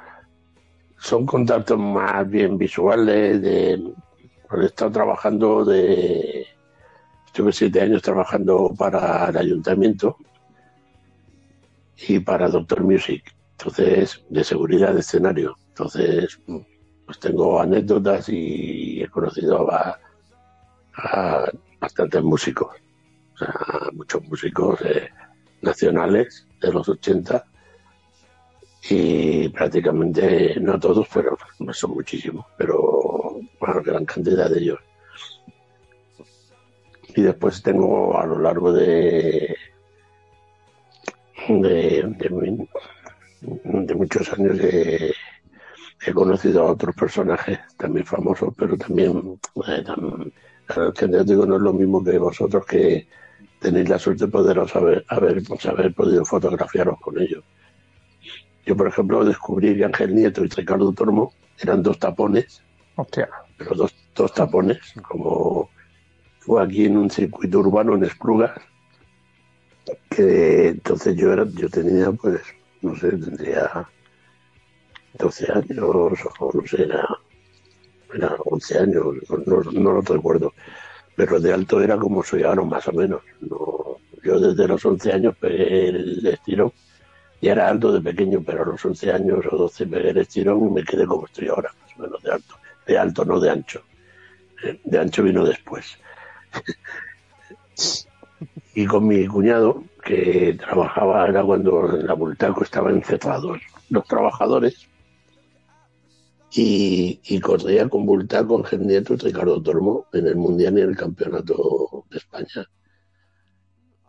Son 0.98 1.26
contactos 1.26 1.80
más 1.80 2.30
bien 2.30 2.58
visuales. 2.58 3.42
De, 3.42 3.74
he 3.74 4.66
estado 4.66 4.92
trabajando 4.92 5.64
de. 5.66 6.48
Estuve 7.28 7.54
siete 7.54 7.82
años 7.82 8.02
trabajando 8.02 8.74
para 8.78 9.30
el 9.30 9.38
ayuntamiento 9.38 10.18
y 12.08 12.20
para 12.20 12.50
Doctor 12.50 12.84
Music. 12.84 13.24
Entonces, 13.52 14.24
de 14.30 14.44
seguridad 14.44 14.94
de 14.94 15.02
escenario. 15.02 15.56
Entonces, 15.80 16.38
pues 17.06 17.20
tengo 17.20 17.62
anécdotas 17.62 18.28
y 18.28 19.02
he 19.02 19.08
conocido 19.08 19.72
a, 19.72 19.98
bastantes 21.80 22.22
músicos, 22.22 22.76
o 23.34 23.38
sea, 23.38 23.56
muchos 23.94 24.22
músicos 24.26 24.82
eh, 24.82 25.08
nacionales 25.62 26.46
de 26.60 26.74
los 26.74 26.90
80 26.90 27.46
y 28.90 29.48
prácticamente, 29.48 30.60
no 30.60 30.78
todos, 30.78 31.08
pero 31.14 31.38
son 31.72 31.92
muchísimos, 31.92 32.46
pero 32.58 33.40
bueno, 33.62 33.82
gran 33.82 34.04
cantidad 34.04 34.50
de 34.50 34.60
ellos. 34.60 34.80
Y 37.16 37.22
después 37.22 37.64
tengo 37.64 38.20
a 38.20 38.26
lo 38.26 38.38
largo 38.38 38.74
de, 38.74 39.56
de, 41.48 42.04
de 43.64 43.96
muchos 43.96 44.34
años 44.34 44.58
de 44.58 45.14
he 46.06 46.14
conocido 46.14 46.62
a 46.64 46.72
otros 46.72 46.96
personajes 46.96 47.60
también 47.78 48.06
famosos, 48.06 48.54
pero 48.58 48.78
también, 48.78 49.40
eh, 49.68 49.84
que 50.96 51.08
digo, 51.08 51.46
no 51.46 51.56
es 51.58 51.62
lo 51.62 51.74
mismo 51.74 52.04
que 52.04 52.18
vosotros 52.18 52.66
que 52.66 53.08
tenéis 53.60 53.90
la 53.90 54.00
suerte 54.00 54.26
de 54.26 54.32
poderos 54.32 54.76
haber, 54.76 55.06
haber, 55.10 55.44
pues, 55.44 55.66
haber 55.66 55.94
podido 55.94 56.24
fotografiaros 56.24 57.00
con 57.02 57.20
ellos. 57.20 57.44
Yo, 58.66 58.78
por 58.78 58.88
ejemplo, 58.88 59.26
descubrí 59.26 59.76
que 59.76 59.86
Ángel 59.86 60.16
Nieto 60.16 60.44
y 60.44 60.48
Ricardo 60.48 60.92
Tormo 60.94 61.34
eran 61.60 61.84
dos 61.84 62.00
tapones, 62.00 62.62
Hostia. 62.96 63.28
pero 63.58 63.76
dos, 63.76 63.94
dos 64.16 64.34
tapones, 64.34 64.80
como 65.08 65.70
fue 66.40 66.64
aquí 66.64 66.86
en 66.86 66.98
un 66.98 67.10
circuito 67.10 67.60
urbano 67.60 67.96
en 67.96 68.06
Esplugas, 68.06 68.52
que 70.10 70.70
entonces 70.70 71.16
yo 71.16 71.34
era, 71.34 71.46
yo 71.46 71.70
tenía, 71.70 72.12
pues, 72.12 72.42
no 72.82 72.96
sé, 72.96 73.10
tendría 73.10 73.88
12 75.18 75.52
años, 75.52 76.20
o 76.40 76.52
no 76.54 76.68
sé, 76.68 76.84
era, 76.84 77.08
era 78.14 78.36
11 78.46 78.80
años, 78.80 79.06
no, 79.46 79.64
no, 79.72 79.92
lo 79.94 80.02
recuerdo. 80.02 80.54
Pero 81.16 81.40
de 81.40 81.54
alto 81.54 81.82
era 81.82 81.98
como 81.98 82.24
soy 82.24 82.44
ahora, 82.44 82.64
más 82.64 82.88
o 82.88 82.94
menos. 82.94 83.22
No, 83.42 83.98
yo 84.24 84.40
desde 84.40 84.68
los 84.68 84.86
11 84.86 85.12
años 85.12 85.36
pegué 85.38 85.90
el 85.90 86.26
estirón. 86.26 86.72
Ya 87.42 87.54
era 87.54 87.70
alto 87.70 87.92
de 87.92 88.02
pequeño, 88.02 88.44
pero 88.46 88.64
a 88.64 88.66
los 88.66 88.84
11 88.84 89.12
años 89.12 89.46
o 89.52 89.58
12 89.58 89.88
pegué 89.88 90.10
el 90.10 90.18
estirón 90.18 90.68
y 90.68 90.72
me 90.72 90.84
quedé 90.84 91.06
como 91.06 91.26
estoy 91.26 91.48
ahora, 91.48 91.74
más 91.82 91.98
o 91.98 92.02
menos 92.02 92.24
de 92.24 92.32
alto. 92.32 92.56
De 92.86 92.98
alto, 92.98 93.26
no 93.26 93.40
de 93.40 93.50
ancho. 93.50 93.82
Eh, 94.64 94.80
de 94.84 95.00
ancho 95.00 95.24
vino 95.24 95.46
después. 95.46 95.98
y 98.76 98.86
con 98.86 99.08
mi 99.08 99.26
cuñado, 99.28 99.84
que 100.04 100.58
trabajaba, 100.60 101.28
era 101.28 101.44
cuando 101.44 101.98
en 101.98 102.08
la 102.08 102.14
Bultaco 102.14 102.64
estaban 102.64 102.96
encerrados 102.96 103.60
los 103.90 104.06
trabajadores, 104.06 104.89
y, 106.52 107.40
corría 107.40 107.88
con 107.90 108.06
Bulta 108.06 108.46
con 108.46 108.66
Nieto 108.80 109.14
y 109.14 109.18
Ricardo 109.18 109.62
Tormo 109.62 110.08
en 110.14 110.28
el 110.28 110.36
Mundial 110.36 110.78
y 110.78 110.82
en 110.82 110.90
el 110.90 110.98
Campeonato 110.98 112.06
de 112.10 112.18
España. 112.18 112.68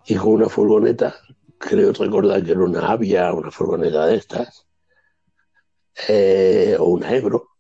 Y 0.07 0.15
con 0.17 0.33
una 0.33 0.49
furgoneta, 0.49 1.15
creo 1.59 1.93
recordar 1.93 2.43
que 2.43 2.53
era 2.53 2.61
una 2.61 2.91
Avia, 2.91 3.33
una 3.33 3.51
furgoneta 3.51 4.07
de 4.07 4.17
estas, 4.17 4.67
eh, 6.09 6.77
o 6.79 6.85
una 6.85 7.15
Ebro, 7.15 7.51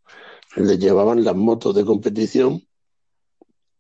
le 0.57 0.79
llevaban 0.79 1.25
las 1.25 1.37
motos 1.37 1.75
de 1.75 1.85
competición 1.85 2.67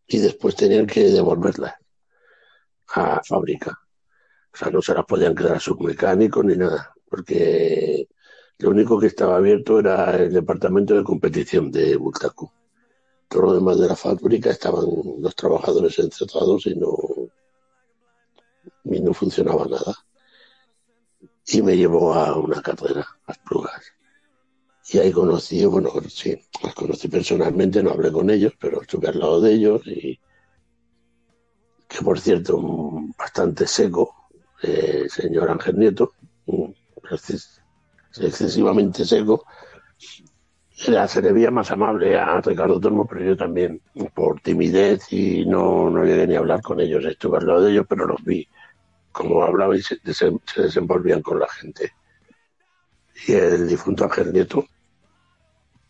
y 0.06 0.18
después 0.18 0.54
tenían 0.54 0.86
que 0.86 1.04
devolverlas 1.04 1.74
a 2.88 3.20
fábrica. 3.24 3.78
O 4.52 4.56
sea, 4.56 4.70
no 4.70 4.82
se 4.82 4.94
las 4.94 5.04
podían 5.06 5.34
quedar 5.34 5.56
a 5.56 5.60
sus 5.60 5.78
mecánicos 5.80 6.44
ni 6.44 6.56
nada, 6.56 6.92
porque 7.08 8.08
lo 8.60 8.70
único 8.70 8.98
que 9.00 9.06
estaba 9.06 9.36
abierto 9.36 9.78
era 9.78 10.16
el 10.16 10.32
departamento 10.32 10.94
de 10.94 11.04
competición 11.04 11.70
de 11.70 11.96
Bultacu. 11.96 12.50
Todo 13.28 13.42
lo 13.42 13.54
demás 13.54 13.78
de 13.78 13.88
la 13.88 13.96
fábrica 13.96 14.50
estaban 14.50 14.84
los 15.18 15.34
trabajadores 15.34 15.98
encerrados 15.98 16.66
y 16.66 16.74
no, 16.74 16.94
y 18.84 19.00
no 19.00 19.14
funcionaba 19.14 19.66
nada. 19.66 19.94
Y 21.46 21.62
me 21.62 21.76
llevó 21.76 22.12
a 22.14 22.36
una 22.36 22.60
carrera, 22.60 23.06
a 23.26 23.32
Esplugas. 23.32 23.92
Y 24.92 24.98
ahí 24.98 25.12
conocí, 25.12 25.64
bueno, 25.64 25.90
sí, 26.08 26.36
los 26.62 26.74
conocí 26.74 27.08
personalmente, 27.08 27.82
no 27.82 27.90
hablé 27.90 28.12
con 28.12 28.28
ellos, 28.28 28.52
pero 28.60 28.82
estuve 28.82 29.08
al 29.08 29.20
lado 29.20 29.40
de 29.40 29.52
ellos 29.52 29.86
y 29.86 30.18
que 31.88 32.04
por 32.04 32.20
cierto, 32.20 32.60
bastante 33.18 33.66
seco, 33.66 34.14
eh, 34.62 35.06
señor 35.08 35.50
Ángel 35.50 35.78
Nieto, 35.78 36.12
excesivamente 38.18 39.04
seco, 39.04 39.44
era, 40.86 41.06
se 41.06 41.20
le 41.20 41.50
más 41.50 41.70
amable 41.70 42.18
a 42.18 42.40
Ricardo 42.40 42.80
Tormo, 42.80 43.06
pero 43.06 43.22
yo 43.22 43.36
también, 43.36 43.82
por 44.14 44.40
timidez 44.40 45.12
y 45.12 45.44
no, 45.44 45.90
no 45.90 46.04
llegué 46.04 46.26
ni 46.26 46.34
a 46.36 46.38
hablar 46.38 46.62
con 46.62 46.80
ellos, 46.80 47.04
estuve 47.04 47.38
al 47.38 47.46
lado 47.46 47.62
de 47.62 47.72
ellos, 47.72 47.86
pero 47.88 48.06
los 48.06 48.22
vi 48.24 48.48
como 49.12 49.42
hablaban 49.42 49.76
y 49.76 49.82
se, 49.82 49.98
se 50.04 50.62
desenvolvían 50.62 51.20
con 51.20 51.38
la 51.38 51.48
gente. 51.48 51.92
Y 53.26 53.32
el 53.32 53.68
difunto 53.68 54.04
Ángel 54.04 54.32
Nieto, 54.32 54.64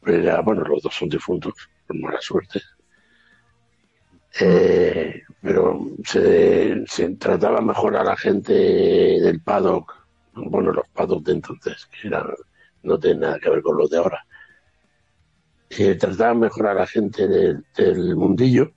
bueno, 0.02 0.62
los 0.64 0.82
dos 0.82 0.94
son 0.94 1.08
difuntos, 1.08 1.52
por 1.86 1.96
mala 1.98 2.20
suerte. 2.20 2.60
Eh, 4.40 5.22
pero 5.42 5.80
se, 6.04 6.84
trataba 7.18 7.60
mejor 7.60 7.96
a 7.96 8.04
la 8.04 8.16
gente 8.16 8.52
del 8.52 9.40
paddock, 9.42 9.99
bueno, 10.48 10.72
los 10.72 10.88
paddock 10.88 11.24
de 11.24 11.32
entonces, 11.32 11.86
que 11.86 12.08
eran, 12.08 12.26
no 12.82 12.98
tienen 12.98 13.20
nada 13.20 13.38
que 13.38 13.50
ver 13.50 13.62
con 13.62 13.76
los 13.76 13.90
de 13.90 13.98
ahora. 13.98 14.24
Se 15.68 15.94
trataba 15.94 16.34
mejor 16.34 16.66
a 16.66 16.74
la 16.74 16.86
gente 16.86 17.28
del, 17.28 18.16
mundillo, 18.16 18.72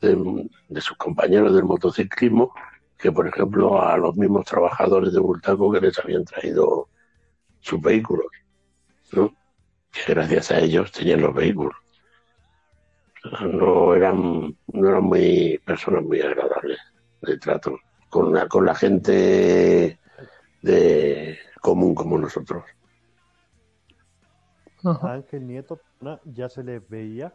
de, 0.00 0.80
sus 0.80 0.96
compañeros 0.96 1.54
del 1.54 1.64
motociclismo, 1.64 2.52
que 2.98 3.10
por 3.12 3.26
ejemplo 3.26 3.80
a 3.80 3.96
los 3.96 4.16
mismos 4.16 4.44
trabajadores 4.44 5.12
de 5.12 5.20
Bultaco 5.20 5.72
que 5.72 5.80
les 5.80 5.98
habían 5.98 6.24
traído 6.24 6.88
sus 7.60 7.80
vehículos. 7.80 8.26
que 9.10 10.14
gracias 10.14 10.50
a 10.50 10.58
ellos 10.58 10.92
tenían 10.92 11.22
los 11.22 11.34
vehículos. 11.34 11.76
No 13.40 13.94
eran, 13.94 14.56
no 14.72 14.88
eran 14.88 15.04
muy 15.04 15.58
personas 15.64 16.02
muy 16.02 16.20
agradables 16.20 16.78
de 17.22 17.38
trato 17.38 17.78
con 18.08 18.32
la, 18.34 18.48
con 18.48 18.66
la 18.66 18.74
gente 18.74 19.98
de 20.62 21.38
común 21.60 21.94
como 21.94 22.18
nosotros. 22.18 22.64
A 24.84 25.12
Ángel 25.12 25.46
Nieto 25.46 25.80
ya 26.24 26.48
se 26.48 26.64
le 26.64 26.80
veía 26.80 27.32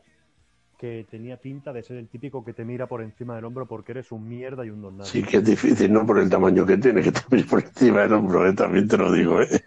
que 0.77 1.07
tenía 1.09 1.37
pinta 1.37 1.73
de 1.73 1.81
ser 1.81 1.97
el 1.97 2.07
típico 2.07 2.43
que 2.43 2.53
te 2.53 2.63
mira 2.63 2.87
por 2.87 3.01
encima 3.01 3.35
del 3.35 3.45
hombro 3.45 3.65
porque 3.65 3.93
eres 3.93 4.11
un 4.11 4.27
mierda 4.27 4.65
y 4.65 4.69
un 4.69 4.81
don 4.81 5.03
Sí, 5.05 5.23
que 5.23 5.37
es 5.37 5.45
difícil, 5.45 5.91
no 5.91 6.05
por 6.05 6.19
el 6.19 6.29
tamaño 6.29 6.65
que 6.65 6.77
tiene, 6.77 7.01
que 7.01 7.11
te 7.11 7.21
mire 7.31 7.47
por 7.47 7.63
encima 7.63 8.01
del 8.01 8.13
hombro, 8.13 8.47
¿eh? 8.47 8.53
también 8.53 8.87
te 8.87 8.97
lo 8.97 9.11
digo. 9.11 9.41
¿eh? 9.41 9.65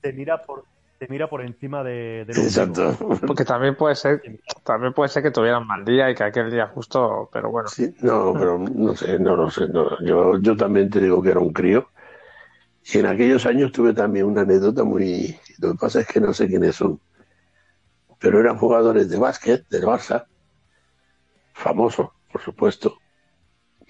Te 0.00 0.12
mira 0.12 0.42
por, 0.42 0.64
mira 1.08 1.28
por 1.28 1.42
encima 1.42 1.82
de, 1.82 2.22
Exacto. 2.22 2.96
Porque 3.26 3.44
también 3.44 3.76
puede 3.76 3.94
ser, 3.94 4.22
también 4.64 4.92
puede 4.92 5.08
ser 5.08 5.22
que 5.22 5.30
tuvieran 5.30 5.66
mal 5.66 5.84
día 5.84 6.10
y 6.10 6.14
que 6.14 6.24
aquel 6.24 6.50
día 6.50 6.68
justo, 6.68 7.28
pero 7.32 7.50
bueno. 7.50 7.68
Sí, 7.68 7.94
no, 8.00 8.32
pero 8.32 8.58
no 8.58 8.94
sé, 8.96 9.18
no 9.18 9.36
lo 9.36 9.50
sé. 9.50 9.68
No. 9.68 10.00
Yo, 10.04 10.38
yo 10.38 10.56
también 10.56 10.90
te 10.90 11.00
digo 11.00 11.22
que 11.22 11.30
era 11.30 11.40
un 11.40 11.52
crío. 11.52 11.88
Y 12.84 12.98
en 12.98 13.06
aquellos 13.06 13.46
años 13.46 13.72
tuve 13.72 13.92
también 13.92 14.26
una 14.26 14.42
anécdota 14.42 14.84
muy. 14.84 15.38
Lo 15.58 15.72
que 15.72 15.78
pasa 15.78 16.00
es 16.00 16.06
que 16.06 16.20
no 16.20 16.32
sé 16.32 16.48
quiénes 16.48 16.76
son. 16.76 17.00
Pero 18.18 18.40
eran 18.40 18.56
jugadores 18.56 19.08
de 19.08 19.18
básquet, 19.18 19.68
del 19.68 19.84
Barça, 19.84 20.26
famosos, 21.52 22.10
por 22.30 22.40
supuesto. 22.40 22.98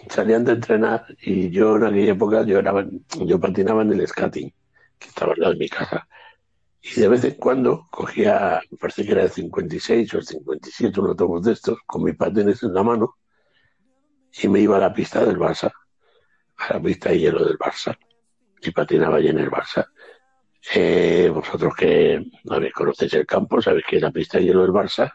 Salían 0.09 0.45
de 0.45 0.53
entrenar 0.53 1.07
y 1.21 1.51
yo 1.51 1.77
en 1.77 1.85
aquella 1.85 2.13
época 2.13 2.43
yo, 2.43 2.59
era, 2.59 2.87
yo 3.25 3.39
patinaba 3.39 3.83
en 3.83 3.93
el 3.93 4.07
skating, 4.07 4.53
que 4.99 5.09
estaba 5.09 5.33
al 5.33 5.41
lado 5.41 5.53
de 5.53 5.59
mi 5.59 5.69
casa 5.69 6.09
y 6.83 7.01
de 7.01 7.09
vez 7.09 7.25
en 7.25 7.35
cuando 7.37 7.87
cogía, 7.91 8.61
me 8.71 8.77
parece 8.77 9.05
que 9.05 9.13
era 9.13 9.23
el 9.23 9.31
56 9.31 10.15
o 10.15 10.19
el 10.19 10.27
57, 10.27 11.01
uno 11.01 11.15
tomos 11.15 11.45
de 11.45 11.53
estos, 11.53 11.79
con 11.87 12.03
mis 12.03 12.17
patines 12.17 12.63
en 12.65 12.75
la 12.75 12.83
mano, 12.83 13.17
y 14.43 14.49
me 14.49 14.61
iba 14.61 14.77
a 14.77 14.81
la 14.81 14.93
pista 14.93 15.25
del 15.25 15.39
Barça, 15.39 15.73
a 16.57 16.75
la 16.75 16.83
pista 16.83 17.11
de 17.11 17.21
hielo 17.21 17.45
del 17.45 17.57
Barça, 17.57 17.97
y 18.63 18.71
patinaba 18.71 19.17
allí 19.17 19.29
en 19.29 19.39
el 19.39 19.51
Barça. 19.51 19.89
Eh, 20.75 21.31
vosotros 21.35 21.75
que 21.75 22.25
conocéis 22.73 23.15
el 23.15 23.27
campo, 23.27 23.61
sabéis 23.61 23.85
que 23.89 24.01
la 24.01 24.13
pista 24.13 24.39
de 24.39 24.45
hielo 24.45 24.63
del 24.63 24.71
Barça 24.71 25.13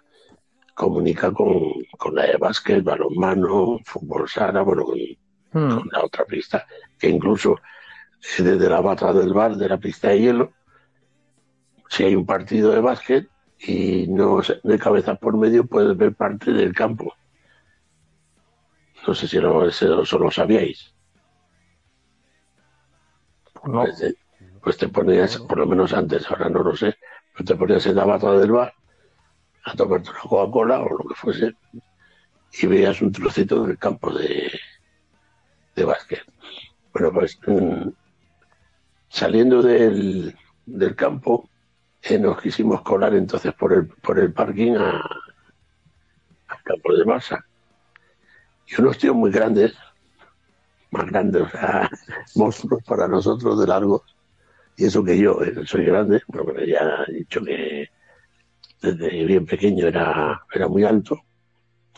comunica 0.76 1.32
con, 1.32 1.72
con 1.98 2.16
la 2.16 2.28
de 2.28 2.38
básquet, 2.38 2.84
balonmano, 2.84 3.80
fútbol 3.84 4.28
sala, 4.28 4.62
bueno, 4.62 4.84
con, 4.84 5.00
hmm. 5.00 5.76
con 5.76 5.90
la 5.92 6.04
otra 6.04 6.26
pista, 6.26 6.68
que 7.00 7.10
incluso 7.10 7.56
desde 8.38 8.70
la 8.70 8.82
bata 8.82 9.14
del 9.14 9.34
bar 9.34 9.56
de 9.56 9.70
la 9.70 9.78
pista 9.78 10.10
de 10.10 10.20
hielo 10.20 10.54
si 11.90 12.04
hay 12.04 12.16
un 12.16 12.26
partido 12.26 12.72
de 12.72 12.82
básquet 12.82 13.30
y 13.60 14.08
no 14.08 14.42
de 14.42 14.80
cabeza 14.80 15.16
por 15.16 15.38
medio 15.38 15.66
puedes 15.66 15.96
ver 15.98 16.14
parte 16.14 16.52
del 16.52 16.74
campo. 16.74 17.14
No 19.08 19.14
sé 19.14 19.28
si 19.28 19.40
lo, 19.40 19.68
eso 19.68 20.20
lo 20.20 20.32
sabíais. 20.32 20.94
Pues, 23.72 24.02
eh, 24.02 24.16
pues, 24.62 24.78
te 24.78 24.88
ponías, 24.88 25.38
por 25.40 25.58
lo 25.60 25.68
menos 25.68 25.94
antes, 25.94 26.30
ahora 26.30 26.50
no 26.50 26.64
lo 26.64 26.76
sé, 26.76 26.96
pues 27.34 27.46
te 27.46 27.56
ponías 27.56 27.86
en 27.86 27.96
la 27.96 28.06
bata 28.06 28.32
del 28.34 28.52
bar 28.52 28.74
a 29.66 29.76
tomarte 29.76 30.12
una 30.12 30.20
Coca-Cola 30.22 30.82
o 30.82 30.90
lo 30.90 31.10
que 31.10 31.16
fuese 31.16 31.54
y 32.62 32.68
veías 32.68 33.02
un 33.02 33.12
trocito 33.12 33.66
del 33.66 33.78
campo 33.78 34.12
de, 34.14 34.52
de 35.76 35.86
básquet. 35.86 36.24
Bueno, 36.94 37.12
pues 37.14 37.40
mm, 37.48 37.90
saliendo 39.10 39.62
del, 39.62 40.36
del 40.66 40.96
campo, 40.96 41.50
nos 42.20 42.42
quisimos 42.42 42.82
colar 42.82 43.14
entonces 43.16 43.54
por 43.54 43.74
el, 43.74 43.88
por 43.88 44.20
el 44.20 44.32
parking 44.34 44.76
a, 44.78 45.02
al 46.48 46.62
campo 46.64 46.94
de 46.94 47.06
masa. 47.06 47.46
Y 48.68 48.80
unos 48.82 48.98
tíos 48.98 49.16
muy 49.16 49.32
grandes, 49.32 49.74
más 50.92 51.06
grandes, 51.06 51.42
o 51.48 51.50
sea, 51.50 51.90
monstruos 52.36 52.84
para 52.84 53.08
nosotros 53.08 53.60
de 53.60 53.68
largo. 53.68 54.04
Y 54.78 54.86
eso 54.86 55.04
que 55.04 55.18
yo 55.18 55.42
eh, 55.44 55.66
soy 55.66 55.86
grande, 55.86 56.22
pero 56.32 56.54
ya 56.66 57.04
he 57.08 57.14
dicho 57.14 57.44
que 57.44 57.90
desde 58.82 59.26
bien 59.26 59.46
pequeño 59.46 59.88
era, 59.88 60.44
era 60.54 60.68
muy 60.68 60.84
alto, 60.84 61.20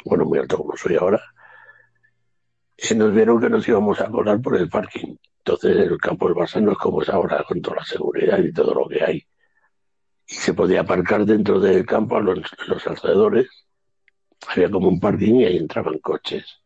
bueno, 0.06 0.26
muy 0.26 0.40
alto 0.40 0.58
como 0.58 0.78
soy 0.78 0.96
ahora. 0.96 1.22
Y 2.78 2.96
nos 2.96 3.14
vieron 3.14 3.42
que 3.42 3.50
nos 3.50 3.68
íbamos 3.68 4.00
a 4.00 4.10
colar 4.10 4.42
por 4.42 4.56
el 4.56 4.70
parking. 4.70 5.16
Entonces 5.40 5.76
el 5.76 5.98
campo 5.98 6.28
del 6.28 6.38
Barça 6.38 6.62
no 6.62 6.72
es 6.72 6.78
como 6.78 7.02
es 7.02 7.10
ahora, 7.10 7.44
con 7.48 7.62
toda 7.62 7.78
la 7.78 7.86
seguridad 7.86 8.40
y 8.40 8.54
todo 8.54 8.74
lo 8.74 8.88
que 8.88 9.04
hay 9.04 9.26
y 10.30 10.36
se 10.36 10.54
podía 10.54 10.82
aparcar 10.82 11.26
dentro 11.26 11.60
del 11.60 11.86
campo 11.86 12.18
a 12.18 12.22
los, 12.22 12.46
alrededores. 12.86 13.48
Había 14.48 14.70
como 14.70 14.88
un 14.88 15.00
parking 15.00 15.36
y 15.36 15.46
ahí 15.46 15.58
entraban 15.58 15.98
coches. 16.00 16.59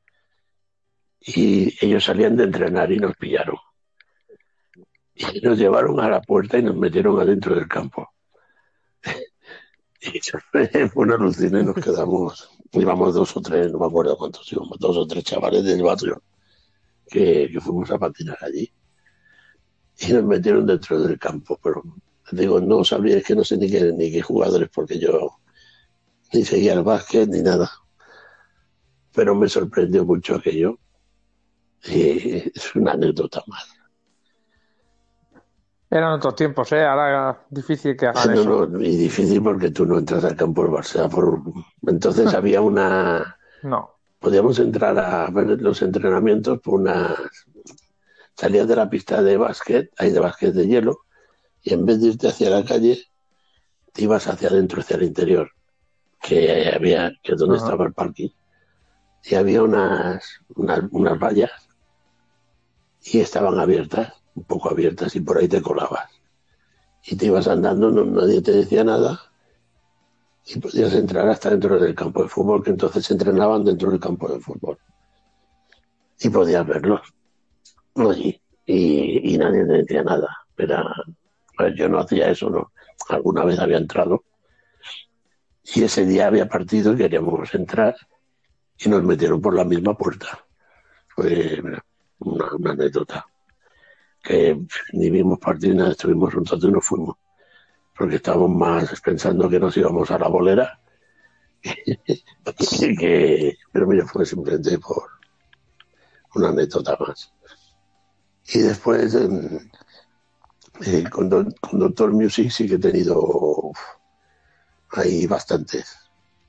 Y 1.26 1.74
ellos 1.86 2.04
salían 2.04 2.36
de 2.36 2.44
entrenar 2.46 2.92
y 2.92 2.98
nos 2.98 3.16
pillaron. 3.16 3.58
Y 5.16 5.40
nos 5.42 5.58
llevaron 5.58 6.00
a 6.00 6.10
la 6.10 6.22
puerta 6.22 6.58
y 6.58 6.64
nos 6.64 6.76
metieron 6.76 7.20
adentro 7.20 7.56
del 7.56 7.68
campo. 7.68 8.10
y 10.02 10.20
fue 10.90 10.90
una 10.96 11.16
alucina 11.16 11.62
y 11.62 11.66
nos 11.66 11.76
quedamos. 11.76 12.50
Íbamos 12.72 13.14
dos 13.14 13.38
o 13.38 13.42
tres, 13.42 13.72
no 13.72 13.80
me 13.80 13.86
acuerdo 13.86 14.18
cuántos 14.18 14.52
íbamos, 14.52 14.80
dos 14.80 14.98
o 14.98 15.06
tres 15.06 15.24
chavales 15.24 15.64
del 15.64 15.84
barrio 15.84 16.24
que, 17.08 17.50
que 17.52 17.62
fuimos 17.62 17.92
a 17.92 18.00
patinar 18.00 18.38
allí. 18.42 18.72
Y 20.00 20.14
nos 20.14 20.24
metieron 20.24 20.66
dentro 20.66 21.00
del 21.00 21.20
campo, 21.20 21.60
pero 21.62 21.84
digo, 22.32 22.60
no 22.60 22.84
sabría, 22.84 23.18
es 23.18 23.24
que 23.24 23.36
no 23.36 23.44
sé 23.44 23.58
ni 23.58 23.70
qué, 23.70 23.92
ni 23.94 24.12
qué 24.12 24.22
jugadores, 24.22 24.70
porque 24.74 25.00
yo 25.00 25.38
ni 26.34 26.44
seguía 26.44 26.74
el 26.74 26.84
básquet 26.84 27.30
ni 27.30 27.42
nada. 27.42 27.70
Pero 29.14 29.36
me 29.36 29.48
sorprendió 29.48 30.04
mucho 30.06 30.36
aquello. 30.36 30.80
Y 31.86 32.52
es 32.56 32.76
una 32.76 32.94
anécdota 32.94 33.44
más. 33.48 33.68
Eran 35.90 36.14
otros 36.14 36.36
tiempos, 36.36 36.72
¿eh? 36.72 36.84
Ahora 36.84 37.46
difícil 37.50 37.96
que 37.96 38.08
hagan 38.08 38.34
eso. 38.34 38.66
No, 38.66 38.82
y 38.82 38.96
difícil 38.96 39.44
porque 39.44 39.70
tú 39.70 39.86
no 39.86 40.00
entras 40.00 40.24
al 40.24 40.36
campo 40.36 40.64
del 40.64 40.72
Barça. 40.72 41.10
Por... 41.10 41.42
Entonces 41.86 42.34
había 42.34 42.62
una... 42.62 43.38
No. 43.62 43.92
Podíamos 44.20 44.58
entrar 44.60 44.98
a 44.98 45.30
ver 45.30 45.62
los 45.62 45.82
entrenamientos 45.82 46.60
por 46.62 46.80
unas... 46.80 47.16
Salías 48.36 48.68
de 48.68 48.76
la 48.76 48.90
pista 48.90 49.22
de 49.22 49.38
básquet, 49.38 49.92
hay 49.98 50.12
de 50.12 50.20
básquet 50.20 50.54
de 50.54 50.66
hielo, 50.66 51.02
y 51.62 51.74
en 51.74 51.86
vez 51.86 52.02
de 52.02 52.08
irte 52.08 52.28
hacia 52.28 52.50
la 52.50 52.66
calle, 52.66 52.98
te 53.94 54.04
ibas 54.04 54.28
hacia 54.28 54.50
adentro, 54.50 54.82
hacia 54.82 54.98
el 54.98 55.04
interior, 55.04 55.52
que 56.20 56.72
había, 56.74 57.12
que 57.22 57.34
es 57.34 57.38
donde 57.38 57.58
estaba 57.58 57.86
el 57.86 57.94
parking, 57.94 58.30
y 59.24 59.36
había 59.36 59.64
unas, 59.64 60.42
unas, 60.56 61.20
vallas 61.20 61.63
y 63.04 63.20
estaban 63.20 63.60
abiertas, 63.60 64.14
un 64.36 64.44
poco 64.44 64.70
abiertas, 64.70 65.16
y 65.16 65.22
por 65.22 65.38
ahí 65.38 65.48
te 65.48 65.62
colabas. 65.62 66.10
Y 67.06 67.16
te 67.16 67.26
ibas 67.26 67.48
andando, 67.48 67.92
nadie 67.92 68.42
te 68.42 68.52
decía 68.52 68.84
nada, 68.84 69.20
y 70.46 70.60
podías 70.60 70.94
entrar 70.94 71.28
hasta 71.30 71.50
dentro 71.52 71.80
del 71.80 71.96
campo 71.96 72.24
de 72.24 72.30
fútbol, 72.30 72.64
que 72.64 72.72
entonces 72.72 73.10
entrenaban 73.12 73.64
dentro 73.64 73.92
del 73.92 74.00
campo 74.00 74.28
de 74.28 74.40
fútbol. 74.40 74.78
Y 76.20 76.30
podías 76.30 76.66
verlos. 76.66 77.02
allí 77.96 78.40
y, 78.66 79.34
y 79.34 79.38
nadie 79.38 79.64
me 79.64 79.80
decía 79.80 80.04
nada. 80.04 80.30
Pero 80.56 80.84
yo 81.76 81.90
no 81.90 82.00
hacía 82.00 82.30
eso, 82.30 82.50
¿no? 82.50 82.72
Alguna 83.10 83.44
vez 83.44 83.60
había 83.60 83.78
entrado 83.78 84.24
y 85.64 85.84
ese 85.84 86.06
día 86.06 86.28
había 86.28 86.48
partido 86.48 86.94
y 86.94 86.98
queríamos 86.98 87.54
entrar 87.54 87.96
y 88.78 88.90
nos 88.90 89.04
metieron 89.04 89.42
por 89.42 89.56
la 89.56 89.64
misma 89.64 89.98
puerta. 89.98 90.46
Fue 91.08 91.62
una, 92.26 92.72
anécdota. 92.72 93.26
Que 94.22 94.60
ni 94.94 95.10
vimos 95.10 95.40
partido 95.40 95.74
ni 95.74 95.80
nada, 95.80 95.92
estuvimos 95.92 96.34
un 96.36 96.46
rato 96.46 96.68
y 96.68 96.72
nos 96.72 96.86
fuimos. 96.86 97.18
Porque 97.98 98.16
estábamos 98.16 98.50
más 98.52 99.02
pensando 99.02 99.50
que 99.50 99.60
nos 99.60 99.76
íbamos 99.78 100.10
a 100.12 100.18
la 100.18 100.28
bolera. 100.28 100.80
que, 101.62 103.58
pero 103.72 103.88
mira, 103.88 104.06
fue 104.06 104.26
simplemente 104.26 104.80
por 104.80 105.04
una 106.36 106.50
anécdota 106.50 106.98
más. 107.00 107.34
Y 108.54 108.60
después, 108.60 109.16
eh, 109.16 111.04
con, 111.10 111.30
Doctor 111.30 112.12
Music 112.12 112.50
sí 112.52 112.68
que 112.68 112.76
he 112.76 112.80
tenido 112.80 113.72
ahí 114.92 115.28
bastantes. 115.28 115.98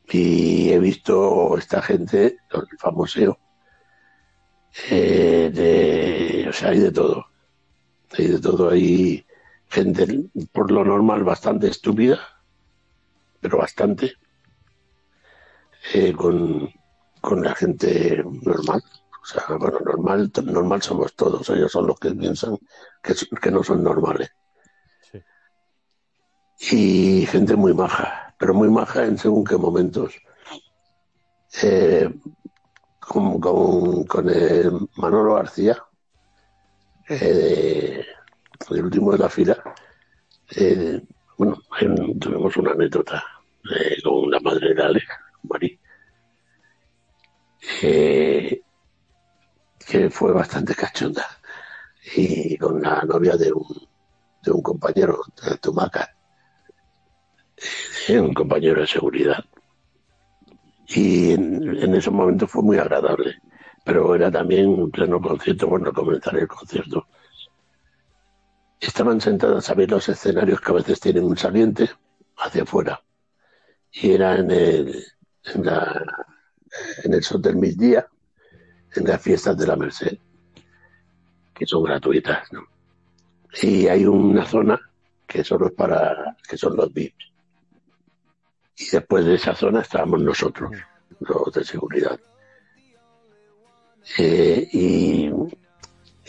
Y 0.09 0.71
he 0.71 0.79
visto 0.79 1.57
esta 1.57 1.81
gente, 1.81 2.39
el 2.51 2.79
famoseo, 2.79 3.39
eh, 4.91 5.51
de, 5.53 6.49
o 6.49 6.53
sea, 6.53 6.71
hay 6.71 6.81
de 6.81 6.93
todo. 6.93 7.27
Hay 8.19 8.29
de 8.29 8.41
todo. 8.41 8.71
Hay 8.71 9.27
gente, 9.69 10.07
por 10.53 10.71
lo 10.71 10.85
normal, 10.85 11.25
bastante 11.25 11.69
estúpida, 11.69 12.19
pero 13.41 13.59
bastante, 13.59 14.15
eh, 15.93 16.13
con, 16.13 16.71
con 17.21 17.43
la 17.43 17.55
gente 17.55 18.23
normal. 18.43 18.83
O 19.23 19.27
sea, 19.27 19.57
bueno, 19.57 19.79
normal, 19.81 20.31
normal 20.45 20.83
somos 20.83 21.15
todos. 21.15 21.49
Ellos 21.51 21.73
son 21.73 21.87
los 21.87 21.99
que 21.99 22.11
piensan 22.11 22.59
que, 23.03 23.15
que 23.41 23.51
no 23.51 23.63
son 23.63 23.83
normales. 23.83 24.31
Y 26.71 27.27
gente 27.27 27.57
muy 27.57 27.75
maja, 27.75 28.35
pero 28.39 28.55
muy 28.55 28.69
maja 28.69 29.05
en 29.05 29.19
según 29.19 29.45
qué 29.45 29.57
momentos. 29.57 30.15
Eh, 31.63 32.13
con, 33.07 33.41
con, 34.07 34.29
el 34.29 34.71
Manolo 34.97 35.35
García, 35.35 35.83
eh, 37.09 38.05
el 38.71 38.85
último 38.85 39.13
de 39.13 39.19
la 39.19 39.29
fila. 39.29 39.63
Eh, 40.57 41.01
bueno, 41.37 41.57
tuvimos 42.21 42.57
una 42.57 42.73
anécdota 42.73 43.23
con 44.03 44.31
la 44.31 44.41
madre 44.41 44.75
de 44.75 44.83
Alex, 44.83 45.07
Marí, 45.43 45.79
que 49.87 50.11
fue 50.11 50.33
bastante 50.33 50.75
cachonda. 50.75 51.27
Y 52.17 52.57
con 52.59 52.83
la 52.83 53.03
novia 53.03 53.37
de 53.37 53.53
un, 53.53 53.67
de 54.43 54.51
un 54.53 54.63
compañero, 54.63 55.21
de 55.43 55.57
Tumaca, 55.57 56.15
un 58.11 58.35
compañero 58.35 58.81
de 58.83 58.87
seguridad. 58.87 59.45
Y 60.87 61.33
en, 61.33 61.95
ese 61.95 62.11
momento 62.11 62.47
fue 62.47 62.63
muy 62.63 62.79
agradable, 62.79 63.37
pero 63.85 64.15
era 64.15 64.31
también 64.31 64.69
un 64.69 64.91
pleno 64.91 65.21
concierto, 65.21 65.67
bueno, 65.67 65.93
comenzar 65.93 66.37
el 66.37 66.49
concierto. 66.49 67.07
Estaban 68.81 69.21
sentadas 69.21 69.69
a 69.71 69.75
ver 69.75 69.91
los 69.91 70.09
escenarios 70.09 70.61
que 70.61 70.71
a 70.71 70.75
veces 70.75 71.01
tienen 71.01 71.25
un 71.25 71.37
saliente 71.37 71.91
hacia 72.37 72.65
afuera. 72.65 73.03
Y 73.93 74.11
era 74.11 74.37
en 74.37 74.51
el, 74.51 75.05
en, 75.45 75.65
la, 75.65 76.27
en 77.03 77.15
el 77.15 77.23
Sol 77.23 77.41
del 77.41 77.57
Misdía, 77.57 78.07
en 78.95 79.05
las 79.05 79.23
fiestas 79.23 79.57
de 79.57 79.67
la 79.67 79.77
Merced, 79.77 80.19
que 81.55 81.67
son 81.67 81.85
gratuitas, 81.85 82.53
¿no? 82.53 82.67
Y 83.63 83.87
hay 83.87 84.05
una 84.05 84.45
zona 84.45 84.81
que 85.27 85.45
solo 85.45 85.69
es 85.69 85.73
para, 85.73 86.37
que 86.49 86.57
son 86.57 86.77
los 86.77 86.93
VIPs. 86.93 87.34
Y 88.77 88.91
después 88.91 89.25
de 89.25 89.35
esa 89.35 89.55
zona 89.55 89.83
estábamos 89.83 90.21
nosotros, 90.23 90.73
los 91.21 91.53
de 91.53 91.65
seguridad. 91.65 92.19
Eh, 94.19 94.69
y, 94.73 95.31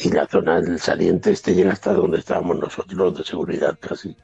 la 0.09 0.27
zona 0.27 0.61
del 0.61 0.79
saliente 0.79 1.31
este 1.31 1.55
llega 1.55 1.71
hasta 1.71 1.93
donde 1.93 2.19
estábamos 2.19 2.59
nosotros, 2.59 2.93
los 2.93 3.17
de 3.17 3.23
seguridad 3.23 3.77
casi. 3.79 4.15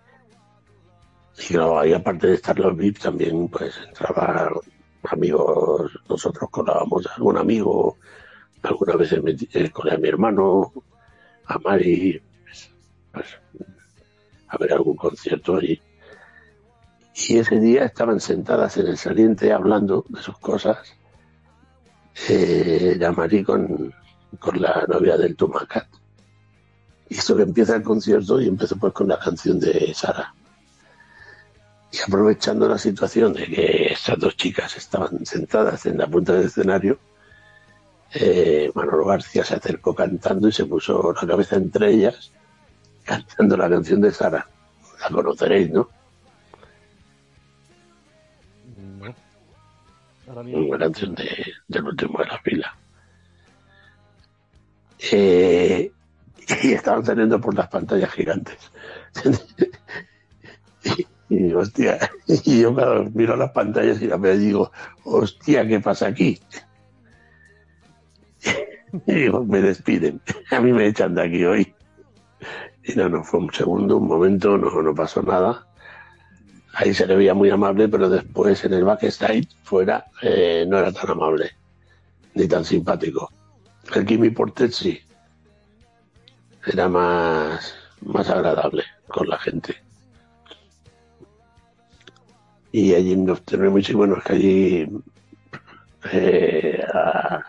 Y 1.37 1.53
claro, 1.53 1.79
ahí 1.79 1.93
aparte 1.93 2.27
de 2.27 2.35
estar 2.35 2.57
los 2.59 2.75
VIPs 2.75 3.01
también 3.01 3.47
pues 3.47 3.75
entraba 3.87 4.51
amigos, 5.09 5.91
nosotros 6.07 6.49
colábamos 6.51 7.07
a 7.07 7.15
algún 7.15 7.37
amigo, 7.37 7.97
algunas 8.63 8.97
veces 8.97 9.23
me, 9.23 9.31
eh, 9.31 9.71
colé 9.71 9.93
a 9.95 9.97
mi 9.97 10.09
hermano, 10.09 10.71
a 11.45 11.57
Mari, 11.59 12.21
pues, 12.43 12.71
pues, 13.11 13.27
a 14.47 14.57
ver 14.57 14.73
algún 14.73 14.95
concierto 14.95 15.55
allí. 15.55 15.81
Y 17.13 17.37
ese 17.37 17.59
día 17.59 17.85
estaban 17.85 18.19
sentadas 18.19 18.77
en 18.77 18.87
el 18.87 18.97
saliente 18.97 19.51
hablando 19.51 20.05
de 20.09 20.21
sus 20.21 20.37
cosas. 20.37 20.77
Eh, 22.29 22.95
la 22.97 23.13
con, 23.43 23.93
con 24.39 24.61
la 24.61 24.85
novia 24.87 25.17
del 25.17 25.35
Tumacat. 25.35 25.87
Y 27.09 27.17
esto 27.17 27.35
que 27.35 27.43
empieza 27.43 27.75
el 27.75 27.83
concierto 27.83 28.39
y 28.39 28.47
empezó 28.47 28.77
pues 28.77 28.93
con 28.93 29.07
la 29.07 29.19
canción 29.19 29.59
de 29.59 29.93
Sara. 29.93 30.33
Y 31.91 31.97
aprovechando 31.99 32.69
la 32.69 32.77
situación 32.77 33.33
de 33.33 33.45
que 33.47 33.87
estas 33.91 34.17
dos 34.17 34.37
chicas 34.37 34.77
estaban 34.77 35.25
sentadas 35.25 35.85
en 35.85 35.97
la 35.97 36.07
punta 36.07 36.33
del 36.33 36.45
escenario, 36.45 36.99
eh, 38.13 38.71
Manolo 38.73 39.05
García 39.05 39.43
se 39.43 39.55
acercó 39.55 39.93
cantando 39.93 40.47
y 40.47 40.53
se 40.53 40.65
puso 40.65 41.13
la 41.13 41.27
cabeza 41.27 41.57
entre 41.57 41.91
ellas, 41.91 42.31
cantando 43.03 43.57
la 43.57 43.69
canción 43.69 43.99
de 43.99 44.11
Sara. 44.11 44.47
La 45.01 45.09
conoceréis, 45.09 45.69
¿no? 45.71 45.89
Una 50.33 50.77
canción 50.77 51.13
de, 51.15 51.53
del 51.67 51.83
último 51.83 52.19
de 52.19 52.25
la 52.25 52.37
fila. 52.39 52.77
Eh, 55.11 55.91
y 56.63 56.71
estaban 56.73 57.05
saliendo 57.05 57.41
por 57.41 57.53
las 57.53 57.67
pantallas 57.67 58.11
gigantes. 58.11 58.57
y, 61.29 61.53
hostia, 61.53 61.99
y 62.27 62.61
yo 62.61 62.71
miro 63.13 63.35
las 63.35 63.51
pantallas 63.51 64.01
y 64.01 64.07
la 64.07 64.17
veo 64.17 64.35
y 64.35 64.39
digo, 64.39 64.71
hostia, 65.03 65.67
¿qué 65.67 65.79
pasa 65.79 66.07
aquí? 66.07 66.39
y 69.07 69.13
digo, 69.13 69.43
me 69.43 69.61
despiden, 69.61 70.21
a 70.51 70.61
mí 70.61 70.71
me 70.71 70.87
echan 70.87 71.15
de 71.15 71.23
aquí 71.23 71.43
hoy. 71.43 71.75
Y 72.83 72.95
no, 72.95 73.09
no, 73.09 73.23
fue 73.23 73.41
un 73.41 73.53
segundo, 73.53 73.97
un 73.97 74.07
momento, 74.07 74.57
no, 74.57 74.81
no 74.81 74.95
pasó 74.95 75.21
nada 75.21 75.67
ahí 76.73 76.93
se 76.93 77.05
le 77.07 77.15
veía 77.15 77.33
muy 77.33 77.49
amable, 77.49 77.87
pero 77.87 78.09
después 78.09 78.63
en 78.65 78.73
el 78.73 78.83
backstage 78.83 79.47
fuera 79.63 80.05
eh, 80.21 80.65
no 80.67 80.79
era 80.79 80.91
tan 80.91 81.11
amable 81.11 81.51
ni 82.33 82.47
tan 82.47 82.63
simpático. 82.63 83.29
El 83.93 84.05
Kimi 84.05 84.29
Portet 84.29 84.71
sí, 84.71 85.01
era 86.65 86.87
más, 86.87 87.75
más 88.01 88.29
agradable 88.29 88.83
con 89.07 89.27
la 89.27 89.37
gente. 89.39 89.75
Y 92.71 92.93
allí 92.93 93.15
nos 93.17 93.41
tenemos 93.43 93.73
muy 93.73 93.95
bueno, 93.95 94.17
es 94.17 94.23
que 94.23 94.33
allí 94.33 94.87
eh, 96.13 96.85
a, 96.93 97.43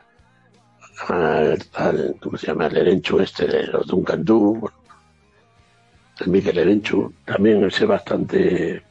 ¿cómo 2.20 2.36
se 2.36 2.46
llama? 2.48 2.66
El 2.66 2.78
Erenchu 2.78 3.20
este 3.20 3.46
de 3.46 3.66
los 3.68 3.86
Duncan 3.86 4.24
bueno, 4.24 4.72
el 6.20 6.28
Miquel 6.28 6.58
Erenchu, 6.58 7.12
también 7.24 7.64
ese 7.64 7.86
bastante 7.86 8.82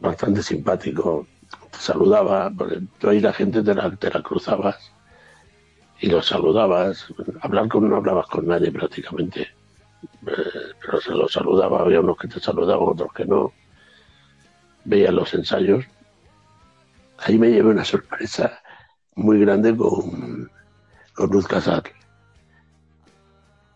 bastante 0.00 0.42
simpático. 0.42 1.26
Te 1.70 1.78
saludaba, 1.78 2.52
tú 2.98 3.08
ahí 3.08 3.20
la 3.20 3.32
gente 3.32 3.62
te 3.62 3.74
la, 3.74 3.94
te 3.96 4.10
la 4.10 4.22
cruzabas 4.22 4.92
y 6.00 6.08
los 6.08 6.26
saludabas. 6.26 7.06
Hablar 7.42 7.68
con 7.68 7.88
no 7.88 7.96
hablabas 7.96 8.26
con 8.26 8.46
nadie 8.46 8.72
prácticamente, 8.72 9.42
eh, 9.42 10.72
pero 10.80 11.00
se 11.00 11.10
los 11.10 11.32
saludaba. 11.32 11.80
Había 11.80 12.00
unos 12.00 12.16
que 12.16 12.28
te 12.28 12.40
saludaban, 12.40 12.88
otros 12.88 13.12
que 13.12 13.24
no. 13.24 13.52
Veían 14.84 15.16
los 15.16 15.32
ensayos. 15.34 15.84
Ahí 17.18 17.38
me 17.38 17.50
llevé 17.50 17.70
una 17.70 17.84
sorpresa 17.84 18.60
muy 19.14 19.40
grande 19.40 19.76
con, 19.76 20.50
con 21.14 21.30
Luz 21.30 21.46
Casal, 21.46 21.82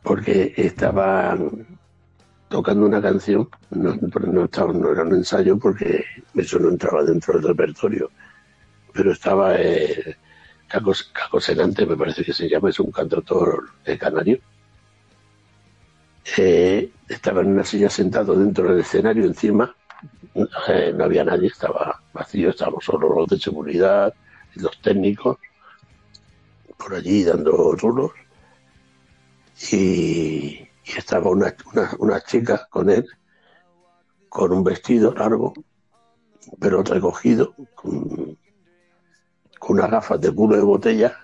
porque 0.03 0.55
estaban 0.57 1.74
tocando 2.55 2.87
una 2.87 3.03
canción, 3.03 3.49
no, 3.71 3.99
no, 4.29 4.45
estaba, 4.45 4.73
no 4.73 4.93
era 4.93 5.03
un 5.03 5.13
ensayo 5.13 5.59
porque 5.59 6.05
eso 6.37 6.61
no 6.61 6.69
entraba 6.69 7.03
dentro 7.03 7.35
del 7.35 7.49
repertorio, 7.49 8.13
pero 8.93 9.11
estaba 9.11 9.57
eh, 9.61 10.17
Caco, 10.69 11.41
Senante, 11.41 11.85
me 11.85 11.97
parece 11.97 12.25
que 12.25 12.33
se 12.33 12.49
llama, 12.49 12.71
es 12.71 12.79
un 12.79 12.93
cantautor 12.93 13.71
de 13.85 13.99
canario. 13.99 14.39
Eh, 16.37 16.93
estaba 17.09 17.41
en 17.41 17.49
una 17.49 17.65
silla 17.65 17.91
sentado 17.91 18.37
dentro 18.37 18.69
del 18.69 18.83
escenario 18.83 19.25
encima, 19.25 19.75
eh, 20.69 20.95
no 20.97 21.05
había 21.07 21.25
nadie, 21.25 21.49
estaba 21.49 22.01
vacío, 22.13 22.51
estábamos 22.51 22.85
solo 22.85 23.17
los 23.17 23.27
de 23.31 23.41
seguridad, 23.41 24.15
los 24.55 24.81
técnicos, 24.81 25.39
por 26.79 26.95
allí 26.95 27.25
dando 27.25 27.73
rulos 27.73 28.13
y, 29.73 30.69
estaba 30.93 31.31
una, 31.31 31.55
una, 31.99 32.21
chica 32.21 32.67
con 32.71 32.91
él, 32.91 33.07
con 34.29 34.53
un 34.53 34.63
vestido 34.63 35.13
largo, 35.15 35.55
pero 36.61 36.83
recogido, 36.83 37.55
con, 37.75 38.39
con 39.59 39.79
unas 39.79 39.91
gafas 39.91 40.21
de 40.21 40.33
culo 40.33 40.57
de 40.57 40.63
botella, 40.63 41.19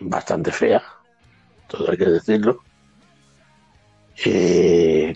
bastante 0.00 0.50
fea, 0.50 0.82
todo 1.68 1.90
hay 1.90 1.96
que 1.96 2.06
decirlo. 2.06 2.62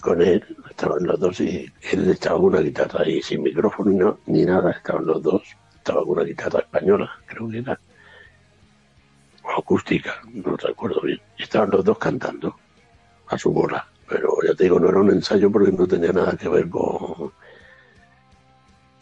Con 0.03 0.21
él 0.21 0.45
estaban 0.69 1.05
los 1.05 1.19
dos 1.19 1.41
y 1.41 1.67
él 1.93 2.11
estaba 2.11 2.37
con 2.37 2.47
una 2.47 2.61
guitarra 2.61 3.03
ahí 3.03 3.23
sin 3.23 3.43
micrófono 3.43 4.19
ni 4.27 4.45
nada, 4.45 4.73
estaban 4.73 5.07
los 5.07 5.23
dos. 5.23 5.43
Estaba 5.75 6.03
con 6.03 6.11
una 6.11 6.25
guitarra 6.25 6.61
española, 6.61 7.11
creo 7.27 7.49
que 7.49 7.59
era 7.59 7.81
acústica, 9.57 10.21
no 10.33 10.55
recuerdo 10.57 11.01
bien. 11.01 11.21
Estaban 11.39 11.71
los 11.71 11.83
dos 11.83 11.99
cantando 11.99 12.57
a 13.31 13.39
su 13.39 13.53
bola, 13.53 13.87
pero 14.09 14.37
ya 14.47 14.55
te 14.55 14.65
digo, 14.65 14.79
no 14.81 14.89
era 14.89 14.99
un 14.99 15.11
ensayo 15.11 15.51
porque 15.51 15.73
no 15.73 15.87
tenía 15.87 16.13
nada 16.13 16.37
que 16.37 16.49
ver 16.49 16.69
con... 16.69 17.33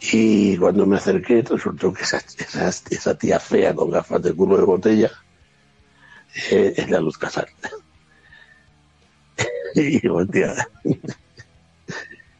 Y 0.01 0.55
cuando 0.57 0.85
me 0.85 0.95
acerqué 0.95 1.41
resultó 1.41 1.91
que 1.91 2.03
esa, 2.03 3.17
tía 3.17 3.39
fea 3.39 3.75
con 3.75 3.89
gafas 3.89 4.21
de 4.21 4.33
culo 4.33 4.55
de 4.55 4.63
botella 4.63 5.11
eh, 6.51 6.73
es 6.77 6.89
la 6.89 7.01
Luz 7.01 7.17
Casal. 7.17 7.47
y, 9.75 9.97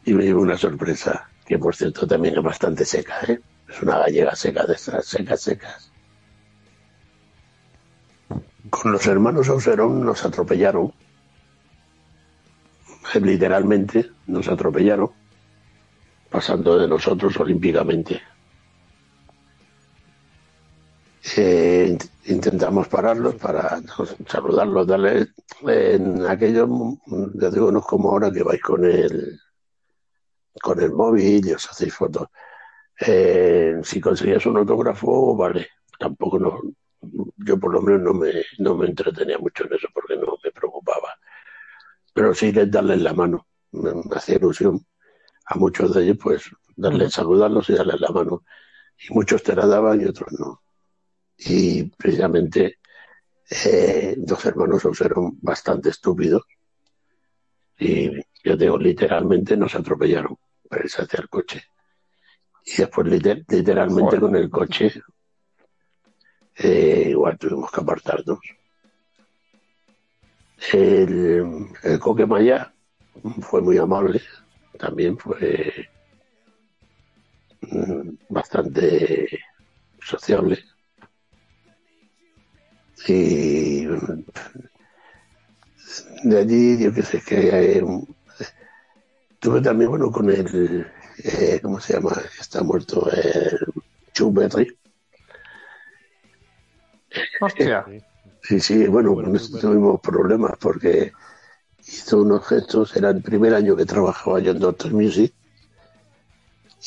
y 0.04 0.14
me 0.14 0.24
dio 0.24 0.38
una 0.38 0.56
sorpresa, 0.56 1.28
que 1.44 1.58
por 1.58 1.76
cierto 1.76 2.06
también 2.06 2.36
es 2.38 2.42
bastante 2.42 2.84
seca, 2.84 3.20
¿eh? 3.28 3.40
es 3.68 3.82
una 3.82 3.98
gallega 3.98 4.34
seca 4.34 4.64
de 4.64 4.74
esas 4.74 5.04
secas, 5.04 5.40
secas. 5.40 5.90
Con 8.70 8.92
los 8.92 9.06
hermanos 9.06 9.48
Auserón 9.48 10.04
nos 10.04 10.24
atropellaron, 10.24 10.92
literalmente 13.20 14.10
nos 14.26 14.48
atropellaron, 14.48 15.10
pasando 16.30 16.78
de 16.78 16.88
nosotros 16.88 17.38
olímpicamente. 17.38 18.20
Intentamos 22.26 22.88
pararlos 22.88 23.34
para 23.36 23.80
saludarlos, 24.26 24.86
darles 24.86 25.28
en 25.66 26.26
aquellos, 26.26 26.68
ya 27.34 27.50
digo, 27.50 27.72
no 27.72 27.80
es 27.80 27.84
como 27.86 28.10
ahora 28.10 28.30
que 28.30 28.42
vais 28.42 28.60
con 28.62 28.84
el 28.84 29.38
con 30.60 30.80
el 30.80 30.92
móvil 30.92 31.46
y 31.46 31.52
os 31.52 31.68
hacéis 31.68 31.94
fotos. 31.94 32.28
Eh, 33.00 33.80
si 33.82 34.00
conseguías 34.00 34.44
un 34.46 34.58
autógrafo, 34.58 35.36
vale, 35.36 35.68
tampoco 35.98 36.38
no, 36.38 36.60
yo 37.38 37.58
por 37.58 37.72
lo 37.72 37.82
menos 37.82 38.02
no 38.02 38.14
me, 38.14 38.32
no 38.58 38.76
me 38.76 38.86
entretenía 38.86 39.38
mucho 39.38 39.64
en 39.64 39.74
eso 39.74 39.88
porque 39.92 40.16
no. 40.16 40.39
Pero 42.12 42.34
sí 42.34 42.52
les 42.52 42.70
darles 42.70 43.00
la 43.00 43.14
mano. 43.14 43.46
Me, 43.72 43.90
hacía 44.14 44.36
ilusión 44.36 44.84
a 45.46 45.56
muchos 45.56 45.94
de 45.94 46.04
ellos, 46.04 46.18
pues 46.20 46.50
darles, 46.76 47.12
saludarlos 47.12 47.68
y 47.70 47.74
darles 47.74 48.00
la 48.00 48.10
mano. 48.10 48.44
Y 48.98 49.12
muchos 49.14 49.42
te 49.42 49.54
la 49.54 49.66
daban 49.66 50.00
y 50.00 50.04
otros 50.04 50.32
no. 50.38 50.62
Y 51.38 51.84
precisamente 51.84 52.78
eh, 53.50 54.14
dos 54.18 54.44
hermanos 54.44 54.82
fueron 54.92 55.38
bastante 55.40 55.90
estúpidos. 55.90 56.42
Y 57.78 58.10
yo 58.44 58.56
digo, 58.56 58.78
literalmente 58.78 59.56
nos 59.56 59.74
atropellaron 59.74 60.36
para 60.68 60.84
irse 60.84 61.02
hacia 61.02 61.20
el 61.20 61.28
coche. 61.28 61.62
Y 62.64 62.76
después 62.76 63.06
literalmente 63.06 64.20
con 64.20 64.36
el 64.36 64.50
coche 64.50 64.92
eh, 66.56 67.08
igual 67.10 67.38
tuvimos 67.38 67.70
que 67.70 67.80
apartarnos. 67.80 68.38
El, 70.72 71.68
el 71.82 71.98
Coque 71.98 72.26
Maya 72.26 72.72
fue 73.40 73.60
muy 73.62 73.78
amable, 73.78 74.20
también 74.78 75.16
fue 75.18 75.88
mm, 77.62 78.10
bastante 78.28 79.40
sociable. 80.02 80.58
Y 83.08 83.86
de 86.24 86.38
allí, 86.38 86.78
yo 86.78 86.92
qué 86.92 87.02
sé, 87.02 87.22
que 87.22 87.48
eh, 87.48 87.82
tuve 89.38 89.60
también, 89.62 89.90
bueno, 89.90 90.10
con 90.12 90.30
el, 90.30 90.86
eh, 91.24 91.60
¿cómo 91.62 91.80
se 91.80 91.94
llama? 91.94 92.12
Está 92.38 92.62
muerto, 92.62 93.10
el 93.10 93.58
Chuberry 94.12 94.76
Hostia. 97.40 97.86
Sí, 98.42 98.60
sí, 98.60 98.86
bueno, 98.86 99.14
con 99.14 99.34
esto 99.36 99.58
tuvimos 99.58 100.00
problemas 100.00 100.52
porque 100.58 101.12
hizo 101.86 102.22
unos 102.22 102.46
gestos, 102.46 102.96
era 102.96 103.10
el 103.10 103.22
primer 103.22 103.54
año 103.54 103.76
que 103.76 103.84
trabajaba 103.86 104.40
yo 104.40 104.52
en 104.52 104.58
Doctor 104.58 104.92
Music 104.92 105.32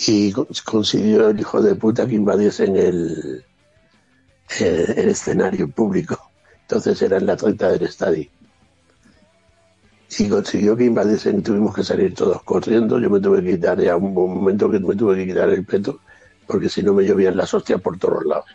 y 0.08 0.34
consiguió 0.66 1.30
el 1.30 1.40
hijo 1.40 1.62
de 1.62 1.76
puta 1.76 2.08
que 2.08 2.16
invadiesen 2.16 2.76
el, 2.76 3.46
el, 4.60 5.10
escenario 5.10 5.70
público. 5.70 6.32
Entonces 6.62 7.02
era 7.02 7.18
en 7.18 7.28
la 7.28 7.38
30 7.38 7.72
del 7.72 7.84
estadio. 7.84 8.30
Y 10.18 10.30
consiguió 10.30 10.76
que 10.76 10.86
invadiesen, 10.86 11.44
tuvimos 11.44 11.76
que 11.76 11.84
salir 11.84 12.14
todos 12.14 12.42
corriendo. 12.44 13.00
Yo 13.00 13.10
me 13.10 13.20
tuve 13.20 13.44
que 13.44 13.52
quitar, 13.52 13.80
ya 13.80 13.96
un 13.96 14.14
momento 14.14 14.70
que 14.70 14.80
me 14.80 14.96
tuve 14.96 15.16
que 15.16 15.28
quitar 15.28 15.50
el 15.50 15.66
peto, 15.66 16.00
porque 16.48 16.70
si 16.70 16.84
no 16.84 16.94
me 16.94 17.04
llovían 17.04 17.38
las 17.38 17.54
hostias 17.54 17.82
por 17.82 17.98
todos 17.98 18.26
lados. 18.26 18.46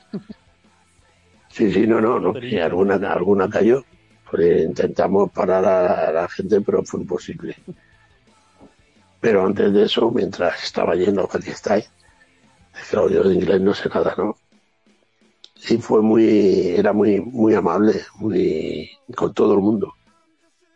Sí, 1.58 1.72
sí, 1.72 1.88
no, 1.88 2.00
no, 2.00 2.20
no. 2.20 2.34
alguna, 2.62 2.94
alguna 3.10 3.50
cayó. 3.50 3.84
Pues 4.30 4.62
intentamos 4.64 5.32
parar 5.32 5.64
a 5.64 6.12
la 6.12 6.28
gente, 6.28 6.60
pero 6.60 6.84
fue 6.84 7.00
imposible. 7.00 7.56
Pero 9.20 9.44
antes 9.44 9.72
de 9.72 9.82
eso, 9.82 10.08
mientras 10.12 10.62
estaba 10.62 10.94
yendo 10.94 11.22
a 11.24 11.26
Pakistán, 11.26 11.82
claro, 12.88 13.10
yo 13.10 13.24
de 13.24 13.34
inglés 13.34 13.60
no 13.60 13.74
sé 13.74 13.88
nada, 13.88 14.14
¿no? 14.16 14.36
Sí, 15.56 15.78
fue 15.78 16.00
muy, 16.00 16.76
era 16.76 16.92
muy, 16.92 17.20
muy 17.20 17.54
amable, 17.54 18.02
muy, 18.20 18.88
con 19.16 19.34
todo 19.34 19.54
el 19.54 19.60
mundo. 19.60 19.94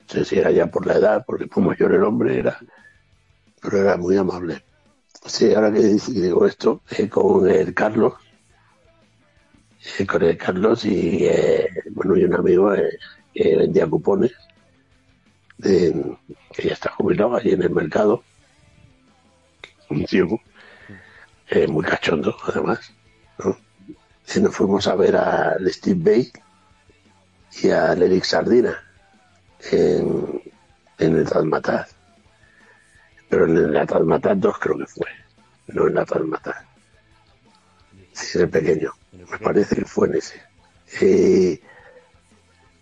No 0.00 0.08
sé 0.08 0.24
si 0.24 0.36
era 0.36 0.50
ya 0.50 0.66
por 0.66 0.84
la 0.84 0.94
edad, 0.94 1.24
porque 1.24 1.46
fue 1.46 1.62
mayor 1.62 1.94
el 1.94 2.02
hombre, 2.02 2.40
era, 2.40 2.58
pero 3.60 3.76
era 3.76 3.96
muy 3.96 4.16
amable. 4.16 4.64
Sí, 5.26 5.54
ahora 5.54 5.72
que 5.72 5.78
digo 5.78 6.44
esto, 6.44 6.82
eh, 6.90 7.08
con 7.08 7.48
el 7.48 7.72
Carlos, 7.72 8.14
con 10.06 10.22
el 10.22 10.36
Carlos 10.36 10.84
y 10.84 11.24
eh, 11.26 11.68
bueno 11.90 12.16
y 12.16 12.24
un 12.24 12.34
amigo 12.34 12.74
eh, 12.74 12.98
que 13.34 13.56
vendía 13.56 13.86
cupones 13.86 14.32
que 15.62 16.62
ya 16.62 16.72
está 16.72 16.90
jubilado 16.90 17.36
allí 17.36 17.52
en 17.52 17.62
el 17.62 17.70
mercado. 17.70 18.24
Un 19.88 20.04
tío 20.06 20.26
eh, 21.48 21.66
muy 21.68 21.84
cachondo 21.84 22.36
además 22.46 22.92
y 24.34 24.40
nos 24.40 24.56
fuimos 24.56 24.86
a 24.86 24.94
ver 24.94 25.16
a 25.16 25.56
Steve 25.66 26.00
Bay 26.02 26.32
y 27.62 27.68
a 27.70 27.92
Eric 27.92 28.24
Sardina 28.24 28.82
en, 29.70 30.42
en 30.98 31.16
el 31.16 31.28
Talmataz 31.28 31.94
pero 33.28 33.44
en 33.46 33.76
el 33.76 33.86
Talmataz 33.86 34.38
2 34.38 34.58
creo 34.58 34.78
que 34.78 34.86
fue 34.86 35.06
no 35.68 35.88
en 35.88 35.94
la 35.94 36.04
Talmataz 36.06 36.64
sí, 38.12 38.38
el 38.38 38.48
pequeño 38.48 38.92
me 39.12 39.38
parece 39.38 39.76
que 39.76 39.84
fue 39.84 40.08
en 40.08 40.14
ese. 40.14 40.42
y 41.04 41.60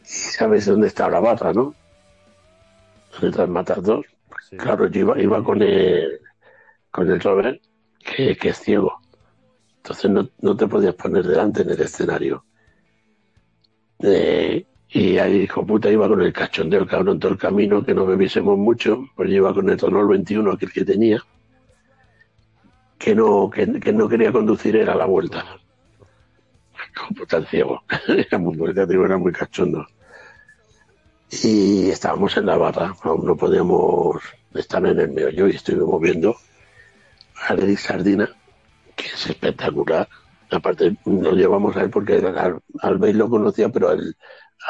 sabes 0.02 0.66
dónde 0.66 0.88
está 0.88 1.08
la 1.08 1.20
barra, 1.20 1.52
¿no? 1.52 1.74
¿Dónde 3.12 3.28
están 3.28 3.50
matas 3.50 3.82
dos? 3.82 4.06
Claro, 4.56 4.88
yo 4.88 5.14
iba, 5.16 5.44
con 5.44 5.62
el 5.62 6.20
con 6.90 7.10
el 7.10 7.20
Robert, 7.20 7.60
que, 7.98 8.36
es 8.42 8.58
ciego. 8.58 9.00
Entonces 9.76 10.10
no, 10.10 10.56
te 10.56 10.66
podías 10.66 10.94
poner 10.94 11.24
delante 11.24 11.62
en 11.62 11.70
el 11.70 11.80
escenario. 11.80 12.44
Eh, 14.00 14.64
y 14.88 15.18
ahí, 15.18 15.42
hijo 15.42 15.64
puta, 15.64 15.88
iba 15.90 16.08
con 16.08 16.20
el 16.20 16.32
cachondeo, 16.32 16.86
cabrón, 16.86 17.20
todo 17.20 17.32
el 17.32 17.38
camino, 17.38 17.84
que 17.84 17.94
no 17.94 18.06
bebiésemos 18.06 18.58
mucho, 18.58 19.04
pues 19.14 19.30
yo 19.30 19.36
iba 19.36 19.54
con 19.54 19.70
el 19.70 19.76
tonol 19.76 20.08
21, 20.08 20.52
aquel 20.52 20.72
que 20.72 20.84
tenía, 20.84 21.22
que 22.98 23.14
no, 23.14 23.48
que, 23.48 23.78
que 23.78 23.92
no 23.92 24.08
quería 24.08 24.32
conducir, 24.32 24.76
era 24.76 24.96
la 24.96 25.06
vuelta 25.06 25.59
como 27.08 27.26
tan 27.26 27.46
ciego. 27.46 27.82
era 28.08 28.38
muy, 28.38 28.56
era 28.70 29.18
muy 29.18 29.32
cachondo. 29.32 29.86
Y 31.30 31.90
estábamos 31.90 32.36
en 32.36 32.46
la 32.46 32.56
barra, 32.56 32.94
aún 33.02 33.24
no 33.24 33.36
podíamos 33.36 34.20
estar 34.54 34.84
en 34.84 34.98
el 34.98 35.10
meollo 35.12 35.46
y 35.46 35.52
estuvimos 35.52 36.00
viendo 36.00 36.36
a 37.46 37.54
Lady 37.54 37.76
Sardina, 37.76 38.28
que 38.96 39.06
es 39.06 39.26
espectacular. 39.26 40.08
Aparte, 40.50 40.96
nos 41.04 41.34
llevamos 41.34 41.76
a 41.76 41.82
él 41.82 41.90
porque 41.90 42.14
al, 42.16 42.60
al 42.80 43.16
lo 43.16 43.30
conocía, 43.30 43.68
pero 43.68 43.90
al, 43.90 44.16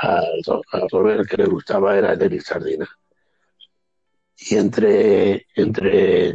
al, 0.02 0.88
Robert 0.90 1.26
que 1.28 1.38
le 1.38 1.46
gustaba 1.46 1.96
era 1.96 2.12
el 2.12 2.20
Eric 2.20 2.42
Sardina. 2.42 2.86
Y 4.36 4.56
entre, 4.56 5.46
entre 5.54 6.30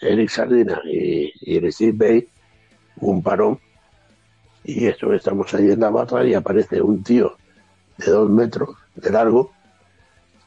Eric 0.00 0.28
Sardina 0.28 0.80
y, 0.84 1.32
y 1.40 1.56
el 1.56 1.72
Steve 1.72 1.92
Bay, 1.94 2.28
un 3.00 3.22
parón 3.22 3.58
y 4.64 4.86
eso 4.86 5.12
estamos 5.12 5.52
ahí 5.54 5.70
en 5.70 5.80
la 5.80 5.90
barra 5.90 6.24
y 6.24 6.34
aparece 6.34 6.80
un 6.80 7.02
tío 7.02 7.36
de 7.98 8.10
dos 8.10 8.30
metros 8.30 8.70
de 8.94 9.10
largo 9.10 9.52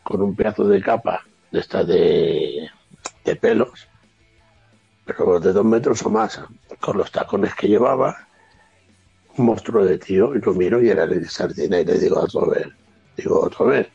con 0.04 0.22
un 0.22 0.36
pedazo 0.36 0.68
de 0.68 0.82
capa 0.82 1.24
de 1.52 1.60
esta 1.60 1.84
de, 1.84 2.70
de 3.24 3.36
pelos, 3.36 3.88
pero 5.06 5.40
de 5.40 5.54
dos 5.54 5.66
metros 5.66 6.04
o 6.06 6.10
más, 6.10 6.42
con 6.80 6.98
los 6.98 7.12
tacones 7.12 7.54
que 7.56 7.68
llevaba, 7.68 8.28
un 9.38 9.46
monstruo 9.46 9.84
de 9.86 9.98
tío, 9.98 10.36
y 10.36 10.40
lo 10.40 10.54
miro 10.54 10.82
y 10.82 10.90
era 10.90 11.06
Lady 11.06 11.26
Sardina, 11.26 11.80
y 11.80 11.86
le 11.86 11.98
digo 11.98 12.22
a 12.22 12.28
Robert, 12.28 12.72
digo, 13.18 13.50
vez, 13.68 13.88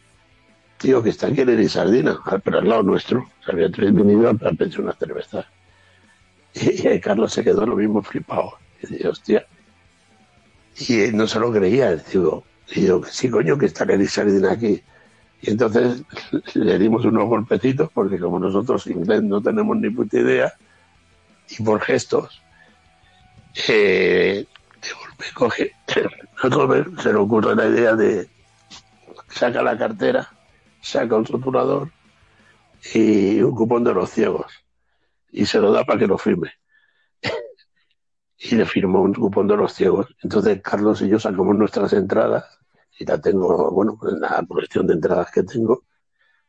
tío, 0.78 1.02
que 1.02 1.10
está 1.10 1.28
aquí 1.28 1.44
Lady 1.44 1.68
Sardina, 1.68 2.18
ah, 2.24 2.38
pero 2.42 2.58
al 2.58 2.68
lado 2.68 2.82
nuestro, 2.82 3.28
se 3.44 3.52
había 3.52 3.68
venido 3.68 4.30
a 4.30 4.34
pedir 4.34 4.80
una 4.80 4.92
cerveza. 4.94 5.46
Y, 6.54 6.98
Carlos 7.00 7.32
se 7.32 7.44
quedó 7.44 7.64
lo 7.64 7.76
mismo 7.76 8.02
flipado. 8.02 8.54
Y 8.82 8.88
dije, 8.88 9.08
hostia. 9.08 9.46
Y 10.78 11.12
no 11.12 11.26
se 11.26 11.38
lo 11.38 11.52
creía, 11.52 11.96
digo, 11.96 12.44
y 12.68 12.82
digo, 12.82 13.02
sí, 13.04 13.28
coño, 13.28 13.58
que 13.58 13.66
está 13.66 13.86
Sardina 14.08 14.52
aquí. 14.52 14.82
Y 15.42 15.50
entonces 15.50 16.02
le 16.54 16.78
dimos 16.78 17.04
unos 17.04 17.26
golpecitos, 17.28 17.90
porque 17.92 18.18
como 18.18 18.38
nosotros 18.38 18.86
inglés 18.86 19.22
no 19.22 19.42
tenemos 19.42 19.76
ni 19.76 19.90
puta 19.90 20.18
idea, 20.18 20.52
y 21.48 21.62
por 21.62 21.80
gestos, 21.80 22.40
eh, 23.68 24.46
de 24.80 24.88
golpe 24.92 25.24
coge, 25.34 25.72
se 27.02 27.12
le 27.12 27.18
ocurre 27.18 27.56
la 27.56 27.66
idea 27.66 27.94
de 27.94 28.28
saca 29.28 29.62
la 29.62 29.76
cartera, 29.76 30.28
saca 30.80 31.16
un 31.16 31.24
rotulador 31.24 31.90
y 32.94 33.40
un 33.40 33.54
cupón 33.54 33.84
de 33.84 33.94
los 33.94 34.10
ciegos 34.10 34.46
y 35.32 35.46
se 35.46 35.60
lo 35.60 35.72
da 35.72 35.84
para 35.84 35.98
que 35.98 36.06
lo 36.06 36.18
firme. 36.18 36.52
Y 38.40 38.54
le 38.54 38.64
firmó 38.64 39.02
un 39.02 39.12
cupón 39.12 39.46
de 39.46 39.56
los 39.56 39.74
ciegos. 39.74 40.06
Entonces 40.22 40.60
Carlos 40.62 41.02
y 41.02 41.08
yo 41.08 41.18
sacamos 41.18 41.56
nuestras 41.56 41.92
entradas 41.92 42.58
y 42.98 43.04
la 43.04 43.20
tengo, 43.20 43.70
bueno, 43.70 43.98
en 44.10 44.20
la 44.20 44.44
colección 44.48 44.86
de 44.86 44.94
entradas 44.94 45.30
que 45.30 45.42
tengo, 45.42 45.84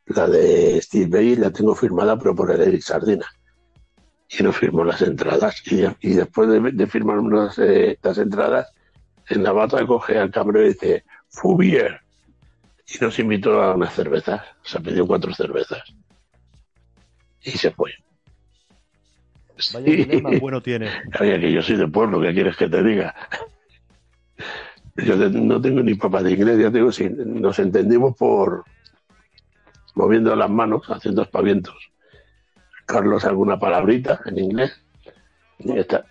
la 0.05 0.27
de 0.27 0.81
Steve 0.81 1.07
Bay 1.07 1.35
la 1.35 1.51
tengo 1.51 1.75
firmada 1.75 2.17
pero 2.17 2.33
por 2.35 2.51
el 2.51 2.61
Eric 2.61 2.81
Sardina. 2.81 3.25
Y 4.29 4.43
nos 4.43 4.55
firmó 4.55 4.85
las 4.85 5.01
entradas. 5.01 5.61
Y, 5.65 6.13
después 6.13 6.47
de, 6.49 6.87
firmar 6.87 7.19
unas, 7.19 7.59
eh, 7.59 7.99
entradas, 8.01 8.73
en 9.27 9.43
la 9.43 9.51
bata 9.51 9.85
coge 9.85 10.17
al 10.17 10.31
cabrón 10.31 10.63
y 10.63 10.67
dice, 10.69 11.03
Fubier. 11.27 11.99
Y 12.87 13.03
nos 13.03 13.19
invitó 13.19 13.61
a 13.61 13.75
unas 13.75 13.93
cervezas. 13.93 14.41
O 14.63 14.67
sea, 14.67 14.79
pidió 14.79 15.05
cuatro 15.05 15.33
cervezas. 15.33 15.83
Y 17.41 17.51
se 17.51 17.71
fue. 17.71 17.91
Vaya 19.73 20.39
bueno 20.39 20.61
tiene. 20.61 20.89
Oye, 21.19 21.39
que 21.39 21.51
yo 21.51 21.61
soy 21.61 21.77
de 21.77 21.87
pueblo, 21.87 22.21
¿qué 22.21 22.33
quieres 22.33 22.55
que 22.57 22.67
te 22.67 22.83
diga? 22.83 23.15
Yo 24.95 25.15
no 25.15 25.61
tengo 25.61 25.81
ni 25.81 25.95
papá 25.95 26.21
de 26.21 26.31
inglés, 26.31 26.59
ya 26.59 26.69
digo, 26.69 26.91
si 26.91 27.09
nos 27.09 27.57
entendimos 27.59 28.15
por 28.17 28.65
moviendo 29.95 30.35
las 30.35 30.49
manos, 30.49 30.83
haciendo 30.89 31.23
espavientos. 31.23 31.75
Carlos 32.85 33.23
alguna 33.25 33.59
palabrita 33.59 34.19
en 34.25 34.39
inglés. 34.39 34.81
Y 35.59 35.77
está. 35.77 36.05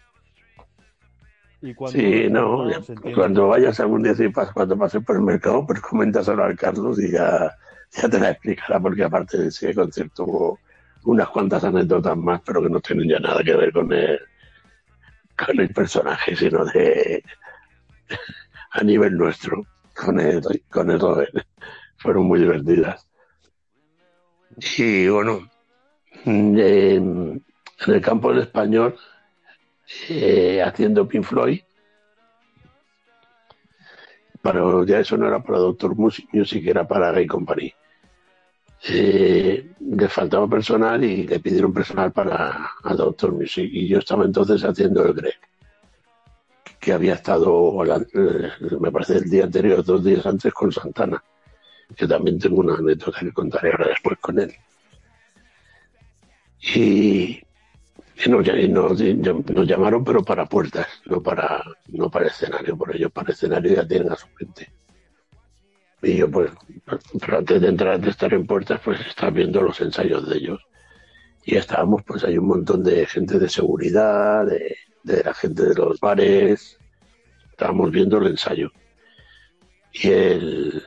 sí, 1.88 2.28
no, 2.30 2.70
cuando 3.14 3.48
vayas 3.48 3.80
algún 3.80 4.02
día, 4.02 4.14
si 4.14 4.32
cuando 4.32 4.78
pases 4.78 5.04
por 5.04 5.16
el 5.16 5.22
mercado, 5.22 5.66
pues 5.66 5.80
coméntaselo 5.80 6.44
al 6.44 6.56
Carlos 6.56 6.98
y 7.00 7.10
ya, 7.10 7.54
ya 7.90 8.08
te 8.08 8.18
la 8.18 8.30
explicará, 8.30 8.80
porque 8.80 9.04
aparte 9.04 9.38
de 9.38 9.48
ese 9.48 9.74
concierto 9.74 10.24
hubo 10.24 10.58
unas 11.04 11.28
cuantas 11.28 11.64
anécdotas 11.64 12.16
más, 12.16 12.40
pero 12.44 12.62
que 12.62 12.68
no 12.68 12.80
tienen 12.80 13.08
ya 13.08 13.18
nada 13.18 13.42
que 13.42 13.54
ver 13.54 13.72
con 13.72 13.92
el, 13.92 14.18
con 15.36 15.60
el 15.60 15.68
personaje, 15.70 16.36
sino 16.36 16.64
de 16.64 17.22
a 18.72 18.82
nivel 18.82 19.16
nuestro, 19.16 19.64
con 19.94 20.20
el, 20.20 20.42
con 20.70 20.90
el 20.90 21.00
Fueron 21.96 22.26
muy 22.26 22.40
divertidas. 22.40 23.06
Y 24.78 25.08
bueno, 25.08 25.50
en 26.24 27.42
el 27.86 28.00
campo 28.02 28.30
del 28.32 28.42
español, 28.42 28.96
eh, 30.08 30.62
haciendo 30.62 31.08
Pink 31.08 31.24
Floyd, 31.24 31.60
pero 34.42 34.84
ya 34.84 35.00
eso 35.00 35.16
no 35.16 35.28
era 35.28 35.42
para 35.42 35.58
Doctor 35.58 35.94
Music, 35.96 36.66
era 36.66 36.86
para 36.86 37.12
Gay 37.12 37.26
Company. 37.26 37.72
Eh, 38.88 39.72
le 39.78 40.08
faltaba 40.08 40.48
personal 40.48 41.04
y 41.04 41.26
le 41.26 41.38
pidieron 41.40 41.72
personal 41.72 42.12
para 42.12 42.70
a 42.82 42.94
Doctor 42.94 43.32
Music. 43.32 43.68
Y 43.72 43.88
yo 43.88 43.98
estaba 43.98 44.24
entonces 44.24 44.62
haciendo 44.64 45.04
el 45.04 45.14
Greg 45.14 45.38
que 46.80 46.92
había 46.94 47.14
estado 47.14 47.84
eh, 47.84 48.50
me 48.80 48.90
parece 48.90 49.18
el 49.18 49.28
día 49.28 49.44
anterior 49.44 49.84
dos 49.84 50.02
días 50.02 50.24
antes 50.24 50.52
con 50.54 50.72
Santana 50.72 51.22
que 51.94 52.06
también 52.06 52.38
tengo 52.38 52.60
una 52.60 52.76
anécdota 52.76 53.20
que 53.20 53.32
contaré 53.32 53.72
ahora 53.72 53.88
después 53.88 54.18
con 54.18 54.38
él. 54.38 54.52
Y, 56.74 57.40
nos, 58.28 58.46
nos, 58.46 59.66
llamaron 59.66 60.04
pero 60.04 60.22
para 60.22 60.44
puertas 60.44 60.86
no 61.06 61.22
para 61.22 61.64
no 61.88 62.10
para 62.10 62.26
escenario 62.26 62.76
por 62.76 62.94
ello 62.94 63.08
para 63.08 63.32
escenario 63.32 63.76
ya 63.76 63.88
tienen 63.88 64.12
a 64.12 64.16
su 64.16 64.26
gente 64.36 64.70
y 66.02 66.16
yo, 66.16 66.30
pues, 66.30 66.50
antes 67.28 67.60
de 67.60 67.68
entrar, 67.68 68.00
de 68.00 68.10
estar 68.10 68.32
en 68.32 68.46
puertas, 68.46 68.80
pues 68.82 69.00
estaba 69.00 69.30
viendo 69.30 69.60
los 69.60 69.80
ensayos 69.80 70.28
de 70.28 70.38
ellos. 70.38 70.60
Y 71.44 71.56
estábamos, 71.56 72.02
pues 72.04 72.24
hay 72.24 72.38
un 72.38 72.46
montón 72.46 72.82
de 72.82 73.06
gente 73.06 73.38
de 73.38 73.48
seguridad, 73.48 74.46
de, 74.46 74.76
la 75.24 75.34
gente 75.34 75.64
de 75.64 75.74
los 75.74 76.00
bares. 76.00 76.78
Estábamos 77.50 77.90
viendo 77.90 78.18
el 78.18 78.28
ensayo. 78.28 78.70
Y 79.92 80.08
el, 80.08 80.82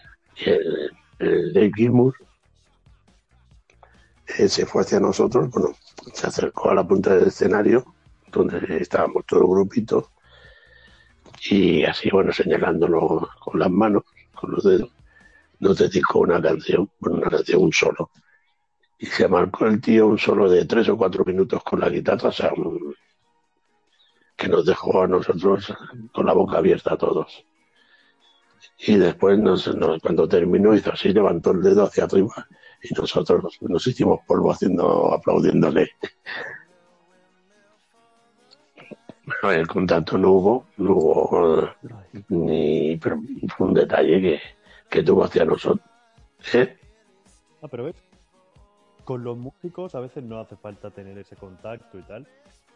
el, 1.20 1.54
Dave 1.54 1.72
Gilmour 1.76 2.16
eh, 4.38 4.50
se 4.50 4.66
fue 4.66 4.82
hacia 4.82 5.00
nosotros, 5.00 5.50
bueno, 5.52 5.76
se 6.14 6.28
acercó 6.28 6.72
a 6.72 6.76
la 6.76 6.88
punta 6.88 7.16
del 7.16 7.28
escenario, 7.28 7.94
donde 8.32 8.78
estábamos 8.78 9.26
todo 9.26 9.42
el 9.42 9.48
grupito, 9.48 10.12
y 11.50 11.84
así, 11.84 12.10
bueno, 12.10 12.32
señalándolo 12.34 13.30
con 13.40 13.60
las 13.60 13.70
manos, 13.70 14.04
con 14.34 14.52
los 14.52 14.64
dedos 14.64 14.90
nos 15.64 15.78
dedicó 15.78 16.20
una 16.20 16.42
canción, 16.42 16.90
una 17.00 17.30
canción, 17.30 17.64
un 17.64 17.72
solo. 17.72 18.12
Y 19.00 19.06
se 19.06 19.28
marcó 19.28 19.66
el 19.66 19.80
tío 19.82 20.08
un 20.08 20.18
solo 20.18 20.50
de 20.50 20.66
tres 20.66 20.90
o 20.90 20.98
cuatro 20.98 21.24
minutos 21.26 21.64
con 21.64 21.80
la 21.80 21.90
guitarra, 21.90 22.30
o 22.30 22.32
sea, 22.32 22.52
que 24.36 24.48
nos 24.50 24.66
dejó 24.66 25.04
a 25.04 25.08
nosotros 25.08 25.74
con 26.12 26.26
la 26.26 26.34
boca 26.34 26.58
abierta 26.58 26.94
a 26.94 26.98
todos. 26.98 27.46
Y 28.80 28.98
después, 28.98 29.40
cuando 30.02 30.28
terminó, 30.28 30.74
hizo 30.76 30.92
así, 30.92 31.14
levantó 31.14 31.52
el 31.52 31.64
dedo 31.64 31.84
hacia 31.84 32.04
arriba 32.06 32.48
y 32.82 32.94
nosotros 32.94 33.58
nos 33.62 33.88
hicimos 33.88 34.20
polvo 34.28 34.52
haciendo, 34.52 35.14
aplaudiéndole. 35.14 35.92
Bueno, 39.26 39.62
el 39.62 39.68
contacto 39.68 40.18
no 40.18 40.32
hubo, 40.32 40.66
no 40.78 40.92
hubo 40.96 41.70
ni, 42.28 42.98
pero 42.98 43.22
fue 43.56 43.68
un 43.68 43.74
detalle 43.74 44.22
que, 44.22 44.42
que 44.94 45.02
tuvo 45.02 45.24
hacia 45.24 45.44
nosotros. 45.44 45.84
¿Eh? 46.54 46.78
Ah, 47.64 47.68
pero 47.68 47.86
ves, 47.86 47.96
con 49.04 49.24
los 49.24 49.36
músicos 49.36 49.96
a 49.96 50.00
veces 50.00 50.24
no 50.24 50.40
hace 50.40 50.56
falta 50.56 50.92
tener 50.92 51.18
ese 51.18 51.36
contacto 51.36 51.98
y 51.98 52.04
tal, 52.04 52.28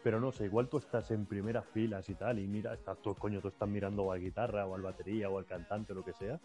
pero 0.02 0.18
no 0.18 0.32
sé, 0.32 0.46
igual 0.46 0.68
tú 0.68 0.78
estás 0.78 1.12
en 1.12 1.26
primeras 1.26 1.64
filas 1.72 2.08
y 2.08 2.14
tal, 2.14 2.40
y 2.40 2.48
mira, 2.48 2.74
estás 2.74 2.98
tú, 2.98 3.14
coño, 3.14 3.40
tú 3.40 3.48
estás 3.48 3.68
mirando 3.68 4.10
a 4.10 4.16
la 4.16 4.20
guitarra 4.20 4.66
o 4.66 4.74
al 4.74 4.82
batería 4.82 5.30
o 5.30 5.38
al 5.38 5.46
cantante 5.46 5.92
o 5.92 5.94
lo 5.94 6.04
que 6.04 6.12
sea. 6.12 6.40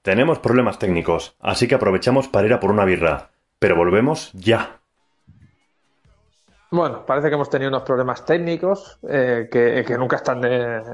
Tenemos 0.00 0.38
problemas 0.38 0.78
técnicos, 0.78 1.36
así 1.40 1.68
que 1.68 1.74
aprovechamos 1.74 2.28
para 2.28 2.46
ir 2.46 2.54
a 2.54 2.60
por 2.60 2.70
una 2.70 2.86
birra, 2.86 3.32
pero 3.58 3.76
volvemos 3.76 4.32
ya. 4.32 4.80
Bueno, 6.76 7.06
parece 7.06 7.30
que 7.30 7.36
hemos 7.36 7.48
tenido 7.48 7.70
unos 7.70 7.84
problemas 7.84 8.22
técnicos 8.26 8.98
eh, 9.08 9.48
que, 9.50 9.96
nunca 9.96 10.16
están 10.16 10.42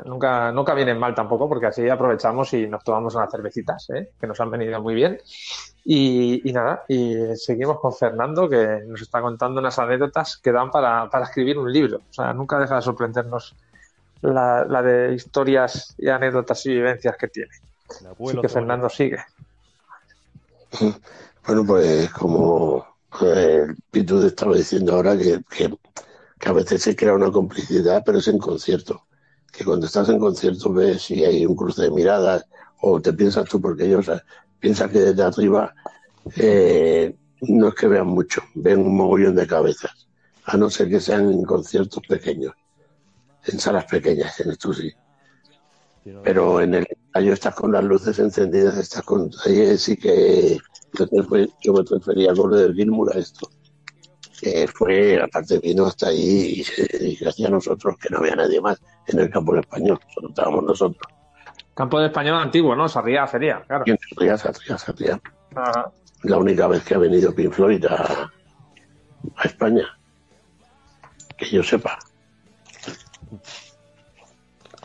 nunca, 0.04 0.52
nunca 0.52 0.74
vienen 0.74 0.96
mal 0.96 1.12
tampoco, 1.12 1.48
porque 1.48 1.66
así 1.66 1.88
aprovechamos 1.88 2.52
y 2.54 2.68
nos 2.68 2.84
tomamos 2.84 3.16
unas 3.16 3.28
cervecitas, 3.28 3.90
¿eh? 3.90 4.10
que 4.20 4.28
nos 4.28 4.40
han 4.40 4.48
venido 4.48 4.80
muy 4.80 4.94
bien. 4.94 5.18
Y, 5.84 6.40
nada, 6.52 6.84
y 6.86 7.34
seguimos 7.34 7.80
con 7.80 7.92
Fernando, 7.92 8.48
que 8.48 8.84
nos 8.86 9.02
está 9.02 9.20
contando 9.20 9.58
unas 9.58 9.76
anécdotas 9.76 10.36
que 10.36 10.52
dan 10.52 10.70
para, 10.70 11.10
escribir 11.20 11.58
un 11.58 11.72
libro. 11.72 11.96
O 11.96 12.12
sea, 12.12 12.32
nunca 12.32 12.60
deja 12.60 12.76
de 12.76 12.82
sorprendernos 12.82 13.56
la, 14.20 14.64
de 14.82 15.14
historias 15.14 15.96
y 15.98 16.08
anécdotas 16.08 16.64
y 16.66 16.74
vivencias 16.74 17.16
que 17.16 17.26
tiene. 17.26 17.50
Así 17.90 18.40
que 18.40 18.48
Fernando 18.48 18.88
sigue. 18.88 19.18
Bueno, 21.44 21.66
pues 21.66 22.08
como 22.10 22.91
Pitu 23.90 24.24
estaba 24.24 24.56
diciendo 24.56 24.94
ahora 24.94 25.16
que, 25.16 25.40
que, 25.50 25.70
a 26.48 26.52
veces 26.52 26.82
se 26.82 26.96
crea 26.96 27.14
una 27.14 27.30
complicidad, 27.30 28.02
pero 28.04 28.18
es 28.18 28.28
en 28.28 28.38
concierto. 28.38 29.06
Que 29.52 29.64
cuando 29.64 29.86
estás 29.86 30.08
en 30.08 30.18
concierto 30.18 30.72
ves 30.72 31.02
si 31.02 31.24
hay 31.24 31.44
un 31.44 31.54
cruce 31.54 31.82
de 31.82 31.90
miradas 31.90 32.46
o 32.80 33.00
te 33.00 33.12
piensas 33.12 33.48
tú, 33.48 33.60
porque 33.60 33.84
ellos 33.84 34.10
piensan 34.58 34.90
que 34.90 35.00
desde 35.00 35.22
arriba 35.22 35.74
eh, 36.36 37.14
no 37.42 37.68
es 37.68 37.74
que 37.74 37.88
vean 37.88 38.06
mucho, 38.06 38.42
ven 38.54 38.80
un 38.80 38.96
mogollón 38.96 39.34
de 39.34 39.46
cabezas, 39.46 40.08
a 40.44 40.56
no 40.56 40.70
ser 40.70 40.88
que 40.88 41.00
sean 41.00 41.30
en 41.30 41.44
conciertos 41.44 42.02
pequeños, 42.08 42.54
en 43.44 43.58
salas 43.58 43.84
pequeñas, 43.84 44.40
en 44.40 44.50
esto 44.50 44.72
sí. 44.72 44.92
Pero 46.24 46.60
en 46.60 46.74
el, 46.74 46.86
Ahí 47.14 47.28
estás 47.28 47.54
con 47.54 47.72
las 47.72 47.84
luces 47.84 48.18
encendidas, 48.18 48.76
estás 48.78 49.02
con. 49.02 49.30
Ahí 49.44 49.76
sí 49.76 49.96
que 49.96 50.58
yo 51.62 51.72
me 51.72 51.82
refería 51.82 52.34
con 52.34 52.50
lo 52.50 52.56
del 52.56 52.74
Gilmour 52.74 53.14
a 53.14 53.18
esto. 53.18 53.48
Que 54.40 54.66
fue, 54.66 55.22
aparte 55.22 55.58
vino 55.60 55.86
hasta 55.86 56.08
ahí 56.08 56.64
y, 57.00 57.16
gracias 57.16 57.48
a 57.48 57.52
nosotros 57.52 57.96
que 57.98 58.08
no 58.10 58.18
había 58.18 58.34
nadie 58.34 58.60
más 58.60 58.80
en 59.06 59.20
el 59.20 59.30
campo 59.30 59.56
español, 59.56 60.00
solo 60.12 60.30
estábamos 60.30 60.64
nosotros. 60.64 61.12
Campo 61.74 62.00
de 62.00 62.06
español 62.06 62.36
antiguo, 62.36 62.74
¿no? 62.74 62.88
Sarriá 62.88 63.26
sería, 63.26 63.62
claro. 63.62 63.84
Sarriá, 64.14 64.36
Sarriá, 64.36 64.78
Sarriá. 64.78 65.20
La 66.22 66.36
única 66.36 66.66
vez 66.66 66.84
que 66.84 66.94
ha 66.94 66.98
venido 66.98 67.34
Pink 67.34 67.52
Floyd 67.52 67.84
a, 67.86 68.30
España. 69.44 69.86
Que 71.36 71.46
yo 71.46 71.62
sepa. 71.62 71.98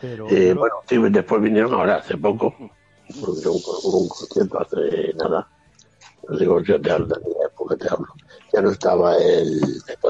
Eh, 0.02 0.54
bueno, 0.56 0.76
sí, 0.88 0.96
después 1.10 1.42
vinieron 1.42 1.74
ahora, 1.74 1.96
hace 1.96 2.16
poco. 2.16 2.54
Hubo 3.16 3.98
un, 3.98 4.08
concierto 4.08 4.60
hace 4.60 5.12
nada. 5.14 5.48
No 6.28 6.38
digo, 6.38 6.60
yo 6.60 6.80
te 6.80 6.90
hablo, 6.90 7.16
porque 7.56 7.76
te 7.76 7.92
hablo. 7.92 8.06
Ya 8.52 8.60
no 8.60 8.70
estaba 8.70 9.16
el, 9.16 9.60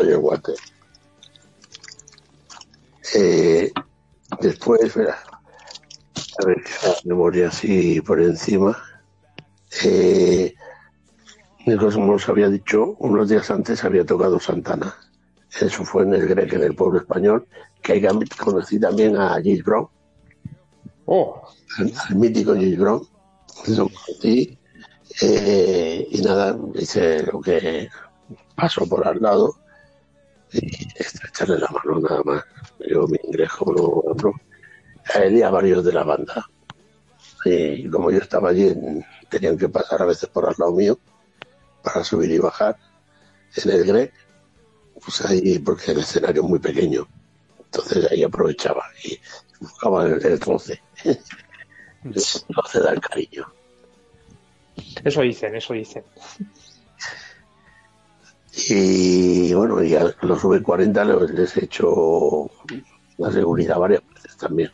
el 0.02 0.16
Water. 0.16 0.54
Eh, 3.14 3.72
después, 4.40 4.82
espera, 4.82 5.16
a 6.42 6.46
ver, 6.46 6.58
memoria 7.04 7.48
así 7.48 8.00
por 8.02 8.20
encima. 8.20 8.76
Eh, 9.84 10.54
como 11.76 12.14
os 12.14 12.28
había 12.28 12.48
dicho, 12.48 12.96
unos 12.98 13.28
días 13.28 13.50
antes 13.50 13.84
había 13.84 14.04
tocado 14.04 14.38
Santana. 14.40 14.94
Eso 15.60 15.84
fue 15.84 16.02
en 16.02 16.14
el 16.14 16.26
Grec, 16.26 16.52
en 16.52 16.62
el 16.62 16.74
pueblo 16.74 17.00
español, 17.00 17.46
que 17.82 17.92
hay 17.92 18.02
conocí 18.38 18.78
también 18.78 19.16
a 19.16 19.30
James 19.34 19.62
Brown. 19.62 19.88
Oh. 21.06 21.42
Al, 21.78 22.16
mítico 22.16 22.52
James 22.52 22.78
Brown. 22.78 23.02
Lo 23.68 23.88
conocí. 23.88 24.58
Eh, 25.22 26.06
y 26.10 26.20
nada, 26.22 26.58
hice 26.74 27.22
lo 27.24 27.40
que 27.40 27.88
pasó 28.54 28.86
por 28.86 29.06
al 29.06 29.20
lado 29.20 29.56
y 30.52 30.88
estrecharle 30.96 31.58
la 31.58 31.68
mano 31.68 32.00
nada 32.00 32.22
más. 32.24 32.44
Yo 32.88 33.06
me 33.08 33.18
ingreso 33.24 33.64
uno 33.66 34.02
otro 34.06 34.34
a 35.14 35.20
él 35.20 35.38
y 35.38 35.42
a 35.42 35.50
varios 35.50 35.84
de 35.84 35.92
la 35.92 36.04
banda. 36.04 36.48
Y 37.44 37.88
como 37.88 38.10
yo 38.10 38.18
estaba 38.18 38.50
allí, 38.50 38.74
tenían 39.28 39.56
que 39.56 39.68
pasar 39.68 40.02
a 40.02 40.06
veces 40.06 40.28
por 40.28 40.46
al 40.46 40.54
lado 40.58 40.72
mío 40.72 40.98
para 41.82 42.04
subir 42.04 42.30
y 42.30 42.38
bajar 42.38 42.76
en 43.56 43.70
el 43.70 43.84
Grec, 43.84 44.12
pues 45.02 45.24
ahí, 45.24 45.58
porque 45.58 45.92
el 45.92 45.98
escenario 45.98 46.42
es 46.42 46.48
muy 46.48 46.58
pequeño, 46.58 47.06
entonces 47.70 48.10
ahí 48.10 48.22
aprovechaba 48.22 48.84
y 49.04 49.18
buscaba 49.60 50.06
el, 50.06 50.24
el 50.24 50.40
troce. 50.40 50.80
el 51.04 52.12
troce 52.12 52.80
da 52.80 52.92
el 52.92 53.00
cariño. 53.00 53.46
Eso 55.04 55.22
dicen, 55.22 55.54
eso 55.54 55.74
dicen. 55.74 56.04
Y 58.70 59.54
bueno, 59.54 59.82
y 59.82 59.94
a 59.94 60.14
los 60.22 60.42
V40 60.42 61.30
les 61.32 61.56
he 61.56 61.64
hecho 61.64 62.50
la 63.16 63.30
seguridad 63.30 63.78
varias 63.78 64.02
veces 64.14 64.36
también 64.36 64.70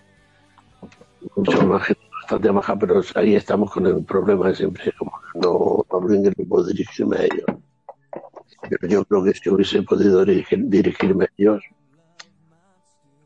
mucho 1.37 1.67
más 1.67 1.89
bastante 2.21 2.53
maja, 2.53 2.77
pero 2.79 3.03
ahí 3.15 3.35
estamos 3.35 3.71
con 3.71 3.87
el 3.87 4.05
problema 4.05 4.49
de 4.49 4.55
siempre, 4.55 4.93
como 4.99 5.13
no, 5.35 5.85
no 5.91 6.47
puedo 6.49 6.67
dirigirme 6.67 7.17
a 7.19 7.25
ellos. 7.25 7.47
Pero 8.69 8.89
yo 8.89 9.05
creo 9.05 9.25
que 9.25 9.35
si 9.35 9.51
hubiese 9.51 9.83
podido 9.83 10.25
dirigirme 10.25 11.25
a 11.25 11.29
ellos, 11.37 11.63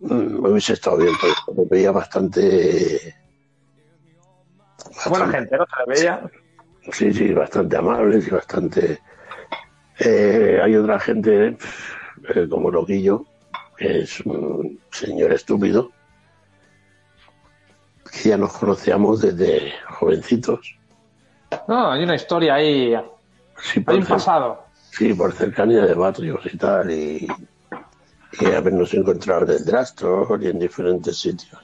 hubiese 0.00 0.74
estado 0.74 0.98
bien, 0.98 1.12
porque 1.20 1.60
me 1.60 1.66
veía 1.68 1.90
bastante, 1.90 3.14
Buena 5.06 5.28
gente, 5.28 5.56
¿no? 5.56 5.66
Se 5.66 5.90
veía. 5.90 6.22
Sí, 6.92 7.12
sí, 7.12 7.32
bastante 7.32 7.76
amables 7.76 8.26
y 8.26 8.30
bastante. 8.30 8.98
Eh, 9.98 10.60
hay 10.62 10.76
otra 10.76 10.98
gente, 10.98 11.56
eh, 12.34 12.46
como 12.48 12.70
Loquillo, 12.70 13.24
que 13.76 14.00
es 14.00 14.20
un 14.20 14.80
señor 14.90 15.32
estúpido, 15.32 15.90
que 18.10 18.30
ya 18.30 18.36
nos 18.36 18.52
conocíamos 18.52 19.20
desde 19.20 19.72
jovencitos. 19.88 20.78
No, 21.66 21.90
hay 21.90 22.04
una 22.04 22.14
historia 22.14 22.54
ahí. 22.54 22.94
Sí, 23.60 23.84
hay 23.86 23.96
un 23.98 24.06
pasado. 24.06 24.64
Sí, 24.90 25.12
por 25.14 25.32
cercanía 25.32 25.84
de 25.84 25.94
barrios 25.94 26.40
y 26.52 26.56
tal, 26.56 26.90
y, 26.90 27.26
y 28.40 28.46
habernos 28.46 28.94
encontrado 28.94 29.44
en 29.44 29.50
el 29.50 29.64
Drastro 29.64 30.38
y 30.40 30.46
en 30.46 30.58
diferentes 30.58 31.16
sitios 31.18 31.60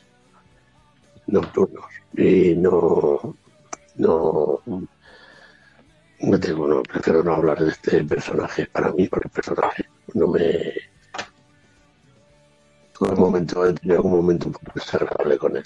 nocturnos. 1.26 1.84
Y 2.16 2.54
no, 2.56 3.36
no, 3.96 4.60
no 6.20 6.40
tengo, 6.40 6.68
no, 6.68 6.82
prefiero 6.82 7.22
no 7.22 7.34
hablar 7.34 7.58
de 7.58 7.70
este 7.70 8.04
personaje 8.04 8.66
para 8.66 8.92
mí, 8.92 9.08
porque 9.08 9.28
el 9.28 9.32
personaje 9.32 9.84
no 10.14 10.28
me. 10.28 10.72
Tuve 12.92 13.10
un 13.10 13.20
momento, 13.20 13.66
he 13.66 13.72
tenido 13.74 14.02
un 14.02 14.12
momento 14.12 14.52
desagradable 14.74 15.38
con 15.38 15.56
él. 15.56 15.64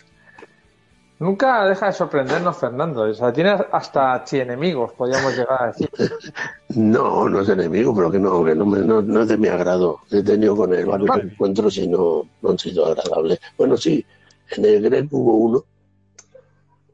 Nunca 1.20 1.66
deja 1.66 1.86
de 1.86 1.92
sorprendernos, 1.92 2.56
Fernando. 2.56 3.02
O 3.02 3.14
sea, 3.14 3.32
tiene 3.32 3.50
hasta 3.72 4.24
enemigos, 4.32 4.92
podríamos 4.92 5.36
llegar 5.36 5.62
a 5.62 5.66
decir. 5.68 5.90
No, 6.68 7.28
no 7.28 7.40
es 7.40 7.48
enemigo, 7.48 7.94
pero 7.94 8.10
que 8.10 8.18
no, 8.18 8.44
que 8.44 8.54
no, 8.54 8.64
no, 8.64 9.22
es 9.22 9.28
de 9.28 9.36
mi 9.36 9.48
agrado. 9.48 10.00
He 10.10 10.22
tenido 10.22 10.54
con 10.54 10.72
él 10.74 10.84
varios 10.84 11.16
encuentros 11.16 11.76
y 11.78 11.88
no, 11.88 12.28
no 12.42 12.50
han 12.50 12.58
sido 12.58 12.86
agradables. 12.86 13.40
Bueno, 13.56 13.76
sí, 13.76 14.04
en 14.50 14.64
el 14.64 14.82
Grec 14.82 15.08
hubo 15.10 15.34
uno 15.34 15.64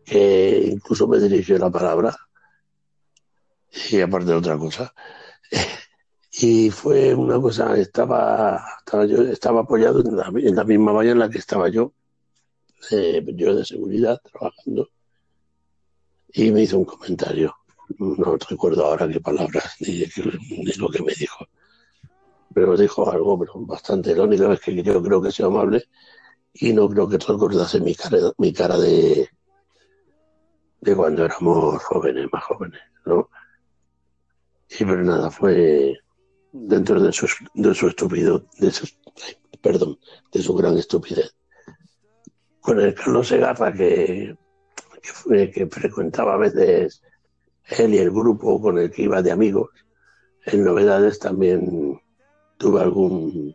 que 0.05 0.69
incluso 0.71 1.09
me 1.09 1.19
dirigió 1.19 1.59
la 1.59 1.71
palabra, 1.71 2.17
y 3.91 4.01
aparte 4.01 4.27
de 4.27 4.35
otra 4.35 4.57
cosa. 4.57 4.95
Y 6.37 6.69
fue 6.69 7.15
una 7.15 7.41
cosa, 7.41 7.77
estaba, 7.77 8.61
estaba 8.79 9.05
yo, 9.05 9.23
estaba 9.23 9.61
apoyado 9.61 10.01
en 10.01 10.17
la, 10.17 10.33
en 10.35 10.57
la 10.57 10.65
misma 10.65 10.91
valla 10.91 11.13
en 11.13 11.21
la 11.21 11.31
que 11.31 11.39
estaba 11.39 11.69
yo 11.69 11.93
yo 12.91 13.55
de 13.55 13.65
seguridad 13.65 14.21
trabajando 14.23 14.89
y 16.33 16.51
me 16.51 16.63
hizo 16.63 16.79
un 16.79 16.85
comentario. 16.85 17.55
No 17.99 18.37
recuerdo 18.37 18.87
ahora 18.87 19.09
qué 19.09 19.21
palabras 19.21 19.77
ni, 19.81 20.05
lo 20.77 20.89
que 20.91 21.03
me 21.03 21.13
dijo. 21.15 21.47
Pero 22.53 22.77
dijo 22.77 23.11
algo 23.11 23.39
pero 23.39 23.53
bastante 23.67 24.13
irónico, 24.13 24.53
es 24.53 24.61
que 24.61 24.83
yo 24.83 25.03
creo 25.03 25.23
que 25.23 25.31
sea 25.31 25.47
amable 25.47 25.85
y 26.53 26.73
no 26.73 26.89
creo 26.89 27.09
que 27.09 27.19
recordase 27.19 27.81
mi 27.81 27.95
cara, 27.95 28.19
mi 28.39 28.53
cara 28.53 28.79
de, 28.79 29.29
de 30.81 30.97
cuando 30.97 31.25
éramos 31.25 31.83
jóvenes, 31.83 32.29
más 32.33 32.45
jóvenes, 32.45 32.81
¿no? 33.07 33.29
Y 34.71 34.85
pero 34.85 35.03
nada, 35.03 35.31
fue 35.31 35.99
dentro 36.53 37.01
de 37.01 37.13
su, 37.13 37.27
de 37.55 37.75
su 37.75 37.89
estúpido, 37.89 38.47
de 38.59 38.71
su, 38.71 38.89
perdón, 39.61 39.99
de 40.33 40.43
su 40.43 40.55
gran 40.55 40.79
estupidez 40.79 41.35
con 42.65 42.81
el 42.81 42.95
Carlos 42.95 43.29
Segarra 43.29 43.75
que, 43.75 44.35
que, 45.53 45.67
frecuentaba 45.67 46.33
a 46.33 46.39
veces 46.39 47.03
él 47.67 47.93
y 47.93 47.99
el 47.99 48.11
grupo 48.11 48.59
con 48.59 48.79
el 48.79 48.91
que 48.91 49.03
iba 49.03 49.21
de 49.21 49.33
amigos. 49.33 49.69
En 50.47 50.65
novedades 50.65 51.19
también 51.19 52.01
tuve 52.57 52.81
algún, 52.81 53.55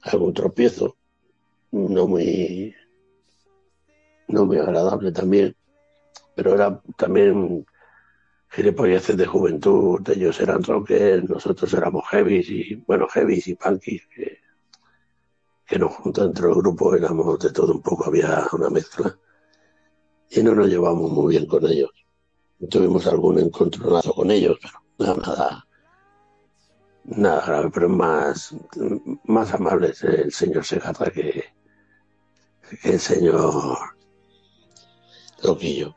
algún 0.00 0.32
tropiezo, 0.32 0.96
no 1.72 2.06
muy, 2.06 2.74
no 4.28 4.46
muy 4.46 4.56
agradable 4.56 5.12
también, 5.12 5.54
pero 6.34 6.54
era 6.54 6.80
también 6.96 7.66
gilipolleces 8.48 9.14
de 9.18 9.26
juventud, 9.26 10.00
ellos 10.08 10.40
eran 10.40 10.62
rockers, 10.62 11.28
nosotros 11.28 11.74
éramos 11.74 12.04
heavies 12.08 12.48
y, 12.48 12.76
bueno, 12.76 13.08
heavies 13.08 13.46
y 13.48 13.56
punkies, 13.56 14.06
que 14.06 14.45
que 15.66 15.78
nos 15.78 15.94
juntó 15.96 16.22
dentro 16.24 16.48
del 16.48 16.58
grupo, 16.58 16.94
éramos 16.94 17.38
de 17.40 17.52
todo 17.52 17.72
un 17.72 17.82
poco, 17.82 18.06
había 18.06 18.46
una 18.52 18.70
mezcla, 18.70 19.18
y 20.30 20.42
no 20.42 20.54
nos 20.54 20.68
llevamos 20.68 21.10
muy 21.10 21.34
bien 21.34 21.46
con 21.46 21.66
ellos. 21.66 21.90
Tuvimos 22.70 23.06
algún 23.06 23.38
encontronazo 23.38 24.14
con 24.14 24.30
ellos, 24.30 24.58
pero 24.96 25.16
nada, 25.16 25.66
nada, 27.04 27.46
grave, 27.46 27.70
pero 27.72 27.88
más, 27.88 28.54
más 29.24 29.52
amable 29.52 29.92
el 30.02 30.32
señor 30.32 30.64
Segarra 30.64 31.10
que, 31.10 31.44
el 32.84 32.98
señor 32.98 33.78
Loquillo. 35.42 35.94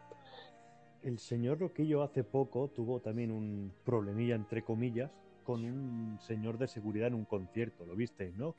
El 1.01 1.17
señor 1.19 1.61
Loquillo 1.61 2.03
hace 2.03 2.23
poco 2.23 2.69
tuvo 2.69 2.99
también 2.99 3.31
un 3.31 3.71
problemilla, 3.85 4.35
entre 4.35 4.63
comillas, 4.63 5.11
con 5.45 5.63
un 5.63 6.19
señor 6.19 6.57
de 6.57 6.67
seguridad 6.67 7.07
en 7.07 7.15
un 7.15 7.25
concierto, 7.25 7.85
¿lo 7.85 7.95
visteis, 7.95 8.35
no? 8.35 8.55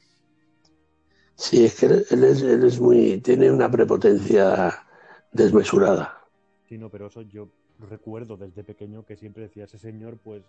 Sí, 1.41 1.65
es 1.65 1.81
que 1.81 1.87
él 1.87 2.25
es, 2.25 2.43
él 2.43 2.65
es 2.65 2.79
muy. 2.79 3.19
tiene 3.23 3.51
una 3.51 3.71
prepotencia 3.71 4.85
desmesurada. 5.33 6.21
Sí, 6.69 6.77
no, 6.77 6.91
pero 6.91 7.07
eso 7.07 7.23
yo 7.23 7.49
recuerdo 7.79 8.37
desde 8.37 8.63
pequeño 8.63 9.07
que 9.07 9.17
siempre 9.17 9.45
decía 9.45 9.65
ese 9.65 9.79
señor, 9.79 10.19
pues. 10.19 10.43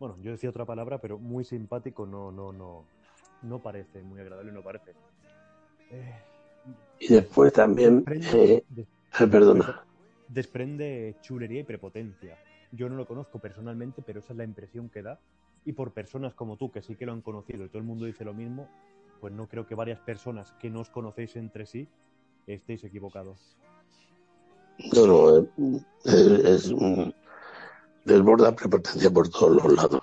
Bueno, 0.00 0.16
yo 0.22 0.30
decía 0.30 0.48
otra 0.48 0.64
palabra, 0.64 0.98
pero 0.98 1.18
muy 1.18 1.44
simpático 1.44 2.06
no, 2.06 2.32
no, 2.32 2.52
no. 2.52 2.86
No 3.42 3.60
parece, 3.60 4.00
muy 4.02 4.18
agradable 4.18 4.50
no 4.50 4.62
parece. 4.62 4.94
Y 7.00 7.12
después 7.12 7.52
también. 7.52 8.02
Eh, 8.08 8.64
perdona. 9.18 9.84
Desprende 10.26 11.16
chulería 11.20 11.60
y 11.60 11.64
prepotencia. 11.64 12.38
Yo 12.72 12.88
no 12.88 12.96
lo 12.96 13.06
conozco 13.06 13.40
personalmente, 13.40 14.00
pero 14.00 14.20
esa 14.20 14.32
es 14.32 14.38
la 14.38 14.44
impresión 14.44 14.88
que 14.88 15.02
da. 15.02 15.20
Y 15.66 15.74
por 15.74 15.92
personas 15.92 16.32
como 16.32 16.56
tú, 16.56 16.70
que 16.70 16.80
sí 16.80 16.96
que 16.96 17.04
lo 17.04 17.12
han 17.12 17.20
conocido 17.20 17.66
y 17.66 17.68
todo 17.68 17.78
el 17.78 17.84
mundo 17.84 18.06
dice 18.06 18.24
lo 18.24 18.32
mismo, 18.32 18.70
pues 19.20 19.32
no 19.32 19.48
creo 19.48 19.66
que 19.66 19.74
varias 19.74 20.00
personas 20.00 20.52
que 20.60 20.70
no 20.70 20.80
os 20.80 20.90
conocéis 20.90 21.36
entre 21.36 21.66
sí 21.66 21.88
estéis 22.46 22.84
equivocados. 22.84 23.56
No, 24.94 25.06
no, 25.06 25.46
es, 26.04 26.70
es 26.72 26.74
desborda 28.04 28.54
prepotencia 28.54 29.10
por 29.10 29.28
todos 29.28 29.62
los 29.62 29.72
lados. 29.74 30.00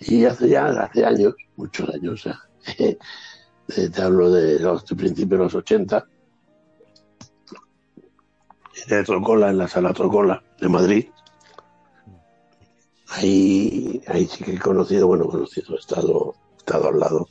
Y 0.00 0.24
hace 0.24 0.48
ya, 0.48 0.66
hace 0.66 1.04
años, 1.04 1.34
muchos 1.56 1.88
años, 1.94 2.24
te 3.66 4.02
hablo 4.02 4.30
de 4.30 4.58
los 4.58 4.84
principios 4.84 5.38
de 5.38 5.44
los 5.44 5.54
80, 5.54 6.06
en 8.88 9.04
Trocola, 9.04 9.50
en 9.50 9.58
la 9.58 9.68
sala 9.68 9.92
Trocola 9.92 10.42
de 10.60 10.68
Madrid. 10.68 11.08
Ahí, 13.08 14.02
ahí 14.08 14.26
sí 14.26 14.42
que 14.44 14.54
he 14.54 14.58
conocido, 14.58 15.06
bueno, 15.06 15.26
conocido, 15.26 15.76
he 15.76 15.78
estado, 15.78 16.34
estado 16.64 16.88
al 16.88 16.98
lado 16.98 17.28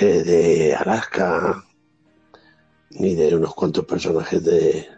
eh, 0.00 0.22
de 0.24 0.74
Alaska 0.74 1.62
y 2.90 3.14
de 3.14 3.36
unos 3.36 3.54
cuantos 3.54 3.84
personajes 3.84 4.42
de, 4.42 4.88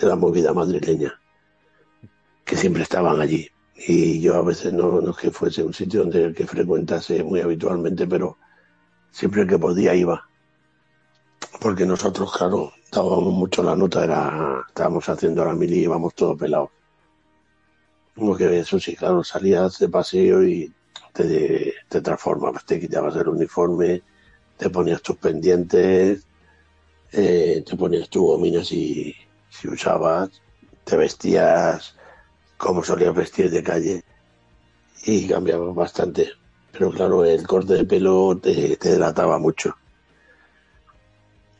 de 0.00 0.06
la 0.06 0.16
movida 0.16 0.52
madrileña 0.52 1.14
que 2.44 2.56
siempre 2.56 2.82
estaban 2.82 3.20
allí. 3.20 3.48
Y 3.76 4.20
yo 4.20 4.34
a 4.34 4.42
veces 4.42 4.72
no, 4.72 5.08
es 5.08 5.16
que 5.16 5.30
fuese 5.30 5.62
un 5.62 5.72
sitio 5.72 6.00
donde 6.00 6.24
el 6.24 6.34
que 6.34 6.46
frecuentase 6.46 7.22
muy 7.22 7.40
habitualmente, 7.40 8.08
pero 8.08 8.36
siempre 9.12 9.46
que 9.46 9.58
podía 9.58 9.94
iba. 9.94 10.28
Porque 11.60 11.86
nosotros, 11.86 12.32
claro, 12.36 12.72
estábamos 12.82 13.32
mucho 13.32 13.62
la 13.62 13.76
nota, 13.76 14.02
era, 14.02 14.64
estábamos 14.66 15.08
haciendo 15.08 15.44
la 15.44 15.54
mili 15.54 15.78
y 15.78 15.82
íbamos 15.84 16.14
todos 16.14 16.36
pelados. 16.36 16.70
Como 18.16 18.36
que 18.36 18.58
eso 18.58 18.80
sí, 18.80 18.96
claro, 18.96 19.22
salías 19.22 19.78
de 19.78 19.88
paseo 19.88 20.42
y 20.42 20.74
te, 21.18 21.74
te 21.88 22.00
transformabas, 22.00 22.64
te 22.64 22.78
quitabas 22.78 23.16
el 23.16 23.28
uniforme, 23.28 24.02
te 24.56 24.70
ponías 24.70 25.02
tus 25.02 25.16
pendientes, 25.16 26.24
eh, 27.12 27.64
te 27.66 27.76
ponías 27.76 28.08
tu 28.08 28.26
gomina 28.26 28.64
si, 28.64 29.14
usabas, 29.64 30.30
te 30.84 30.96
vestías 30.96 31.96
como 32.56 32.84
solías 32.84 33.14
vestir 33.14 33.50
de 33.50 33.62
calle 33.62 34.04
y 35.04 35.26
cambiabas 35.26 35.74
bastante. 35.74 36.30
Pero 36.72 36.90
claro, 36.90 37.24
el 37.24 37.46
corte 37.46 37.74
de 37.74 37.84
pelo 37.84 38.38
te, 38.38 38.76
delataba 38.76 39.38
mucho. 39.38 39.76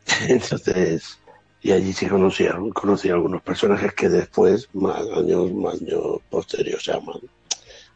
Entonces, 0.27 1.19
y 1.61 1.71
allí 1.71 1.91
sí 1.91 2.07
conocía, 2.07 2.57
conocí 2.73 3.09
a 3.09 3.13
algunos 3.13 3.41
personajes 3.41 3.93
que 3.93 4.07
después, 4.07 4.69
más 4.73 5.01
años, 5.15 5.51
más 5.53 5.81
años 5.81 6.21
posteriores, 6.29 6.81
o 6.81 6.83
sea, 6.83 6.99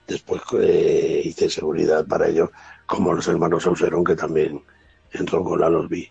después 0.07 0.41
eh, 0.59 1.21
hice 1.23 1.49
seguridad 1.49 2.05
para 2.05 2.27
ellos, 2.27 2.49
como 2.85 3.13
los 3.13 3.27
hermanos 3.27 3.65
Auserón, 3.65 4.03
que 4.03 4.15
también 4.15 4.63
en 5.11 5.25
Troncola 5.25 5.69
los 5.69 5.87
vi. 5.89 6.09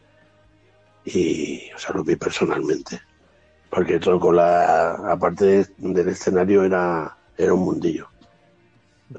Y, 1.04 1.70
o 1.74 1.78
sea, 1.78 1.94
los 1.94 2.04
vi 2.04 2.16
personalmente. 2.16 3.00
Porque 3.70 3.98
Troncola, 3.98 5.10
aparte 5.10 5.66
del 5.78 6.08
escenario, 6.08 6.64
era, 6.64 7.16
era 7.36 7.54
un 7.54 7.64
mundillo. 7.64 8.08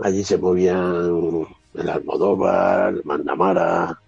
Allí 0.02 0.24
se 0.24 0.38
movían 0.38 1.46
el 1.74 1.90
Almodóvar, 1.90 2.94
el 2.94 3.04
Mandamara. 3.04 4.00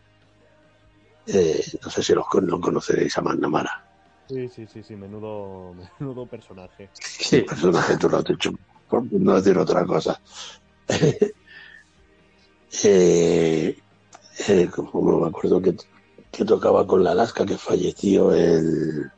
Eh, 1.27 1.63
no 1.83 1.89
sé 1.89 2.03
si 2.03 2.13
los 2.13 2.25
no 2.43 2.61
conoceréis 2.61 3.17
a 3.17 3.21
Mandamara. 3.21 3.85
Sí, 4.27 4.49
sí, 4.49 4.65
sí, 4.67 4.83
sí, 4.83 4.95
menudo, 4.95 5.75
menudo 5.99 6.25
personaje. 6.25 6.89
Sí, 6.93 7.41
personaje, 7.41 7.97
tú 7.97 8.09
lo 8.09 8.17
has 8.17 8.23
dicho, 8.23 8.51
por 8.89 9.11
no 9.11 9.35
decir 9.35 9.57
otra 9.57 9.85
cosa. 9.85 10.19
eh, 12.83 13.77
eh, 14.47 14.69
como 14.73 15.19
me 15.19 15.27
acuerdo 15.27 15.61
que, 15.61 15.75
que, 16.31 16.45
tocaba 16.45 16.85
con 16.85 17.03
la 17.03 17.11
Alaska, 17.11 17.45
que 17.45 17.57
falleció 17.57 18.33
el... 18.33 19.11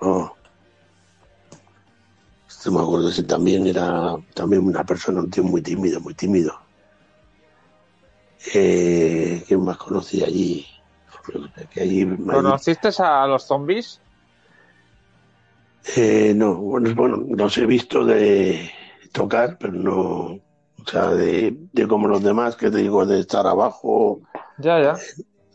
Oh. 0.00 0.32
No 2.64 2.72
me 2.72 2.80
acuerdo 2.80 3.12
si 3.12 3.22
también 3.22 3.66
era 3.68 4.16
también 4.34 4.66
una 4.66 4.82
persona, 4.82 5.20
un 5.20 5.30
tío 5.30 5.44
muy 5.44 5.62
tímido, 5.62 6.00
muy 6.00 6.14
tímido. 6.14 6.52
Eh, 8.54 9.44
¿Quién 9.46 9.64
más 9.64 9.76
conocí 9.76 10.24
allí? 10.24 10.66
Que 11.70 11.82
allí, 11.82 12.06
¿Conociste 12.16 12.90
a 12.98 13.26
los 13.26 13.44
zombies? 13.44 14.00
Eh, 15.94 16.32
no, 16.34 16.56
bueno, 16.56 16.94
bueno, 16.94 17.24
los 17.28 17.56
he 17.58 17.66
visto 17.66 18.04
de 18.04 18.70
tocar, 19.12 19.56
pero 19.58 19.72
no, 19.72 20.40
o 20.86 20.90
sea, 20.90 21.10
de, 21.10 21.56
de 21.72 21.86
como 21.86 22.08
los 22.08 22.22
demás, 22.22 22.56
que 22.56 22.70
te 22.70 22.78
digo, 22.78 23.06
de 23.06 23.20
estar 23.20 23.46
abajo. 23.46 24.22
Ya, 24.58 24.80
ya. 24.80 24.96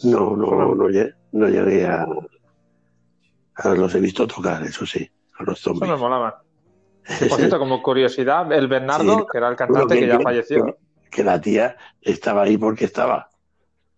No, 0.04 0.36
no, 0.36 0.52
no, 0.52 0.76
no, 0.76 0.88
llegué, 0.88 1.14
no 1.34 1.48
llegué 1.48 1.86
a, 1.86 2.06
a, 3.56 3.70
Los 3.76 3.94
he 3.96 4.00
visto 4.00 4.26
tocar, 4.28 4.64
eso 4.64 4.86
sí, 4.86 5.10
a 5.38 5.44
los 5.44 5.60
zombies. 5.60 5.84
Eso 5.84 5.94
me 5.94 6.02
molaba. 6.02 6.44
Por 7.30 7.38
cierto, 7.38 7.60
como 7.60 7.82
curiosidad, 7.82 8.52
el 8.52 8.68
Bernardo, 8.68 9.20
sí, 9.20 9.26
que 9.32 9.38
era 9.38 9.50
el 9.50 9.56
cantante 9.56 9.96
que, 9.96 10.02
que, 10.02 10.08
ya 10.08 10.20
falleció. 10.20 10.78
Que 11.10 11.24
la 11.24 11.42
tía 11.42 11.76
estaba 12.02 12.44
ahí 12.44 12.58
porque 12.58 12.86
estaba. 12.86 13.31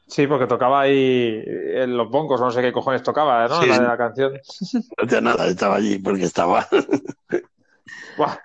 Sí, 0.07 0.27
porque 0.27 0.47
tocaba 0.47 0.81
ahí 0.81 1.41
en 1.45 1.97
los 1.97 2.09
boncos, 2.09 2.39
no 2.39 2.51
sé 2.51 2.61
qué 2.61 2.71
cojones 2.71 3.03
tocaba, 3.03 3.47
¿no? 3.47 3.61
Sí. 3.61 3.69
La 3.69 3.79
de 3.79 3.87
la 3.87 3.97
canción. 3.97 4.33
No 4.97 5.07
tenía 5.07 5.21
nada, 5.21 5.47
estaba 5.47 5.75
allí 5.75 5.97
porque 5.97 6.23
estaba. 6.23 6.67
Buah. 8.17 8.37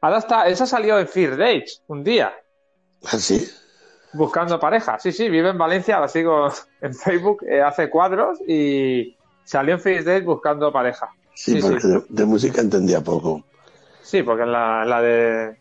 Ahora 0.00 0.18
está, 0.18 0.46
esa 0.48 0.66
salió 0.66 0.98
en 0.98 1.08
Fear 1.08 1.36
Dates 1.36 1.82
un 1.88 2.04
día. 2.04 2.32
¿Ah, 3.04 3.18
sí? 3.18 3.48
Buscando 4.12 4.58
pareja. 4.58 4.98
Sí, 4.98 5.12
sí, 5.12 5.28
vive 5.28 5.50
en 5.50 5.58
Valencia, 5.58 6.00
la 6.00 6.08
sigo 6.08 6.48
en 6.80 6.94
Facebook, 6.94 7.44
eh, 7.48 7.60
hace 7.60 7.90
cuadros 7.90 8.38
y 8.46 9.16
salió 9.44 9.74
en 9.74 9.80
Fear 9.80 10.04
Dates 10.04 10.24
buscando 10.24 10.72
pareja. 10.72 11.10
Sí, 11.34 11.54
sí 11.54 11.62
porque 11.62 11.80
sí. 11.80 11.88
De, 11.88 12.04
de, 12.08 12.24
música 12.24 12.60
entendía 12.60 13.00
poco. 13.00 13.44
Sí, 14.02 14.22
porque 14.22 14.44
en 14.44 14.52
la, 14.52 14.84
la 14.84 15.02
de 15.02 15.58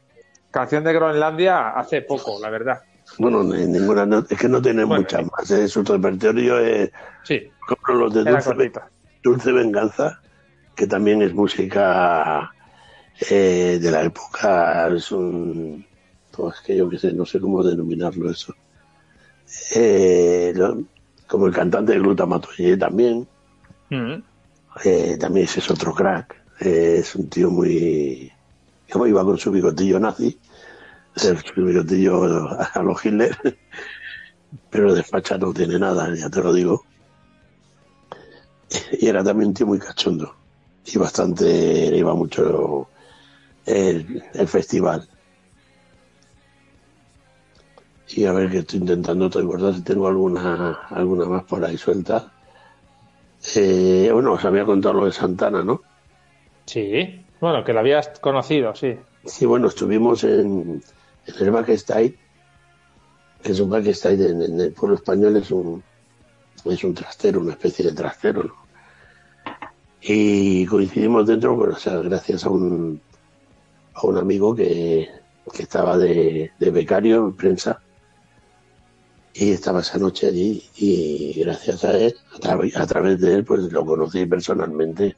canción 0.51 0.83
de 0.83 0.93
Groenlandia 0.93 1.69
hace 1.69 2.01
poco, 2.01 2.39
la 2.41 2.49
verdad. 2.49 2.81
Bueno, 3.17 3.43
ninguna, 3.43 4.05
no, 4.05 4.19
es 4.29 4.37
que 4.37 4.47
no 4.47 4.61
tiene 4.61 4.83
bueno, 4.83 5.01
muchas 5.01 5.25
más. 5.31 5.49
¿eh? 5.51 5.67
Su 5.67 5.83
repertorio 5.83 6.59
es 6.59 6.91
sí, 7.23 7.49
como 7.67 7.99
los 7.99 8.13
de 8.13 8.23
Dulce, 8.23 8.71
Dulce, 9.23 9.51
Venganza, 9.51 10.21
que 10.75 10.85
también 10.85 11.21
es 11.21 11.33
música 11.33 12.51
eh, 13.29 13.79
de 13.81 13.91
la 13.91 14.03
época. 14.03 14.87
Es 14.89 15.11
un. 15.11 15.85
Pues 16.31 16.59
que 16.61 16.77
yo 16.77 16.87
qué 16.89 16.99
sé, 16.99 17.13
no 17.13 17.25
sé 17.25 17.39
cómo 17.39 17.63
denominarlo 17.63 18.29
eso. 18.29 18.53
Eh, 19.73 20.53
lo, 20.55 20.83
como 21.25 21.47
el 21.47 21.53
cantante 21.53 21.93
de 21.93 21.99
Glutamato 21.99 22.49
también. 22.77 23.27
Mm 23.89 23.95
-hmm. 23.95 25.17
también 25.17 25.45
ese 25.45 25.59
es 25.59 25.71
otro 25.71 25.93
crack. 25.93 26.35
es 26.59 27.15
un 27.15 27.29
tío 27.29 27.49
muy. 27.49 28.31
Como 28.91 29.07
iba 29.07 29.23
con 29.23 29.37
su 29.37 29.51
bigotillo 29.51 29.99
nazi 29.99 30.37
el 31.23 31.63
bigotillo 31.63 32.49
a 32.73 32.83
los 32.83 33.05
Hitler, 33.05 33.37
pero 34.69 34.93
despacha 34.93 35.37
no 35.37 35.53
tiene 35.53 35.79
nada, 35.79 36.13
ya 36.15 36.29
te 36.29 36.41
lo 36.41 36.53
digo. 36.53 36.85
Y 38.99 39.07
era 39.07 39.23
también 39.23 39.49
un 39.49 39.53
tío 39.53 39.67
muy 39.67 39.79
cachondo 39.79 40.35
y 40.85 40.97
bastante, 40.97 41.95
iba 41.95 42.13
mucho 42.13 42.87
el, 43.65 44.23
el 44.33 44.47
festival. 44.47 45.07
Y 48.09 48.25
a 48.25 48.31
ver 48.31 48.49
que 48.49 48.59
estoy 48.59 48.79
intentando 48.79 49.29
recordar 49.29 49.73
si 49.73 49.81
tengo 49.81 50.07
alguna, 50.07 50.79
alguna 50.89 51.25
más 51.25 51.43
por 51.43 51.63
ahí 51.63 51.77
suelta. 51.77 52.31
Eh, 53.55 54.09
bueno, 54.13 54.33
os 54.33 54.45
había 54.45 54.65
contado 54.65 54.95
lo 54.95 55.05
de 55.05 55.11
Santana, 55.11 55.61
¿no? 55.61 55.81
Sí, 56.65 57.21
bueno, 57.39 57.63
que 57.63 57.73
lo 57.73 57.79
habías 57.79 58.19
conocido, 58.19 58.73
sí. 58.75 58.97
Sí, 59.25 59.45
bueno, 59.45 59.67
estuvimos 59.67 60.23
en 60.23 60.81
el 61.39 61.51
backstage, 61.51 62.17
que 63.43 63.51
es 63.51 63.59
un 63.59 63.69
backstage 63.69 64.19
en, 64.21 64.41
en, 64.41 64.59
el 64.59 64.73
pueblo 64.73 64.95
español, 64.95 65.37
es 65.37 65.51
un, 65.51 65.83
es 66.65 66.83
un 66.83 66.93
trastero, 66.93 67.41
una 67.41 67.53
especie 67.53 67.85
de 67.85 67.93
trastero, 67.93 68.43
¿no? 68.43 68.67
Y 70.01 70.65
coincidimos 70.67 71.27
dentro, 71.27 71.59
pero, 71.59 71.73
o 71.73 71.77
sea, 71.77 71.97
gracias 71.97 72.45
a 72.45 72.49
un, 72.49 73.01
a 73.93 74.05
un 74.05 74.17
amigo 74.17 74.55
que, 74.55 75.09
que 75.53 75.63
estaba 75.63 75.97
de, 75.97 76.51
de, 76.57 76.71
becario 76.71 77.25
en 77.25 77.35
prensa 77.35 77.81
y 79.33 79.51
estaba 79.51 79.81
esa 79.81 79.97
noche 79.97 80.27
allí 80.27 80.63
y 80.77 81.33
gracias 81.41 81.83
a 81.83 81.97
él, 81.97 82.15
a, 82.35 82.39
tra 82.39 82.59
a 82.75 82.87
través 82.87 83.19
de 83.19 83.35
él, 83.35 83.43
pues 83.43 83.71
lo 83.71 83.85
conocí 83.85 84.25
personalmente 84.25 85.15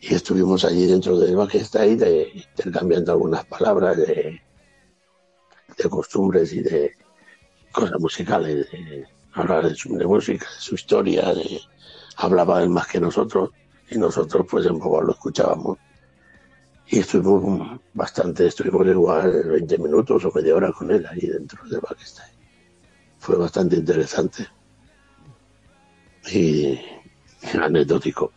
y 0.00 0.14
estuvimos 0.14 0.64
allí 0.64 0.86
dentro 0.86 1.18
del 1.18 1.36
de, 1.36 2.30
intercambiando 2.34 3.12
algunas 3.12 3.44
palabras 3.44 3.96
de, 3.98 4.40
de 5.82 5.90
costumbres 5.90 6.52
y 6.52 6.62
de 6.62 6.92
cosas 7.72 7.98
musicales, 8.00 8.70
de 8.70 9.06
hablar 9.32 9.68
de, 9.68 9.74
su, 9.74 9.90
música, 9.90 10.46
de 10.46 10.60
su 10.60 10.74
historia, 10.74 11.32
de 11.34 11.60
hablaba 12.16 12.62
él 12.62 12.70
más 12.70 12.86
que 12.86 13.00
nosotros 13.00 13.50
y 13.90 13.98
nosotros 13.98 14.46
pues 14.50 14.66
en 14.66 14.78
poco 14.78 15.02
lo 15.02 15.12
escuchábamos. 15.12 15.78
Y 16.88 16.98
estuvimos 16.98 17.80
bastante, 17.94 18.46
estuvimos 18.46 18.86
igual 18.86 19.44
20 19.44 19.78
minutos 19.78 20.24
o 20.24 20.32
media 20.34 20.56
hora 20.56 20.72
con 20.72 20.90
él 20.90 21.06
ahí 21.08 21.26
dentro 21.26 21.62
de 21.68 21.80
Pakistán. 21.80 22.26
Fue 23.18 23.36
bastante 23.36 23.76
interesante 23.76 24.48
y 26.32 26.78
anecdótico. 27.60 28.32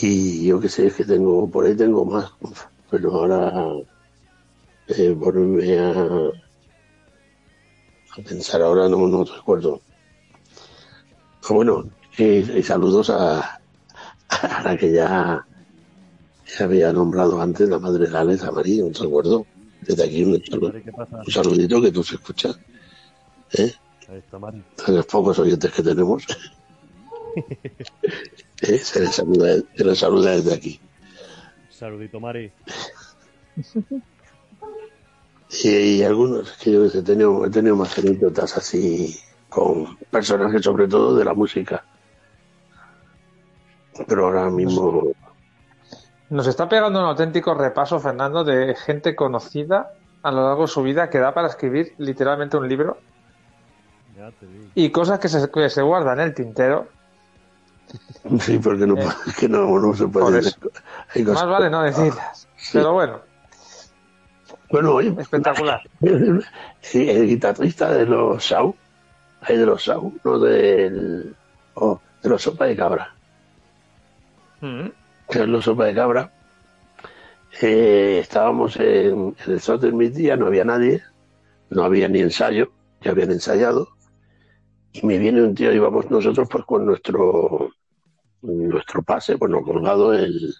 Y 0.00 0.46
yo 0.46 0.60
qué 0.60 0.68
sé, 0.68 0.86
es 0.86 0.94
que 0.94 1.04
tengo, 1.04 1.48
por 1.48 1.66
ahí 1.66 1.76
tengo 1.76 2.04
más, 2.04 2.32
pero 2.90 3.12
ahora 3.12 3.52
eh, 4.88 5.10
volverme 5.10 5.78
a, 5.78 5.90
a 8.16 8.22
pensar, 8.22 8.62
ahora 8.62 8.88
no, 8.88 9.06
no 9.06 9.24
recuerdo. 9.24 9.80
Bueno, 11.48 11.90
y, 12.16 12.62
saludos 12.62 13.10
a, 13.10 13.60
a, 14.28 14.62
la 14.62 14.76
que 14.76 14.92
ya, 14.92 15.46
ya, 16.58 16.64
había 16.64 16.92
nombrado 16.92 17.40
antes, 17.40 17.68
la 17.68 17.78
madre 17.78 18.08
de 18.08 18.16
Alex, 18.16 18.44
a 18.44 18.50
María, 18.50 18.84
un 18.84 18.94
recuerdo. 18.94 19.46
Desde 19.80 20.04
aquí 20.04 20.24
un, 20.24 20.42
un 20.52 21.30
saludito 21.30 21.80
que 21.82 21.92
tú 21.92 22.02
se 22.02 22.14
escuchas. 22.14 22.58
¿eh? 23.52 23.72
De 24.86 24.92
los 24.92 25.06
pocos 25.06 25.38
oyentes 25.38 25.70
que 25.72 25.82
tenemos. 25.82 26.24
¿Eh? 28.62 28.78
se, 28.78 29.00
les 29.00 29.14
saluda, 29.14 29.56
se 29.76 29.84
les 29.84 29.98
saluda 29.98 30.30
desde 30.30 30.54
aquí. 30.54 30.80
Saludito, 31.68 32.20
Mari. 32.20 32.50
Y, 35.50 36.02
algunos 36.02 36.52
que 36.52 36.72
yo 36.72 36.84
he 36.84 37.02
tenido, 37.02 37.46
he 37.46 37.50
tenido 37.50 37.76
más 37.76 37.96
anécdotas 37.98 38.56
así 38.56 39.16
con 39.48 39.96
personajes 40.10 40.62
sobre 40.62 40.88
todo 40.88 41.14
de 41.14 41.24
la 41.24 41.34
música. 41.34 41.84
Pero 44.08 44.26
ahora 44.26 44.50
mismo... 44.50 45.12
Nos 46.30 46.46
está 46.46 46.68
pegando 46.68 46.98
un 46.98 47.06
auténtico 47.06 47.54
repaso, 47.54 48.00
Fernando, 48.00 48.42
de 48.42 48.74
gente 48.74 49.14
conocida 49.14 49.92
a 50.22 50.32
lo 50.32 50.42
largo 50.42 50.62
de 50.62 50.68
su 50.68 50.82
vida 50.82 51.10
que 51.10 51.18
da 51.18 51.32
para 51.32 51.48
escribir 51.48 51.94
literalmente 51.98 52.56
un 52.56 52.68
libro. 52.68 52.98
Y 54.74 54.90
cosas 54.90 55.18
que 55.18 55.28
se, 55.28 55.50
que 55.50 55.70
se 55.70 55.82
guardan 55.82 56.18
en 56.18 56.26
el 56.26 56.34
tintero. 56.34 56.88
Sí, 58.40 58.58
porque 58.58 58.86
no, 58.86 58.96
eh, 58.96 59.06
que 59.38 59.48
no, 59.48 59.78
no 59.78 59.94
se 59.94 60.08
puede 60.08 60.40
Más 61.24 61.46
vale 61.46 61.70
no 61.70 61.82
decirlas. 61.82 62.48
Pero 62.72 62.92
bueno. 62.92 63.20
Bueno, 64.74 64.94
oye, 64.94 65.14
espectacular. 65.16 65.80
Sí, 66.80 67.08
el 67.08 67.28
guitarrista 67.28 67.94
de 67.94 68.06
los 68.06 68.44
Sau, 68.44 68.74
hay 69.42 69.56
de 69.56 69.66
los 69.66 69.84
Sau, 69.84 70.12
no 70.24 70.38
del. 70.40 71.36
Oh, 71.74 72.00
de 72.20 72.28
los 72.28 72.42
Sopa 72.42 72.64
de 72.64 72.74
Cabra. 72.74 73.14
Mm. 74.60 74.88
Los 75.46 75.64
Sopa 75.64 75.84
de 75.84 75.94
Cabra. 75.94 76.32
Eh, 77.62 78.18
estábamos 78.20 78.76
en, 78.78 79.36
el 79.46 79.60
Sol 79.60 79.78
del 79.78 80.12
día 80.12 80.36
no 80.36 80.48
había 80.48 80.64
nadie, 80.64 81.04
no 81.70 81.84
había 81.84 82.08
ni 82.08 82.18
ensayo, 82.18 82.72
ya 83.00 83.12
habían 83.12 83.30
ensayado. 83.30 83.90
Y 84.92 85.06
me 85.06 85.18
viene 85.18 85.40
un 85.40 85.54
tío, 85.54 85.72
íbamos 85.72 86.10
nosotros 86.10 86.48
pues 86.50 86.64
con 86.64 86.84
nuestro 86.84 87.70
nuestro 88.42 89.04
pase, 89.04 89.36
bueno, 89.36 89.62
colgado 89.62 90.12
el, 90.12 90.52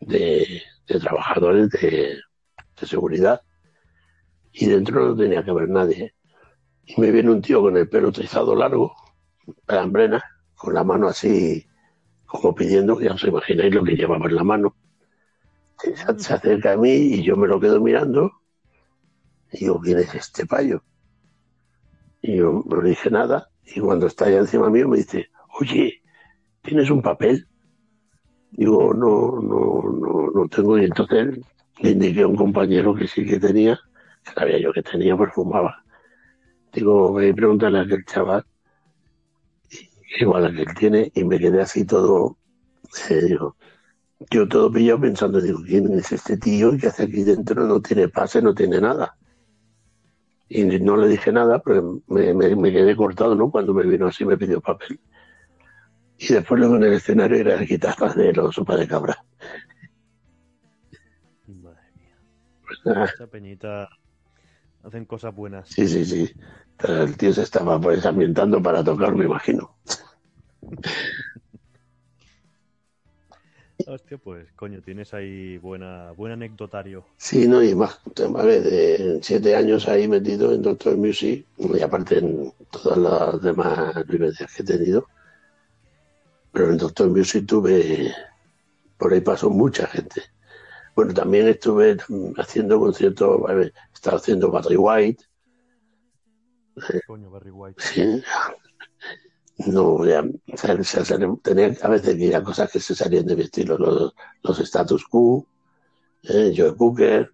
de, 0.00 0.62
de 0.88 0.98
trabajadores 0.98 1.68
de, 1.68 2.18
de 2.82 2.88
seguridad 2.88 3.40
y 4.52 4.66
dentro 4.66 5.06
no 5.06 5.16
tenía 5.16 5.42
que 5.42 5.50
haber 5.50 5.68
nadie. 5.68 6.14
Y 6.84 7.00
me 7.00 7.10
viene 7.10 7.30
un 7.30 7.40
tío 7.40 7.62
con 7.62 7.76
el 7.76 7.88
pelo 7.88 8.12
trizado 8.12 8.54
largo, 8.54 8.92
pelambrena, 9.66 10.22
con 10.54 10.74
la 10.74 10.84
mano 10.84 11.08
así, 11.08 11.64
como 12.26 12.54
pidiendo, 12.54 13.00
ya 13.00 13.14
os 13.14 13.24
imagináis 13.24 13.74
lo 13.74 13.84
que 13.84 13.96
llevaba 13.96 14.26
en 14.26 14.34
la 14.34 14.44
mano. 14.44 14.76
Se, 15.78 15.92
acerca 16.34 16.72
a 16.72 16.76
mí 16.76 16.90
y 16.90 17.22
yo 17.22 17.36
me 17.36 17.48
lo 17.48 17.60
quedo 17.60 17.80
mirando. 17.80 18.32
Y 19.52 19.60
digo, 19.60 19.80
¿quién 19.80 19.98
es 19.98 20.14
este 20.14 20.46
payo? 20.46 20.82
Y 22.20 22.36
yo 22.36 22.64
no 22.66 22.82
le 22.82 22.90
dije 22.90 23.10
nada. 23.10 23.48
Y 23.64 23.80
cuando 23.80 24.06
está 24.06 24.26
allá 24.26 24.38
encima 24.38 24.70
mío 24.70 24.88
me 24.88 24.98
dice, 24.98 25.28
oye, 25.60 26.02
¿tienes 26.62 26.90
un 26.90 27.00
papel? 27.00 27.46
Digo, 28.50 28.92
no, 28.92 29.40
no, 29.40 29.82
no, 29.92 30.30
no 30.30 30.48
tengo. 30.48 30.78
Y 30.78 30.84
entonces 30.84 31.38
le 31.80 31.90
indiqué 31.90 32.22
a 32.22 32.26
un 32.26 32.36
compañero 32.36 32.94
que 32.94 33.08
sí 33.08 33.24
que 33.24 33.38
tenía, 33.38 33.78
que 34.24 34.32
sabía 34.32 34.58
yo 34.58 34.72
que 34.72 34.82
tenía, 34.82 35.16
pues 35.16 35.32
fumaba. 35.32 35.82
Digo, 36.72 37.12
voy 37.12 37.30
a 37.30 37.34
preguntarle 37.34 37.78
a 37.78 37.82
aquel 37.82 38.04
chaval, 38.04 38.44
igual 40.20 40.46
a 40.46 40.52
que 40.52 40.62
él 40.62 40.74
tiene, 40.78 41.12
y 41.14 41.24
me 41.24 41.38
quedé 41.38 41.60
así 41.60 41.84
todo, 41.84 42.38
eh, 43.10 43.22
digo, 43.22 43.56
yo 44.30 44.48
todo 44.48 44.70
pillado 44.70 45.00
pensando, 45.00 45.40
digo, 45.40 45.60
¿quién 45.66 45.92
es 45.94 46.12
este 46.12 46.36
tío? 46.36 46.76
¿Qué 46.78 46.88
hace 46.88 47.04
aquí 47.04 47.24
dentro? 47.24 47.66
No 47.66 47.80
tiene 47.80 48.08
pase, 48.08 48.40
no 48.40 48.54
tiene 48.54 48.80
nada. 48.80 49.16
Y 50.48 50.64
no 50.64 50.96
le 50.96 51.08
dije 51.08 51.32
nada, 51.32 51.60
pero 51.60 52.00
me, 52.08 52.34
me, 52.34 52.72
quedé 52.72 52.94
cortado, 52.94 53.34
¿no? 53.34 53.50
Cuando 53.50 53.72
me 53.72 53.84
vino 53.84 54.06
así 54.06 54.24
me 54.24 54.36
pidió 54.36 54.60
papel. 54.60 55.00
Y 56.18 56.34
después 56.34 56.60
luego 56.60 56.76
en 56.76 56.84
el 56.84 56.92
escenario 56.92 57.38
era 57.38 57.56
la 57.56 57.64
guitarra 57.64 58.12
de 58.12 58.32
los 58.32 58.54
sopa 58.54 58.76
de 58.76 58.86
cabra. 58.86 59.24
Esa 62.84 63.26
peñita 63.26 63.88
hacen 64.82 65.04
cosas 65.04 65.34
buenas. 65.34 65.68
Sí, 65.68 65.86
sí, 65.86 66.04
sí. 66.04 66.30
El 66.86 67.16
tío 67.16 67.32
se 67.32 67.42
estaba 67.42 67.80
pues 67.80 68.04
ambientando 68.04 68.62
para 68.62 68.82
tocar, 68.82 69.14
me 69.14 69.24
imagino. 69.24 69.76
Hostia, 73.86 74.18
pues 74.18 74.52
coño, 74.52 74.80
tienes 74.80 75.12
ahí 75.12 75.58
buena, 75.58 76.12
buen 76.12 76.32
anecdotario. 76.32 77.04
Sí, 77.16 77.48
no, 77.48 77.62
y 77.62 77.74
más, 77.74 78.00
vale, 78.30 78.60
de 78.60 79.18
siete 79.22 79.56
años 79.56 79.88
ahí 79.88 80.06
metido 80.06 80.52
en 80.52 80.62
Doctor 80.62 80.96
Music, 80.96 81.46
y 81.58 81.80
aparte 81.80 82.18
en 82.18 82.52
todas 82.70 82.98
las 82.98 83.42
demás 83.42 84.06
vivencias 84.06 84.52
que 84.54 84.62
he 84.62 84.66
tenido. 84.66 85.06
Pero 86.52 86.70
en 86.70 86.78
Doctor 86.78 87.08
Music 87.08 87.44
tuve, 87.46 88.14
por 88.98 89.12
ahí 89.12 89.20
pasó 89.20 89.50
mucha 89.50 89.86
gente. 89.86 90.22
Bueno, 90.94 91.14
también 91.14 91.48
estuve 91.48 91.96
haciendo 92.36 92.78
conciertos, 92.78 93.40
estaba 93.94 94.18
haciendo 94.18 94.50
Barry 94.50 94.76
White. 94.76 95.24
Coño, 97.06 97.30
Barry 97.30 97.50
White. 97.50 97.82
Sí. 97.82 98.22
No, 99.66 100.04
ya, 100.04 100.24
tenía 101.42 101.76
a 101.82 101.88
veces 101.88 102.16
que 102.16 102.24
ir 102.24 102.42
cosas 102.42 102.70
que 102.70 102.80
se 102.80 102.94
salían 102.94 103.26
de 103.26 103.36
mi 103.36 103.42
estilo, 103.42 103.78
los, 103.78 104.14
los 104.42 104.60
status 104.60 105.04
quo, 105.04 105.46
eh, 106.24 106.52
Joe 106.56 106.74
Cooker, 106.74 107.30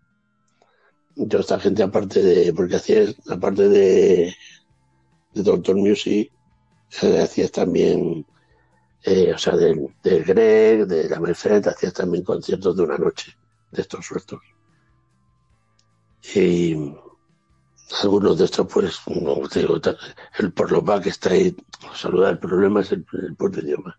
yo 1.17 1.39
esta 1.39 1.59
gente 1.59 1.83
aparte 1.83 2.23
de, 2.23 2.53
porque 2.53 2.77
hacías, 2.77 3.15
aparte 3.29 3.69
de, 3.69 4.35
de 5.33 5.43
Doctor 5.43 5.77
Music, 5.77 6.31
eh, 7.03 7.21
hacías 7.23 7.51
también, 7.51 8.27
eh, 9.05 9.33
o 9.33 9.39
sea, 9.39 9.57
del, 9.57 9.89
del 10.03 10.25
Greg, 10.25 10.87
de 10.87 11.09
la 11.09 11.21
Merced, 11.21 11.67
hacías 11.67 11.95
también 11.95 12.25
conciertos 12.25 12.77
de 12.77 12.83
una 12.83 12.99
noche 12.99 13.38
de 13.71 13.83
estos 13.83 14.07
sueltos. 14.07 14.41
Y 16.35 16.95
algunos 18.03 18.39
de 18.39 18.45
estos, 18.45 18.67
pues, 18.73 19.01
no 19.07 19.47
digo, 19.49 19.77
el 20.39 20.53
por 20.53 20.73
lo 20.73 21.01
que 21.01 21.09
está 21.09 21.31
ahí, 21.31 21.57
saludar, 21.95 22.33
el 22.33 22.39
problema 22.39 22.81
es 22.81 22.93
el, 22.93 23.05
el 23.13 23.37
puto 23.37 23.61
idioma. 23.61 23.99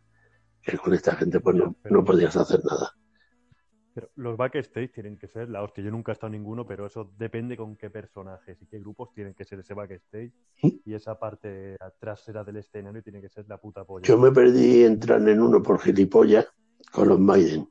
Que 0.62 0.78
con 0.78 0.94
esta 0.94 1.16
gente, 1.16 1.40
pues, 1.40 1.56
no, 1.56 1.76
no 1.90 2.04
podías 2.04 2.36
hacer 2.36 2.64
nada. 2.64 2.94
Pero 3.94 4.10
los 4.16 4.38
backstage 4.38 4.92
tienen 4.94 5.18
que 5.18 5.28
ser 5.28 5.50
la 5.50 5.68
que 5.74 5.82
Yo 5.82 5.90
nunca 5.90 6.12
he 6.12 6.14
estado 6.14 6.34
en 6.34 6.40
ninguno, 6.40 6.66
pero 6.68 6.86
eso 6.86 7.12
depende 7.18 7.58
con 7.58 7.76
qué 7.76 7.90
personajes 7.90 8.62
y 8.62 8.68
qué 8.68 8.80
grupos 8.80 9.12
tienen 9.14 9.34
que 9.34 9.44
ser 9.44 9.60
ese 9.60 9.74
backstage. 9.74 10.32
¿Mm? 10.62 10.70
Y 10.86 10.94
esa 10.94 11.18
parte 11.18 11.76
trasera 12.00 12.44
del 12.44 12.58
escenario 12.58 13.02
tiene 13.02 13.22
que 13.22 13.30
ser 13.30 13.46
la 13.48 13.58
puta 13.58 13.84
polla. 13.84 14.06
Yo 14.06 14.18
me 14.18 14.32
perdí 14.32 14.84
entrar 14.84 15.28
en 15.28 15.42
uno 15.42 15.64
por 15.64 15.80
gilipollas 15.80 16.48
con 16.92 17.10
los 17.10 17.20
Maiden. 17.20 17.68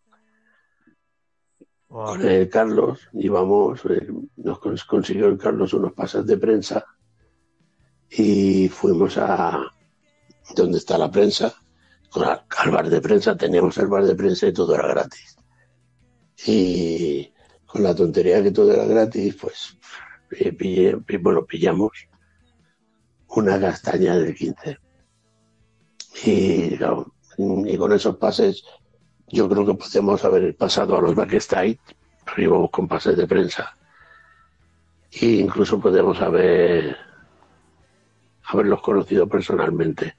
Con 1.88 2.22
el 2.22 2.50
Carlos 2.50 3.08
íbamos, 3.14 3.80
eh, 3.86 4.06
nos 4.36 4.84
consiguió 4.84 5.26
el 5.26 5.38
Carlos 5.38 5.72
unos 5.72 5.94
pases 5.94 6.26
de 6.26 6.36
prensa 6.36 6.84
y 8.10 8.68
fuimos 8.68 9.16
a 9.16 9.58
donde 10.54 10.78
está 10.78 10.98
la 10.98 11.10
prensa, 11.10 11.54
con 12.10 12.24
al 12.24 12.70
bar 12.70 12.90
de 12.90 13.00
prensa, 13.00 13.36
teníamos 13.36 13.76
el 13.78 13.86
bar 13.86 14.04
de 14.04 14.14
prensa 14.14 14.46
y 14.46 14.52
todo 14.52 14.74
era 14.74 14.86
gratis. 14.88 15.36
Y 16.46 17.32
con 17.66 17.82
la 17.82 17.94
tontería 17.94 18.42
que 18.42 18.50
todo 18.50 18.72
era 18.72 18.84
gratis, 18.84 19.36
pues 19.40 19.76
bueno, 21.20 21.46
pillamos 21.46 21.92
una 23.28 23.58
castaña 23.58 24.16
del 24.16 24.34
15. 24.34 24.78
Y, 26.24 26.74
y 26.74 27.76
con 27.78 27.92
esos 27.92 28.16
pases 28.16 28.64
yo 29.30 29.48
creo 29.48 29.66
que 29.66 29.74
podemos 29.74 30.24
haber 30.24 30.56
pasado 30.56 30.96
a 30.96 31.02
los 31.02 31.14
backstage, 31.14 31.78
íbamos 32.36 32.70
con 32.70 32.88
pases 32.88 33.16
de 33.16 33.26
prensa. 33.26 33.74
E 35.10 35.26
incluso 35.26 35.80
podemos 35.80 36.20
haber 36.20 36.96
haberlos 38.44 38.80
conocido 38.80 39.26
personalmente. 39.26 40.14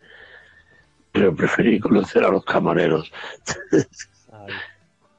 Pero 1.12 1.36
preferí 1.36 1.80
conocer 1.80 2.24
a 2.24 2.30
los 2.30 2.44
camareros. 2.46 3.12
Ay, 4.32 4.54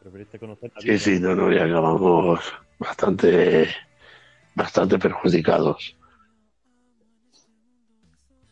preferiste 0.00 0.38
conocer 0.38 0.72
a 0.74 0.80
Sí, 0.80 0.98
sí, 0.98 1.20
no, 1.20 1.34
no, 1.34 1.52
y 1.52 1.58
acabamos 1.58 2.40
bastante, 2.78 3.68
bastante 4.54 4.98
perjudicados. 4.98 5.96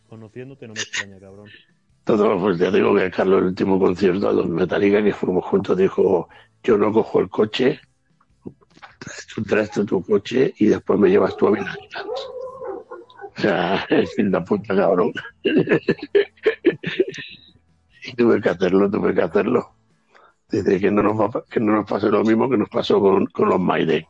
Conociéndote 0.09 0.67
no 0.67 0.75
me 0.75 0.81
extraña, 0.81 1.21
cabrón. 1.21 1.49
Pues 2.17 2.59
ya 2.59 2.71
digo 2.71 2.95
que 2.95 3.11
Carlos, 3.11 3.41
el 3.41 3.49
último 3.49 3.79
concierto 3.79 4.31
a 4.31 4.33
los 4.33 4.49
Metallica 4.49 5.05
que 5.05 5.13
fuimos 5.13 5.45
juntos, 5.45 5.77
dijo, 5.77 6.31
yo 6.63 6.79
no 6.79 6.91
cojo 6.91 7.21
el 7.21 7.29
coche, 7.29 7.79
tú, 9.35 9.43
traes 9.43 9.71
tu 9.73 10.03
coche 10.03 10.55
y 10.57 10.69
después 10.69 10.99
me 10.99 11.11
llevas 11.11 11.37
tú 11.37 11.49
a 11.49 11.51
Vinagreta. 11.51 12.05
O 12.07 13.37
sea, 13.37 13.87
es 13.91 14.17
de 14.17 14.41
puta, 14.41 14.75
cabrón. 14.75 15.13
y 15.43 15.53
tuve 18.17 18.41
que 18.41 18.49
hacerlo, 18.49 18.91
tuve 18.91 19.15
que 19.15 19.23
hacerlo. 19.23 19.75
Dice 20.51 20.81
que 20.81 20.91
no 20.91 21.03
nos, 21.03 21.21
va, 21.21 21.45
que 21.45 21.61
no 21.61 21.73
nos 21.73 21.87
pase 21.87 22.09
lo 22.09 22.25
mismo 22.25 22.49
que 22.49 22.57
nos 22.57 22.71
pasó 22.71 23.01
con, 23.01 23.27
con 23.27 23.51
los 23.51 23.61
Maiden. 23.61 24.07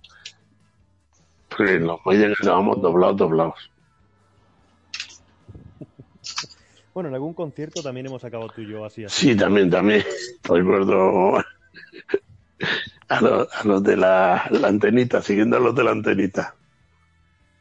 Porque 1.49 1.81
los 1.81 1.99
Maiden 2.07 2.33
acabamos 2.41 2.81
doblados, 2.81 3.17
doblados. 3.17 3.73
Bueno, 6.99 7.11
en 7.11 7.15
algún 7.15 7.33
concierto 7.33 7.81
también 7.81 8.07
hemos 8.07 8.25
acabado 8.25 8.51
tú 8.51 8.61
y 8.61 8.67
yo 8.73 8.85
así. 8.85 9.05
así. 9.05 9.15
Sí, 9.29 9.37
también, 9.37 9.71
también. 9.71 10.03
Recuerdo 10.43 11.39
a 13.09 13.21
los, 13.21 13.49
a 13.55 13.65
los 13.69 13.85
de 13.85 13.97
la, 13.97 14.49
la 14.51 14.67
antenita, 14.67 15.23
siguiendo 15.23 15.59
a 15.59 15.61
los 15.61 15.77
de 15.77 15.85
la 15.85 15.93
antenita. 15.93 16.57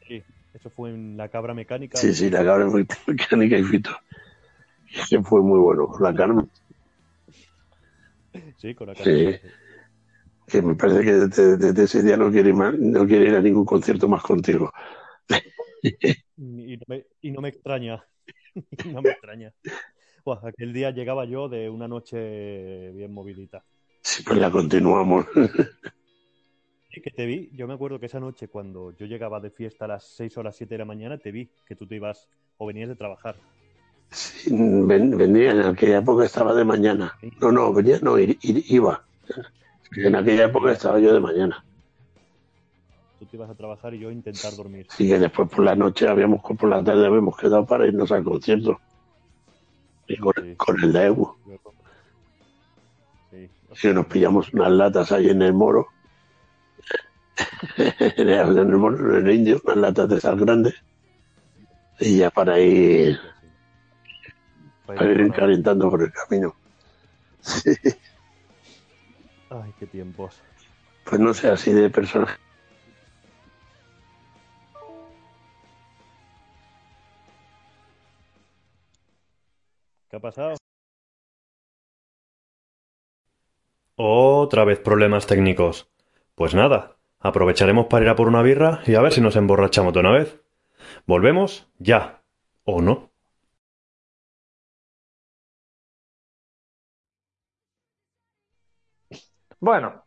Sí, 0.07 0.23
eso 0.55 0.71
fue 0.71 0.89
en 0.89 1.17
la 1.17 1.29
cabra 1.29 1.53
mecánica. 1.53 1.99
Sí, 1.99 2.15
sí, 2.15 2.31
la 2.31 2.43
cabra 2.43 2.65
mecánica 3.05 3.57
y 3.59 3.63
fito. 3.63 3.91
Ese 4.91 5.21
fue 5.23 5.41
muy 5.41 5.59
bueno. 5.59 5.91
La 5.99 6.15
Carmen, 6.15 6.49
Sí, 8.57 8.73
con 8.75 8.87
la 8.87 8.93
cabra. 8.95 9.13
Sí. 9.13 9.39
que 10.47 10.61
me 10.61 10.75
parece 10.75 11.03
que 11.03 11.13
desde, 11.13 11.57
desde 11.57 11.83
ese 11.83 12.03
día 12.03 12.17
no 12.17 12.31
quiere, 12.31 12.49
ir 12.49 12.55
más- 12.55 12.77
no 12.77 13.05
quiere 13.05 13.25
ir 13.29 13.35
a 13.35 13.41
ningún 13.41 13.65
concierto 13.65 14.07
más 14.07 14.23
contigo. 14.23 14.71
Y, 16.37 16.73
y 16.73 16.77
no 16.77 16.83
me, 16.87 17.05
y 17.21 17.31
no 17.31 17.41
me 17.41 17.49
extraña. 17.49 18.03
No 18.93 19.01
me 19.01 19.09
extraña. 19.11 19.53
Aquel 20.43 20.73
día 20.73 20.91
llegaba 20.91 21.23
yo 21.25 21.47
de 21.47 21.69
una 21.69 21.87
noche 21.87 22.91
bien 22.91 23.13
movidita. 23.13 23.63
Sí, 24.01 24.23
pues 24.23 24.39
la 24.39 24.51
continuamos. 24.51 25.25
Sí, 26.89 27.01
que 27.01 27.11
te 27.11 27.25
vi, 27.25 27.49
yo 27.53 27.67
me 27.67 27.73
acuerdo 27.73 27.99
que 27.99 28.05
esa 28.07 28.19
noche 28.19 28.47
cuando 28.47 28.95
yo 28.97 29.05
llegaba 29.05 29.39
de 29.41 29.51
fiesta 29.51 29.85
a 29.85 29.89
las 29.89 30.05
6 30.15 30.35
o 30.37 30.41
las 30.41 30.55
7 30.55 30.73
de 30.75 30.79
la 30.79 30.85
mañana, 30.85 31.17
te 31.17 31.31
vi 31.31 31.47
que 31.65 31.75
tú 31.75 31.85
te 31.85 31.95
ibas 31.95 32.27
o 32.57 32.65
venías 32.65 32.87
de 32.89 32.95
trabajar. 32.95 33.35
Sí, 34.09 34.49
ven- 34.51 35.15
venía 35.15 35.51
en 35.51 35.59
aquella 35.61 35.97
época 35.99 36.25
estaba 36.25 36.55
de 36.55 36.63
mañana. 36.63 37.13
No, 37.41 37.51
no, 37.51 37.73
venía, 37.73 37.99
no, 38.01 38.17
iba. 38.17 39.05
En 39.97 40.15
aquella 40.15 40.45
época 40.45 40.71
estaba 40.71 40.97
yo 40.99 41.13
de 41.13 41.19
mañana. 41.19 41.63
Tú 43.19 43.25
te 43.25 43.35
ibas 43.35 43.49
a 43.49 43.55
trabajar 43.55 43.93
y 43.95 43.99
yo 43.99 44.09
a 44.09 44.11
intentar 44.13 44.53
dormir. 44.55 44.85
Sí, 44.89 45.07
que 45.07 45.17
después 45.17 45.49
por 45.49 45.63
la 45.65 45.75
noche 45.75 46.07
habíamos, 46.07 46.41
por 46.41 46.69
la 46.69 46.83
tarde 46.83 47.05
habíamos 47.07 47.35
quedado 47.35 47.65
para 47.65 47.87
irnos 47.87 48.11
al 48.11 48.23
concierto. 48.23 48.79
Y 50.07 50.17
con, 50.17 50.33
Sí. 50.35 50.55
con 50.55 50.79
el. 50.83 50.91
Luego- 50.93 51.35
Sí. 53.31 53.49
Sí, 53.73 53.87
nos 53.93 54.05
pillamos 54.05 54.53
unas 54.53 54.71
latas 54.71 55.11
ahí 55.11 55.29
en 55.29 55.41
el 55.41 55.53
moro. 55.53 55.87
en 57.77 58.29
el, 58.29 58.57
en 58.57 58.69
el 58.69 58.77
moro, 58.77 59.17
en 59.17 59.27
el 59.27 59.33
indio, 59.35 59.61
unas 59.65 59.77
latas 59.77 60.09
de 60.09 60.19
sal 60.21 60.39
grandes. 60.39 60.75
Y 61.99 62.17
ya 62.17 62.29
para 62.29 62.59
ir, 62.59 63.17
Para 64.85 64.99
para 64.99 65.11
ir 65.11 65.31
calentando 65.33 65.89
por 65.89 66.03
el 66.03 66.11
camino. 66.11 66.55
Sí, 67.41 67.71
Ay, 69.49 69.73
qué 69.79 69.87
tiempos. 69.87 70.39
pues 71.05 71.19
no 71.21 71.33
sé, 71.33 71.49
así 71.49 71.71
de 71.73 71.89
personaje. 71.89 72.37
¿Qué 80.09 80.17
ha 80.17 80.19
pasado? 80.19 80.55
Otra 83.95 84.63
vez 84.63 84.79
problemas 84.79 85.27
técnicos. 85.27 85.89
Pues 86.35 86.53
nada, 86.53 86.97
aprovecharemos 87.19 87.87
para 87.87 88.05
ir 88.05 88.09
a 88.09 88.15
por 88.15 88.27
una 88.27 88.41
birra 88.41 88.81
y 88.85 88.95
a 88.95 89.01
ver 89.01 89.11
si 89.11 89.21
nos 89.21 89.35
emborrachamos 89.35 89.93
de 89.93 89.99
una 89.99 90.11
vez. 90.11 90.39
¿Volvemos? 91.05 91.67
Ya. 91.79 92.21
¿O 92.63 92.81
no? 92.81 93.11
Bueno, 99.59 100.03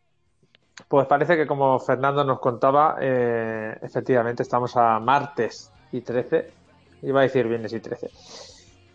pues 0.88 1.06
parece 1.06 1.36
que 1.36 1.46
como 1.46 1.78
Fernando 1.80 2.24
nos 2.24 2.40
contaba, 2.40 2.98
eh, 3.00 3.76
efectivamente 3.82 4.42
estamos 4.42 4.76
a 4.76 4.98
martes 5.00 5.72
y 5.92 6.00
13, 6.02 6.52
iba 7.02 7.20
a 7.20 7.24
decir 7.24 7.48
viernes 7.48 7.72
y 7.72 7.80
13. 7.80 8.10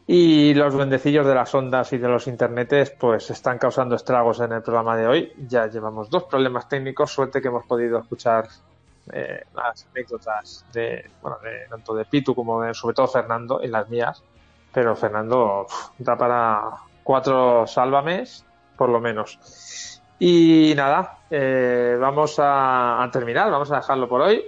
Y 0.07 0.53
los 0.53 0.73
duendecillos 0.73 1.25
de 1.25 1.33
las 1.33 1.53
ondas 1.55 1.91
y 1.93 1.97
de 1.97 2.07
los 2.07 2.27
internetes 2.27 2.91
pues 2.91 3.31
están 3.31 3.57
causando 3.57 3.95
estragos 3.95 4.39
en 4.39 4.51
el 4.51 4.61
programa 4.61 4.95
de 4.95 5.07
hoy. 5.07 5.33
Ya 5.47 5.65
llevamos 5.65 6.09
dos 6.09 6.25
problemas 6.25 6.69
técnicos, 6.69 7.11
suerte 7.11 7.41
que 7.41 7.47
hemos 7.47 7.65
podido 7.65 7.99
escuchar 7.99 8.47
eh, 9.11 9.45
las 9.55 9.87
anécdotas 9.91 10.65
de, 10.71 11.09
bueno, 11.21 11.37
de 11.43 11.67
tanto 11.69 11.95
de 11.95 12.05
Pitu 12.05 12.35
como 12.35 12.61
de, 12.61 12.73
sobre 12.75 12.93
todo 12.93 13.07
Fernando 13.07 13.59
y 13.63 13.67
las 13.67 13.89
mías. 13.89 14.23
Pero 14.71 14.95
Fernando 14.95 15.65
da 15.97 16.15
para 16.15 16.69
cuatro 17.03 17.65
sálvames, 17.65 18.45
por 18.77 18.89
lo 18.89 18.99
menos. 18.99 20.01
Y 20.19 20.73
nada, 20.75 21.17
eh, 21.31 21.97
vamos 21.99 22.35
a 22.37 23.09
terminar, 23.11 23.49
vamos 23.49 23.71
a 23.71 23.77
dejarlo 23.77 24.07
por 24.07 24.21
hoy. 24.21 24.43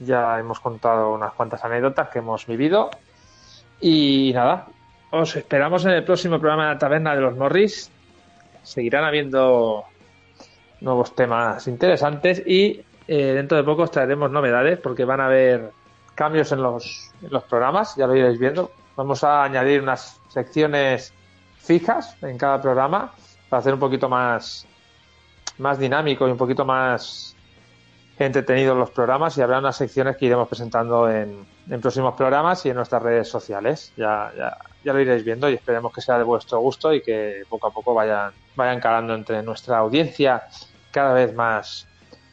Ya 0.00 0.38
hemos 0.38 0.58
contado 0.60 1.10
unas 1.12 1.34
cuantas 1.34 1.62
anécdotas 1.64 2.08
que 2.08 2.20
hemos 2.20 2.46
vivido. 2.46 2.88
Y 3.80 4.32
nada, 4.34 4.66
os 5.10 5.36
esperamos 5.36 5.84
en 5.84 5.92
el 5.92 6.04
próximo 6.04 6.38
programa 6.38 6.66
de 6.66 6.74
la 6.74 6.78
Taberna 6.78 7.14
de 7.14 7.20
los 7.20 7.36
Morris. 7.36 7.90
Seguirán 8.62 9.04
habiendo 9.04 9.84
nuevos 10.80 11.14
temas 11.14 11.66
interesantes 11.66 12.42
y 12.46 12.82
eh, 13.06 13.32
dentro 13.32 13.56
de 13.56 13.64
poco 13.64 13.82
os 13.82 13.90
traeremos 13.90 14.30
novedades 14.30 14.78
porque 14.78 15.04
van 15.04 15.20
a 15.20 15.26
haber 15.26 15.72
cambios 16.14 16.52
en 16.52 16.62
los, 16.62 17.12
en 17.22 17.30
los 17.30 17.44
programas, 17.44 17.94
ya 17.96 18.06
lo 18.06 18.16
iréis 18.16 18.38
viendo. 18.38 18.72
Vamos 18.96 19.22
a 19.22 19.44
añadir 19.44 19.80
unas 19.80 20.20
secciones 20.28 21.14
fijas 21.58 22.16
en 22.22 22.36
cada 22.36 22.60
programa 22.60 23.12
para 23.48 23.60
hacer 23.60 23.74
un 23.74 23.80
poquito 23.80 24.08
más, 24.08 24.66
más 25.58 25.78
dinámico 25.78 26.26
y 26.26 26.32
un 26.32 26.36
poquito 26.36 26.64
más 26.64 27.36
entretenidos 28.26 28.76
los 28.76 28.90
programas 28.90 29.36
y 29.38 29.42
habrá 29.42 29.58
unas 29.58 29.76
secciones 29.76 30.16
que 30.16 30.26
iremos 30.26 30.48
presentando 30.48 31.08
en, 31.10 31.46
en 31.70 31.80
próximos 31.80 32.14
programas 32.14 32.64
y 32.66 32.70
en 32.70 32.76
nuestras 32.76 33.02
redes 33.02 33.28
sociales. 33.28 33.92
Ya, 33.96 34.32
ya, 34.36 34.56
ya 34.84 34.92
lo 34.92 35.00
iréis 35.00 35.24
viendo 35.24 35.48
y 35.48 35.54
esperemos 35.54 35.92
que 35.92 36.00
sea 36.00 36.18
de 36.18 36.24
vuestro 36.24 36.58
gusto 36.60 36.92
y 36.92 37.02
que 37.02 37.44
poco 37.48 37.68
a 37.68 37.70
poco 37.70 37.94
vayan, 37.94 38.32
vayan 38.56 38.80
calando 38.80 39.14
entre 39.14 39.42
nuestra 39.42 39.78
audiencia 39.78 40.42
cada 40.90 41.12
vez 41.14 41.34
más 41.34 41.86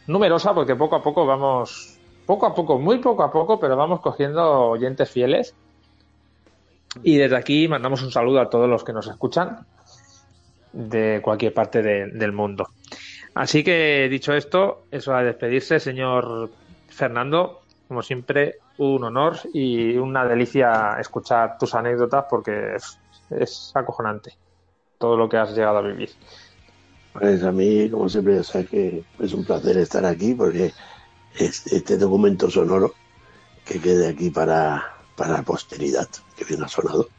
numerosa 0.07 0.53
porque 0.53 0.75
poco 0.75 0.95
a 0.95 1.03
poco 1.03 1.25
vamos, 1.25 1.97
poco 2.25 2.45
a 2.47 2.55
poco, 2.55 2.79
muy 2.79 2.97
poco 2.99 3.23
a 3.23 3.31
poco, 3.31 3.59
pero 3.59 3.75
vamos 3.75 4.01
cogiendo 4.01 4.69
oyentes 4.69 5.09
fieles. 5.09 5.53
Y 7.03 7.17
desde 7.17 7.35
aquí 7.35 7.67
mandamos 7.67 8.01
un 8.01 8.11
saludo 8.11 8.39
a 8.39 8.49
todos 8.49 8.69
los 8.69 8.83
que 8.83 8.93
nos 8.93 9.07
escuchan 9.07 9.65
de 10.71 11.19
cualquier 11.21 11.53
parte 11.53 11.81
de- 11.81 12.07
del 12.07 12.31
mundo. 12.31 12.67
Así 13.35 13.63
que 13.63 14.07
dicho 14.09 14.33
esto, 14.33 14.87
es 14.91 15.07
hora 15.07 15.19
de 15.21 15.25
despedirse, 15.27 15.79
señor 15.79 16.57
Fernando. 16.87 17.67
Como 17.87 18.01
siempre, 18.03 18.65
un 18.77 19.03
honor 19.03 19.37
y 19.53 19.97
una 19.97 20.25
delicia 20.25 20.97
escuchar 20.99 21.57
tus 21.59 21.75
anécdotas 21.75 22.25
porque 22.29 22.75
es, 22.75 23.01
es 23.29 23.71
acojonante 23.75 24.33
todo 24.99 25.17
lo 25.17 25.29
que 25.29 25.37
has 25.37 25.55
llegado 25.55 25.79
a 25.79 25.83
vivir. 25.83 26.11
Pues 27.13 27.43
a 27.43 27.51
mí, 27.51 27.89
como 27.89 28.09
siempre, 28.09 28.35
ya 28.35 28.43
sabes 28.43 28.69
que 28.69 29.07
es 29.19 29.33
un 29.33 29.45
placer 29.45 29.77
estar 29.77 30.05
aquí 30.05 30.33
porque 30.35 30.73
es- 31.33 31.67
este 31.67 31.97
documento 31.97 32.49
sonoro 32.51 32.93
que 33.65 33.81
quede 33.81 34.07
aquí 34.09 34.31
para, 34.31 34.85
para 35.15 35.43
posteridad, 35.43 36.09
que 36.35 36.45
bien 36.45 36.63
ha 36.63 36.69
sonado. 36.69 37.11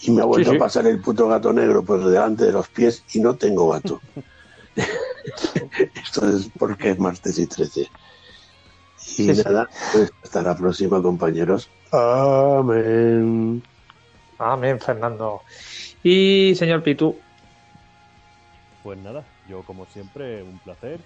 Y 0.00 0.10
me 0.12 0.22
ha 0.22 0.26
vuelto 0.26 0.40
Sí, 0.40 0.44
sí. 0.44 0.52
a 0.52 0.56
pasar 0.58 0.86
el 0.88 1.00
puto 1.00 1.28
gato 1.28 1.52
negro 1.52 1.84
por 1.84 2.04
delante 2.04 2.44
de 2.46 2.52
los 2.52 2.68
pies 2.70 3.04
y 3.14 3.20
no 3.20 3.36
tengo 3.36 3.68
gato. 3.70 4.02
Esto 6.04 6.28
es 6.28 6.50
porque 6.58 6.90
es 6.90 6.98
martes 6.98 7.38
y 7.38 7.46
13. 7.46 7.80
Y 7.82 7.86
Sí, 8.96 9.34
sí. 9.34 9.42
nada, 9.44 9.68
pues 9.92 10.12
hasta 10.22 10.42
la 10.42 10.56
próxima, 10.56 11.02
compañeros. 11.02 11.68
Amén. 11.90 13.62
Amén, 14.38 14.80
Fernando. 14.80 15.42
Y 16.02 16.54
señor 16.56 16.82
Pitu, 16.82 17.16
Pues 18.82 18.98
nada, 18.98 19.24
yo 19.48 19.62
como 19.62 19.86
siempre, 19.86 20.42
un 20.42 20.58
placer 20.60 21.00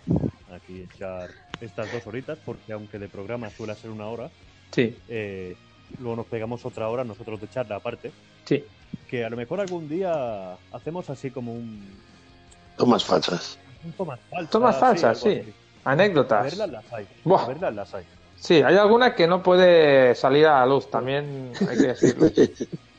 aquí 0.54 0.82
echar 0.82 1.30
estas 1.60 1.90
dos 1.92 2.06
horitas, 2.06 2.38
porque 2.44 2.72
aunque 2.72 2.98
de 2.98 3.08
programa 3.08 3.50
suele 3.50 3.74
ser 3.74 3.90
una 3.90 4.06
hora, 4.06 4.30
sí, 4.70 4.96
eh, 5.08 5.56
luego 5.98 6.16
nos 6.16 6.26
pegamos 6.26 6.64
otra 6.64 6.88
hora 6.88 7.02
nosotros 7.04 7.40
de 7.40 7.48
charla 7.48 7.76
aparte, 7.76 8.12
sí. 8.44 8.64
que 9.08 9.24
a 9.24 9.30
lo 9.30 9.36
mejor 9.36 9.60
algún 9.60 9.88
día 9.88 10.56
hacemos 10.72 11.10
así 11.10 11.30
como 11.30 11.52
un. 11.52 11.84
Tomas 12.76 13.04
falsas. 13.04 13.58
Un 13.84 13.92
tomas 13.92 14.20
falsas. 14.30 14.50
Tomas 14.50 14.78
falsas, 14.78 15.18
sí. 15.18 15.42
Anécdotas. 15.84 16.40
A 16.40 16.42
verlas 16.44 16.70
las 16.70 16.92
hay. 16.92 17.06
Buah. 17.24 17.42
A 17.42 17.48
verlas 17.48 17.74
las 17.74 17.94
hay. 17.94 18.04
Sí, 18.36 18.62
hay 18.62 18.76
alguna 18.76 19.14
que 19.14 19.26
no 19.26 19.42
puede 19.42 20.14
salir 20.14 20.46
a 20.46 20.60
la 20.60 20.66
luz, 20.66 20.90
también 20.90 21.52
hay 21.68 21.76
que 21.78 21.86
decirlo. 21.88 22.28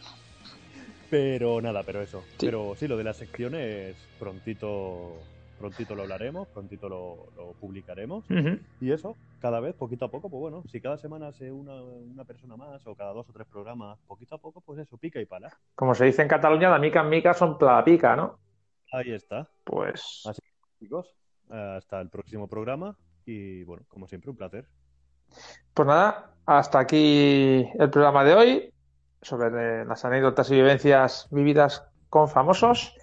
Pero 1.10 1.62
nada, 1.62 1.84
pero 1.84 2.02
eso. 2.02 2.24
Sí. 2.38 2.48
Pero 2.48 2.74
sí, 2.76 2.88
lo 2.88 2.98
de 2.98 3.04
las 3.04 3.18
secciones 3.18 3.96
prontito, 4.20 5.14
prontito 5.60 5.96
lo 5.96 6.02
hablaremos, 6.02 6.48
prontito 6.48 6.90
lo, 6.90 7.28
lo 7.38 7.54
publicaremos. 7.54 8.26
Y 8.82 8.92
eso, 8.92 9.16
cada 9.40 9.60
vez, 9.60 9.76
poquito 9.76 10.06
a 10.06 10.08
poco, 10.10 10.30
pues 10.30 10.42
bueno, 10.42 10.64
si 10.70 10.82
cada 10.82 10.98
semana 10.98 11.32
se 11.32 11.52
una, 11.52 11.82
una 11.82 12.26
persona 12.26 12.58
más 12.58 12.86
o 12.88 12.96
cada 12.96 13.14
dos 13.14 13.30
o 13.30 13.32
tres 13.32 13.48
programas, 13.48 14.00
poquito 14.08 14.36
a 14.36 14.40
poco, 14.40 14.62
pues 14.62 14.80
eso, 14.80 14.98
pica 14.98 15.22
y 15.22 15.26
pala. 15.26 15.56
Como 15.76 15.94
se 15.94 16.06
dice 16.06 16.24
en 16.24 16.28
Cataluña, 16.28 16.70
la 16.70 16.80
mica 16.80 17.02
en 17.02 17.10
mica 17.10 17.34
son 17.34 17.56
la 17.62 17.84
pica, 17.86 18.16
¿no? 18.16 18.40
Ahí 18.92 19.12
está. 19.12 19.48
Pues 19.64 20.24
Así 20.26 20.42
chicos, 20.80 21.16
hasta 21.50 22.02
el 22.02 22.10
próximo 22.10 22.48
programa 22.48 22.96
y 23.26 23.64
bueno, 23.64 23.86
como 23.88 24.08
siempre, 24.08 24.30
un 24.30 24.38
placer. 24.38 24.68
Pues 25.74 25.88
nada, 25.88 26.32
hasta 26.46 26.80
aquí 26.80 27.68
el 27.78 27.90
programa 27.90 28.24
de 28.24 28.34
hoy 28.36 28.74
sobre 29.22 29.86
las 29.86 30.06
anécdotas 30.06 30.50
y 30.52 30.56
vivencias 30.56 31.28
vividas 31.32 31.84
con 32.10 32.30
famosos. 32.30 32.94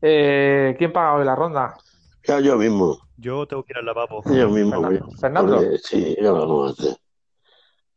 Eh, 0.00 0.74
¿quién 0.78 0.92
paga 0.92 1.14
hoy 1.14 1.24
la 1.24 1.34
ronda? 1.34 1.76
Ya 2.24 2.40
yo 2.40 2.56
mismo. 2.56 2.98
Yo 3.16 3.46
tengo 3.46 3.64
que 3.64 3.72
ir 3.72 3.78
al 3.78 3.86
lavabo. 3.86 4.22
Yo 4.26 4.48
mismo. 4.48 4.88
Fernando. 5.18 5.56
Porque, 5.56 5.78
sí, 5.78 6.16
ya 6.16 6.30
lo 6.30 6.40
vamos 6.40 6.70
a 6.70 6.72
hacer. 6.82 6.96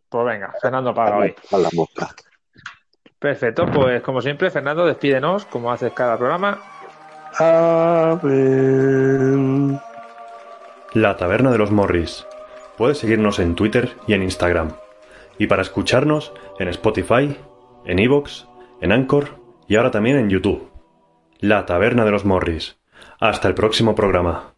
Pues 0.10 0.26
venga, 0.26 0.54
Fernando 0.62 0.94
paga 0.94 1.18
hoy. 1.18 1.36
A 1.52 1.58
la 1.58 1.70
mosca. 1.74 2.10
Perfecto, 3.20 3.66
pues 3.66 4.02
como 4.02 4.22
siempre, 4.22 4.50
Fernando, 4.50 4.86
despídenos, 4.86 5.46
como 5.46 5.72
haces 5.72 5.92
cada 5.94 6.18
programa. 6.18 6.79
La 10.94 11.18
Taberna 11.18 11.52
de 11.52 11.58
los 11.58 11.72
Morris. 11.72 12.26
Puedes 12.78 12.98
seguirnos 12.98 13.40
en 13.40 13.56
Twitter 13.56 13.96
y 14.08 14.14
en 14.14 14.24
Instagram. 14.24 14.72
Y 15.38 15.48
para 15.48 15.62
escucharnos 15.62 16.34
en 16.60 16.68
Spotify, 16.70 17.38
en 17.86 18.00
Evox, 18.00 18.48
en 18.82 18.92
Anchor 18.92 19.38
y 19.68 19.76
ahora 19.76 19.92
también 19.92 20.18
en 20.18 20.30
YouTube. 20.30 20.70
La 21.40 21.66
Taberna 21.66 22.06
de 22.06 22.12
los 22.12 22.26
Morris. 22.26 22.78
Hasta 23.20 23.48
el 23.48 23.54
próximo 23.54 23.96
programa. 23.96 24.54